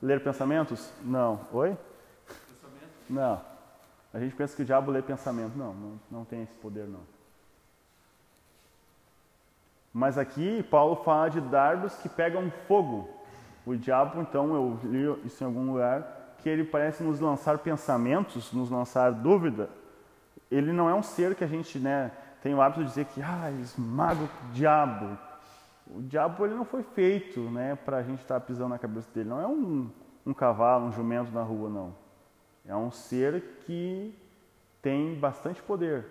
[0.00, 0.90] Ler pensamentos?
[1.04, 1.40] Não.
[1.52, 1.76] Oi?
[3.12, 3.40] Não.
[4.12, 5.56] A gente pensa que o diabo lê pensamento.
[5.56, 7.00] Não, não, não tem esse poder, não.
[9.92, 13.08] Mas aqui Paulo fala de dardos que pegam fogo.
[13.66, 18.52] O diabo, então, eu li isso em algum lugar, que ele parece nos lançar pensamentos,
[18.52, 19.68] nos lançar dúvida.
[20.50, 22.10] Ele não é um ser que a gente né,
[22.42, 25.16] tem o hábito de dizer que ah, esmaga o diabo.
[25.86, 29.08] O diabo ele não foi feito né, para a gente estar tá pisando na cabeça
[29.14, 29.28] dele.
[29.28, 29.88] Não é um,
[30.26, 32.01] um cavalo, um jumento na rua, não.
[32.66, 34.14] É um ser que
[34.80, 36.04] tem bastante poder,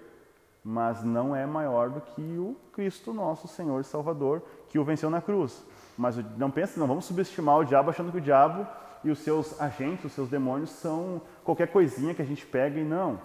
[0.64, 5.10] mas não é maior do que o Cristo, nosso Senhor e Salvador, que o venceu
[5.10, 5.64] na cruz.
[5.98, 8.66] Mas não pense, não vamos subestimar o diabo achando que o diabo
[9.04, 12.84] e os seus agentes, os seus demônios são qualquer coisinha que a gente pega e
[12.84, 13.20] não.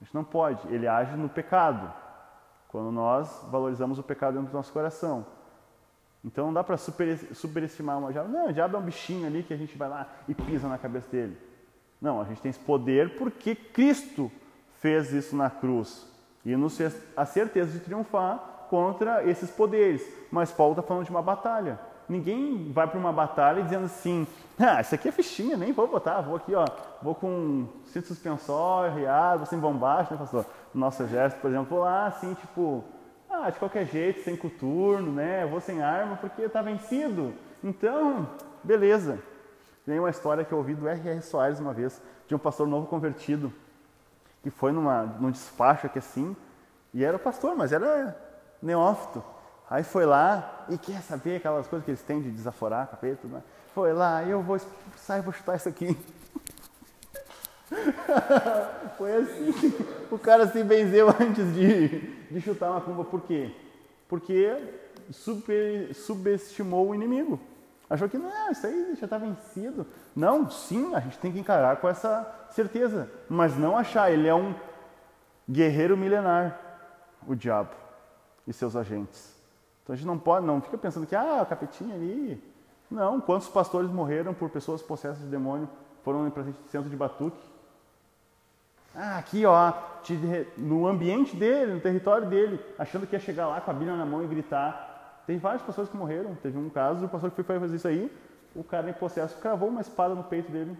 [0.00, 0.66] A gente não pode.
[0.72, 1.92] Ele age no pecado.
[2.68, 5.26] Quando nós valorizamos o pecado dentro do nosso coração.
[6.24, 8.28] Então não dá para super, superestimar o diabo.
[8.28, 10.78] Não, o diabo é um bichinho ali que a gente vai lá e pisa na
[10.78, 11.36] cabeça dele.
[12.02, 14.30] Não, a gente tem esse poder porque Cristo
[14.80, 16.04] fez isso na cruz
[16.44, 20.04] e nos fez a certeza de triunfar contra esses poderes.
[20.28, 21.78] Mas Paulo está falando de uma batalha.
[22.08, 24.26] Ninguém vai para uma batalha dizendo assim:
[24.58, 26.66] ah, isso aqui é fichinha, nem vou botar, vou aqui, ó,
[27.00, 30.44] vou com cinto suspensório, riado, vou sem bombacha, né, pastor?
[30.74, 32.82] No nosso exército, por exemplo, lá assim, tipo,
[33.30, 35.46] ah, de qualquer jeito, sem coturno, né?
[35.46, 37.32] Vou sem arma porque está vencido.
[37.62, 38.28] Então,
[38.64, 39.20] beleza.
[39.84, 41.20] Tem uma história que eu ouvi do R.R.
[41.22, 43.52] Soares uma vez, de um pastor novo convertido,
[44.42, 46.36] que foi numa, num despacho aqui assim,
[46.94, 48.16] e era pastor, mas era
[48.60, 49.22] neófito.
[49.68, 53.42] Aí foi lá e quer saber aquelas coisas que eles têm de desaforar capeta, né?
[53.74, 54.60] Foi lá, eu vou
[54.96, 55.96] sair, vou chutar isso aqui.
[58.98, 59.74] foi assim.
[60.10, 61.88] O cara se benzeu antes de,
[62.30, 63.02] de chutar uma cumba.
[63.04, 63.50] Por quê?
[64.08, 64.54] Porque
[65.10, 67.40] super, subestimou o inimigo.
[67.92, 69.86] Achou que não, isso aí já está vencido.
[70.16, 73.06] Não, sim, a gente tem que encarar com essa certeza.
[73.28, 74.54] Mas não achar, ele é um
[75.48, 76.58] guerreiro milenar,
[77.26, 77.68] o diabo
[78.46, 79.36] e seus agentes.
[79.82, 82.42] Então a gente não pode, não fica pensando que, ah, o capetinho ali.
[82.90, 85.68] Não, quantos pastores morreram por pessoas possessas de demônio,
[86.02, 87.44] foram para o centro de batuque.
[88.94, 89.70] Ah, aqui ó,
[90.56, 94.06] no ambiente dele, no território dele, achando que ia chegar lá com a Bíblia na
[94.06, 94.91] mão e gritar
[95.26, 96.34] tem várias pessoas que morreram.
[96.36, 98.12] Teve um caso, o pastor que foi fazer isso aí,
[98.54, 100.76] o cara em processo cravou uma espada no peito dele.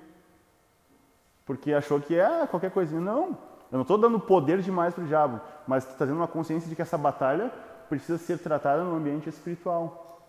[1.44, 3.00] Porque achou que é qualquer coisinha.
[3.00, 3.38] Não,
[3.70, 6.82] eu não estou dando poder demais para o diabo, mas trazendo uma consciência de que
[6.82, 7.50] essa batalha
[7.88, 10.20] precisa ser tratada no ambiente espiritual.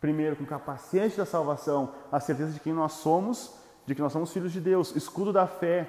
[0.00, 3.54] Primeiro, com capacete da salvação, a certeza de quem nós somos,
[3.86, 5.88] de que nós somos filhos de Deus, escudo da fé,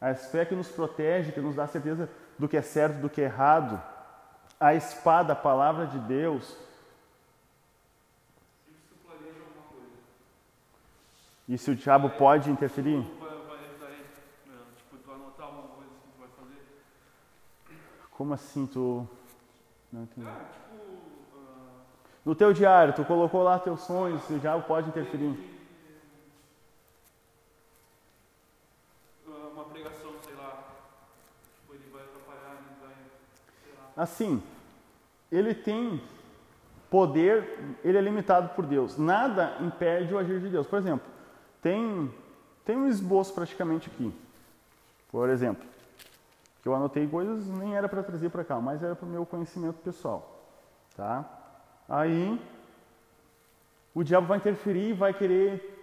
[0.00, 2.08] a fé que nos protege, que nos dá certeza
[2.38, 3.80] do que é certo, do que é errado,
[4.58, 6.56] a espada, a palavra de Deus,
[11.50, 13.04] E se o diabo pode interferir?
[18.12, 19.04] Como assim tu.
[19.92, 20.28] Não entendi.
[22.24, 25.36] No teu diário, tu colocou lá teus sonhos, se o diabo pode interferir.
[29.26, 30.62] Uma pregação, sei lá.
[31.56, 32.94] Tipo, ele vai atrapalhar, ele vai.
[33.96, 34.40] Assim,
[35.32, 36.00] ele tem
[36.88, 38.96] poder, ele é limitado por Deus.
[38.96, 40.68] Nada impede o agir de Deus.
[40.68, 41.10] Por exemplo,
[41.62, 42.12] tem,
[42.64, 44.12] tem um esboço praticamente aqui.
[45.10, 45.66] Por exemplo,
[46.62, 49.26] que eu anotei coisas nem era para trazer para cá, mas era para o meu
[49.26, 50.44] conhecimento pessoal.
[50.96, 51.24] Tá?
[51.88, 52.40] Aí
[53.94, 55.82] o diabo vai interferir e vai querer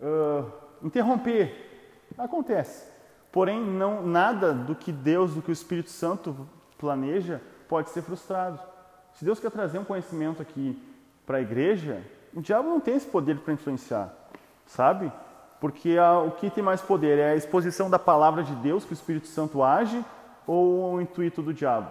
[0.00, 0.50] uh,
[0.82, 1.70] interromper.
[2.16, 2.90] Acontece.
[3.30, 6.48] Porém, não, nada do que Deus, do que o Espírito Santo
[6.78, 8.60] planeja, pode ser frustrado.
[9.14, 10.78] Se Deus quer trazer um conhecimento aqui
[11.24, 12.02] para a igreja,
[12.34, 14.21] o diabo não tem esse poder para influenciar
[14.72, 15.12] sabe?
[15.60, 18.92] Porque a, o que tem mais poder é a exposição da palavra de Deus, que
[18.92, 20.04] o Espírito Santo age,
[20.46, 21.90] ou o intuito do diabo?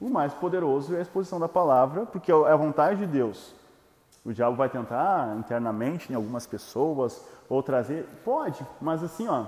[0.00, 3.54] O mais poderoso é a exposição da palavra, porque é a vontade de Deus.
[4.24, 9.46] O diabo vai tentar internamente em algumas pessoas ou trazer, pode, mas assim, ó,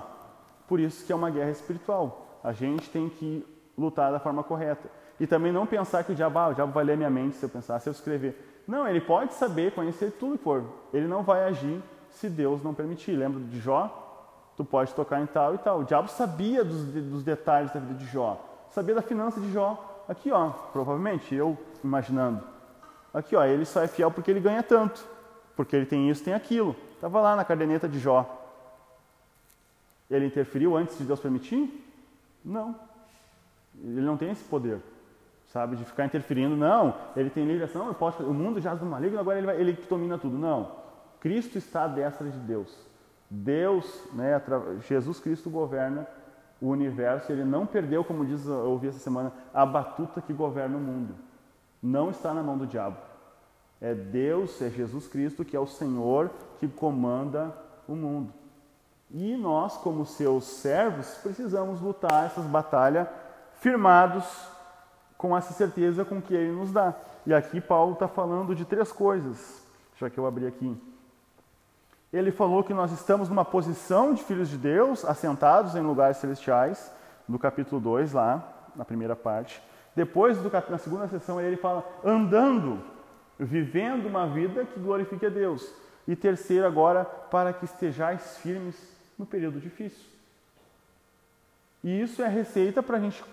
[0.67, 2.39] por isso que é uma guerra espiritual.
[2.43, 3.45] A gente tem que
[3.77, 4.89] lutar da forma correta.
[5.19, 7.43] E também não pensar que o diabo, ah, o diabo vai ler minha mente se
[7.43, 8.63] eu pensar, se eu escrever.
[8.67, 10.63] Não, ele pode saber, conhecer tudo que for.
[10.93, 11.81] Ele não vai agir
[12.11, 13.15] se Deus não permitir.
[13.15, 14.05] Lembra de Jó?
[14.55, 15.79] Tu pode tocar em tal e tal.
[15.79, 18.37] O diabo sabia dos, dos detalhes da vida de Jó,
[18.71, 20.03] sabia da finança de Jó.
[20.07, 22.43] Aqui, ó, provavelmente, eu imaginando.
[23.13, 25.05] Aqui, ó, ele só é fiel porque ele ganha tanto,
[25.55, 26.75] porque ele tem isso, tem aquilo.
[26.95, 28.37] Estava lá na caderneta de Jó.
[30.09, 31.85] Ele interferiu antes de Deus permitir?
[32.43, 32.75] Não.
[33.81, 34.81] Ele não tem esse poder.
[35.47, 35.75] sabe?
[35.75, 36.55] De ficar interferindo.
[36.55, 39.59] Não, ele tem livre ação, eu posso, o mundo jaz do maligno, agora ele, vai,
[39.59, 40.37] ele domina tudo.
[40.37, 40.71] Não,
[41.19, 42.73] Cristo está à destra de Deus.
[43.29, 44.41] Deus, né,
[44.87, 46.07] Jesus Cristo governa
[46.61, 50.77] o universo, ele não perdeu, como diz, eu ouvi essa semana, a batuta que governa
[50.77, 51.15] o mundo.
[51.81, 52.97] Não está na mão do diabo.
[53.79, 56.29] É Deus, é Jesus Cristo que é o Senhor
[56.59, 57.55] que comanda
[57.87, 58.33] o mundo.
[59.11, 63.07] E nós, como seus servos, precisamos lutar essas batalhas
[63.55, 64.25] firmados
[65.17, 66.93] com essa certeza com que Ele nos dá.
[67.25, 69.63] E aqui Paulo está falando de três coisas,
[69.97, 70.88] já que eu abri aqui.
[72.11, 76.91] Ele falou que nós estamos numa posição de filhos de Deus, assentados em lugares celestiais,
[77.27, 79.61] no capítulo 2, lá, na primeira parte.
[79.95, 82.79] Depois, do na segunda sessão, ele fala andando,
[83.37, 85.71] vivendo uma vida que glorifique a Deus.
[86.07, 88.75] E terceiro, agora, para que estejais firmes
[89.17, 90.05] no período difícil.
[91.83, 93.23] E isso é receita para a gente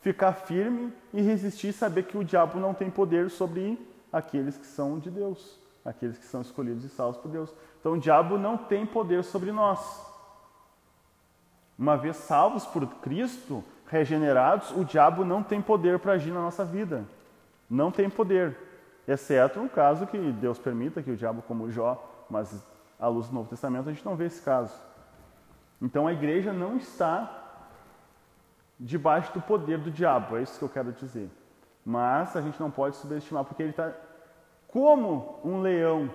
[0.00, 3.78] ficar firme e resistir e saber que o diabo não tem poder sobre
[4.12, 5.58] aqueles que são de Deus,
[5.90, 7.52] aqueles que são escolhidos e salvos por Deus.
[7.80, 10.06] Então o diabo não tem poder sobre nós.
[11.78, 16.64] Uma vez salvos por Cristo, regenerados, o diabo não tem poder para agir na nossa
[16.64, 17.04] vida.
[17.68, 18.56] Não tem poder.
[19.08, 22.64] Exceto no caso que Deus permita que o diabo, como Jó, mas
[22.98, 24.74] à luz do Novo Testamento a gente não vê esse caso.
[25.80, 27.38] Então a igreja não está
[28.78, 31.30] debaixo do poder do diabo, é isso que eu quero dizer.
[31.84, 33.92] Mas a gente não pode subestimar, porque ele está
[34.72, 36.10] como um leão.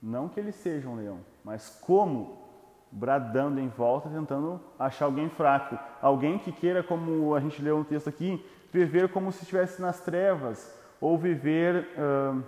[0.00, 2.42] Não que ele seja um leão, mas como
[2.90, 5.78] bradando em volta, tentando achar alguém fraco.
[6.00, 10.00] Alguém que queira, como a gente leu no texto aqui, viver como se estivesse nas
[10.00, 12.38] trevas, ou viver ah,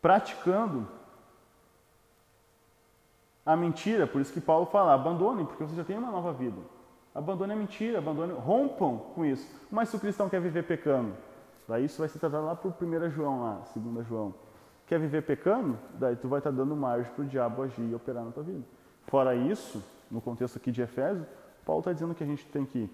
[0.00, 0.88] praticando
[3.44, 4.06] a mentira.
[4.06, 6.60] Por isso que Paulo fala: abandonem, porque você já tem uma nova vida.
[7.14, 9.46] Abandone a mentira, abandone, rompam com isso.
[9.70, 11.14] Mas se o cristão quer viver pecando,
[11.68, 14.34] daí isso vai ser tratado lá por 1 João, lá, 2 João.
[14.86, 15.78] Quer viver pecando?
[15.94, 18.64] Daí tu vai estar dando margem para o diabo agir e operar na tua vida.
[19.06, 21.26] Fora isso, no contexto aqui de Efésios,
[21.64, 22.90] Paulo está dizendo que a gente tem que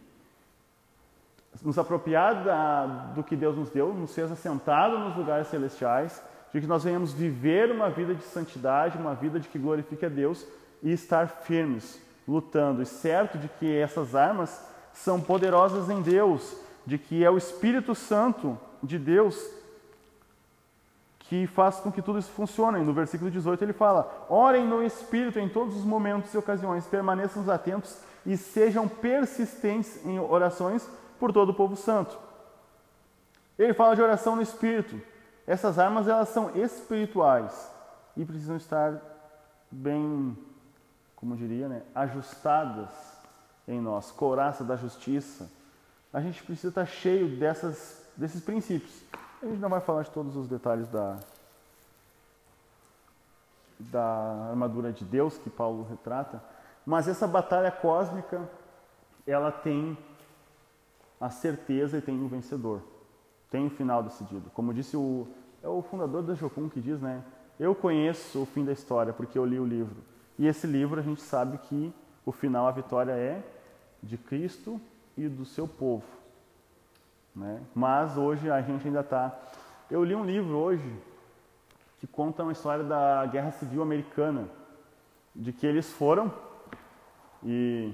[1.63, 6.21] nos apropriar da, do que Deus nos deu, nos ser assentado nos lugares celestiais,
[6.53, 10.09] de que nós venhamos viver uma vida de santidade, uma vida de que glorifique a
[10.09, 10.47] Deus
[10.83, 16.99] e estar firmes, lutando, e certo de que essas armas são poderosas em Deus, de
[16.99, 19.39] que é o Espírito Santo de Deus
[21.21, 22.85] que faz com que tudo isso funcione.
[22.85, 27.51] No versículo 18 ele fala: Orem no Espírito em todos os momentos e ocasiões, permaneçam
[27.51, 30.89] atentos e sejam persistentes em orações
[31.19, 32.19] por todo o povo santo.
[33.59, 35.01] Ele fala de oração no Espírito.
[35.47, 37.71] Essas armas elas são espirituais
[38.17, 39.01] e precisam estar
[39.71, 40.37] bem,
[41.17, 42.91] como diria, né, ajustadas
[43.67, 45.51] em nós, couraça da justiça.
[46.15, 49.03] A gente precisa estar cheio dessas, desses princípios.
[49.43, 51.19] A gente não vai falar de todos os detalhes da,
[53.81, 56.41] da armadura de Deus que Paulo retrata,
[56.87, 58.49] mas essa batalha cósmica,
[59.27, 59.99] ela tem
[61.21, 62.81] a certeza e tem um vencedor.
[63.51, 64.51] Tem um final decidido.
[64.51, 65.27] Como disse o
[65.65, 67.25] é o fundador da Jocum que diz, né?
[67.59, 69.97] Eu conheço o fim da história porque eu li o livro.
[70.39, 71.93] E esse livro a gente sabe que
[72.25, 73.43] o final, a vitória é
[74.01, 74.81] de Cristo
[75.17, 76.05] e do seu povo.
[77.35, 77.61] Né?
[77.75, 79.37] Mas hoje a gente ainda está.
[79.91, 80.97] Eu li um livro hoje
[81.99, 84.49] que conta uma história da Guerra Civil Americana,
[85.35, 86.33] de que eles foram
[87.43, 87.93] e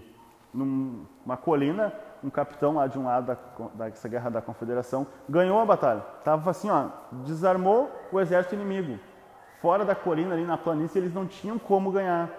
[0.52, 1.92] numa colina,
[2.22, 6.00] um capitão lá de um lado da, dessa guerra da Confederação ganhou a batalha.
[6.24, 6.88] Tava assim, ó,
[7.24, 8.98] desarmou o exército inimigo.
[9.60, 12.30] Fora da colina ali na planície eles não tinham como ganhar.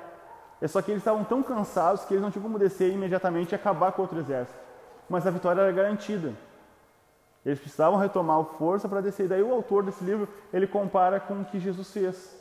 [0.60, 3.56] É só que eles estavam tão cansados que eles não tinham como descer imediatamente e
[3.56, 4.60] acabar com outro exército.
[5.12, 6.34] Mas a vitória era garantida.
[7.46, 9.28] Eles precisavam retomar a força para descer.
[9.28, 12.40] Daí o autor desse livro, ele compara com o que Jesus fez.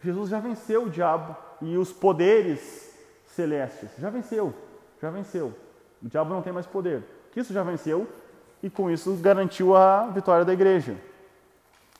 [0.00, 2.92] Jesus já venceu o diabo e os poderes
[3.28, 3.88] celestes.
[3.98, 4.52] Já venceu,
[5.00, 5.54] já venceu.
[6.02, 7.04] O diabo não tem mais poder.
[7.30, 8.08] Cristo já venceu
[8.60, 10.96] e com isso garantiu a vitória da igreja.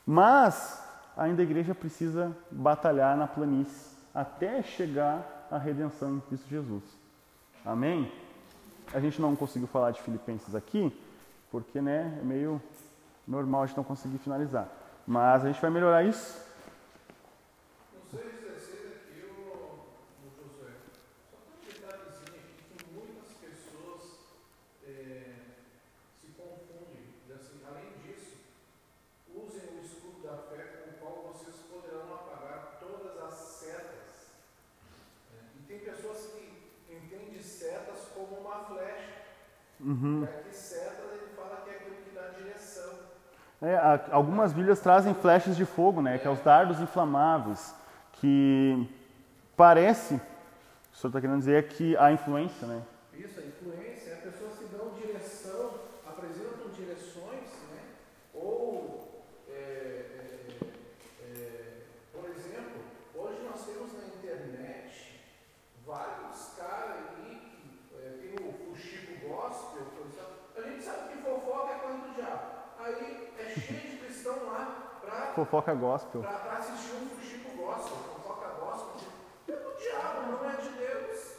[0.05, 0.83] Mas
[1.15, 6.83] ainda a igreja precisa batalhar na planície até chegar à redenção em Cristo Jesus.
[7.65, 8.11] Amém?
[8.93, 10.91] A gente não conseguiu falar de Filipenses aqui,
[11.51, 12.61] porque né, é meio
[13.27, 14.67] normal a gente não conseguir finalizar.
[15.05, 16.41] Mas a gente vai melhorar isso.
[39.83, 40.25] Uhum.
[40.25, 42.91] É ele fala que é aquilo que dá direção.
[43.61, 46.17] É, algumas Bíblias trazem flechas de fogo, né?
[46.17, 47.75] Que é os dardos inflamáveis,
[48.13, 48.89] que
[49.57, 52.81] parece, o senhor está querendo dizer, é que a influência, né?
[75.35, 76.21] Fofoca gospel.
[76.21, 79.07] Pra, pra assistir um Chico Gospel, fofoca gospel,
[79.47, 81.37] é do diabo, não é de Deus.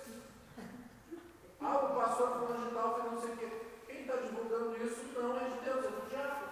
[1.61, 3.49] Ah, o pastor falando de tal, fez não sei o quê.
[3.87, 6.45] Quem está divulgando isso não é de Deus, é do diabo.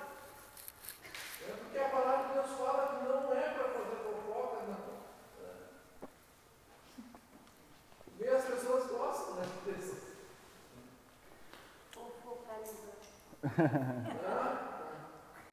[1.48, 4.82] É porque a palavra de Deus fala que não é para fazer fofoca, não.
[5.42, 5.52] É.
[8.20, 9.42] E as pessoas gostam né.
[13.42, 13.50] Não,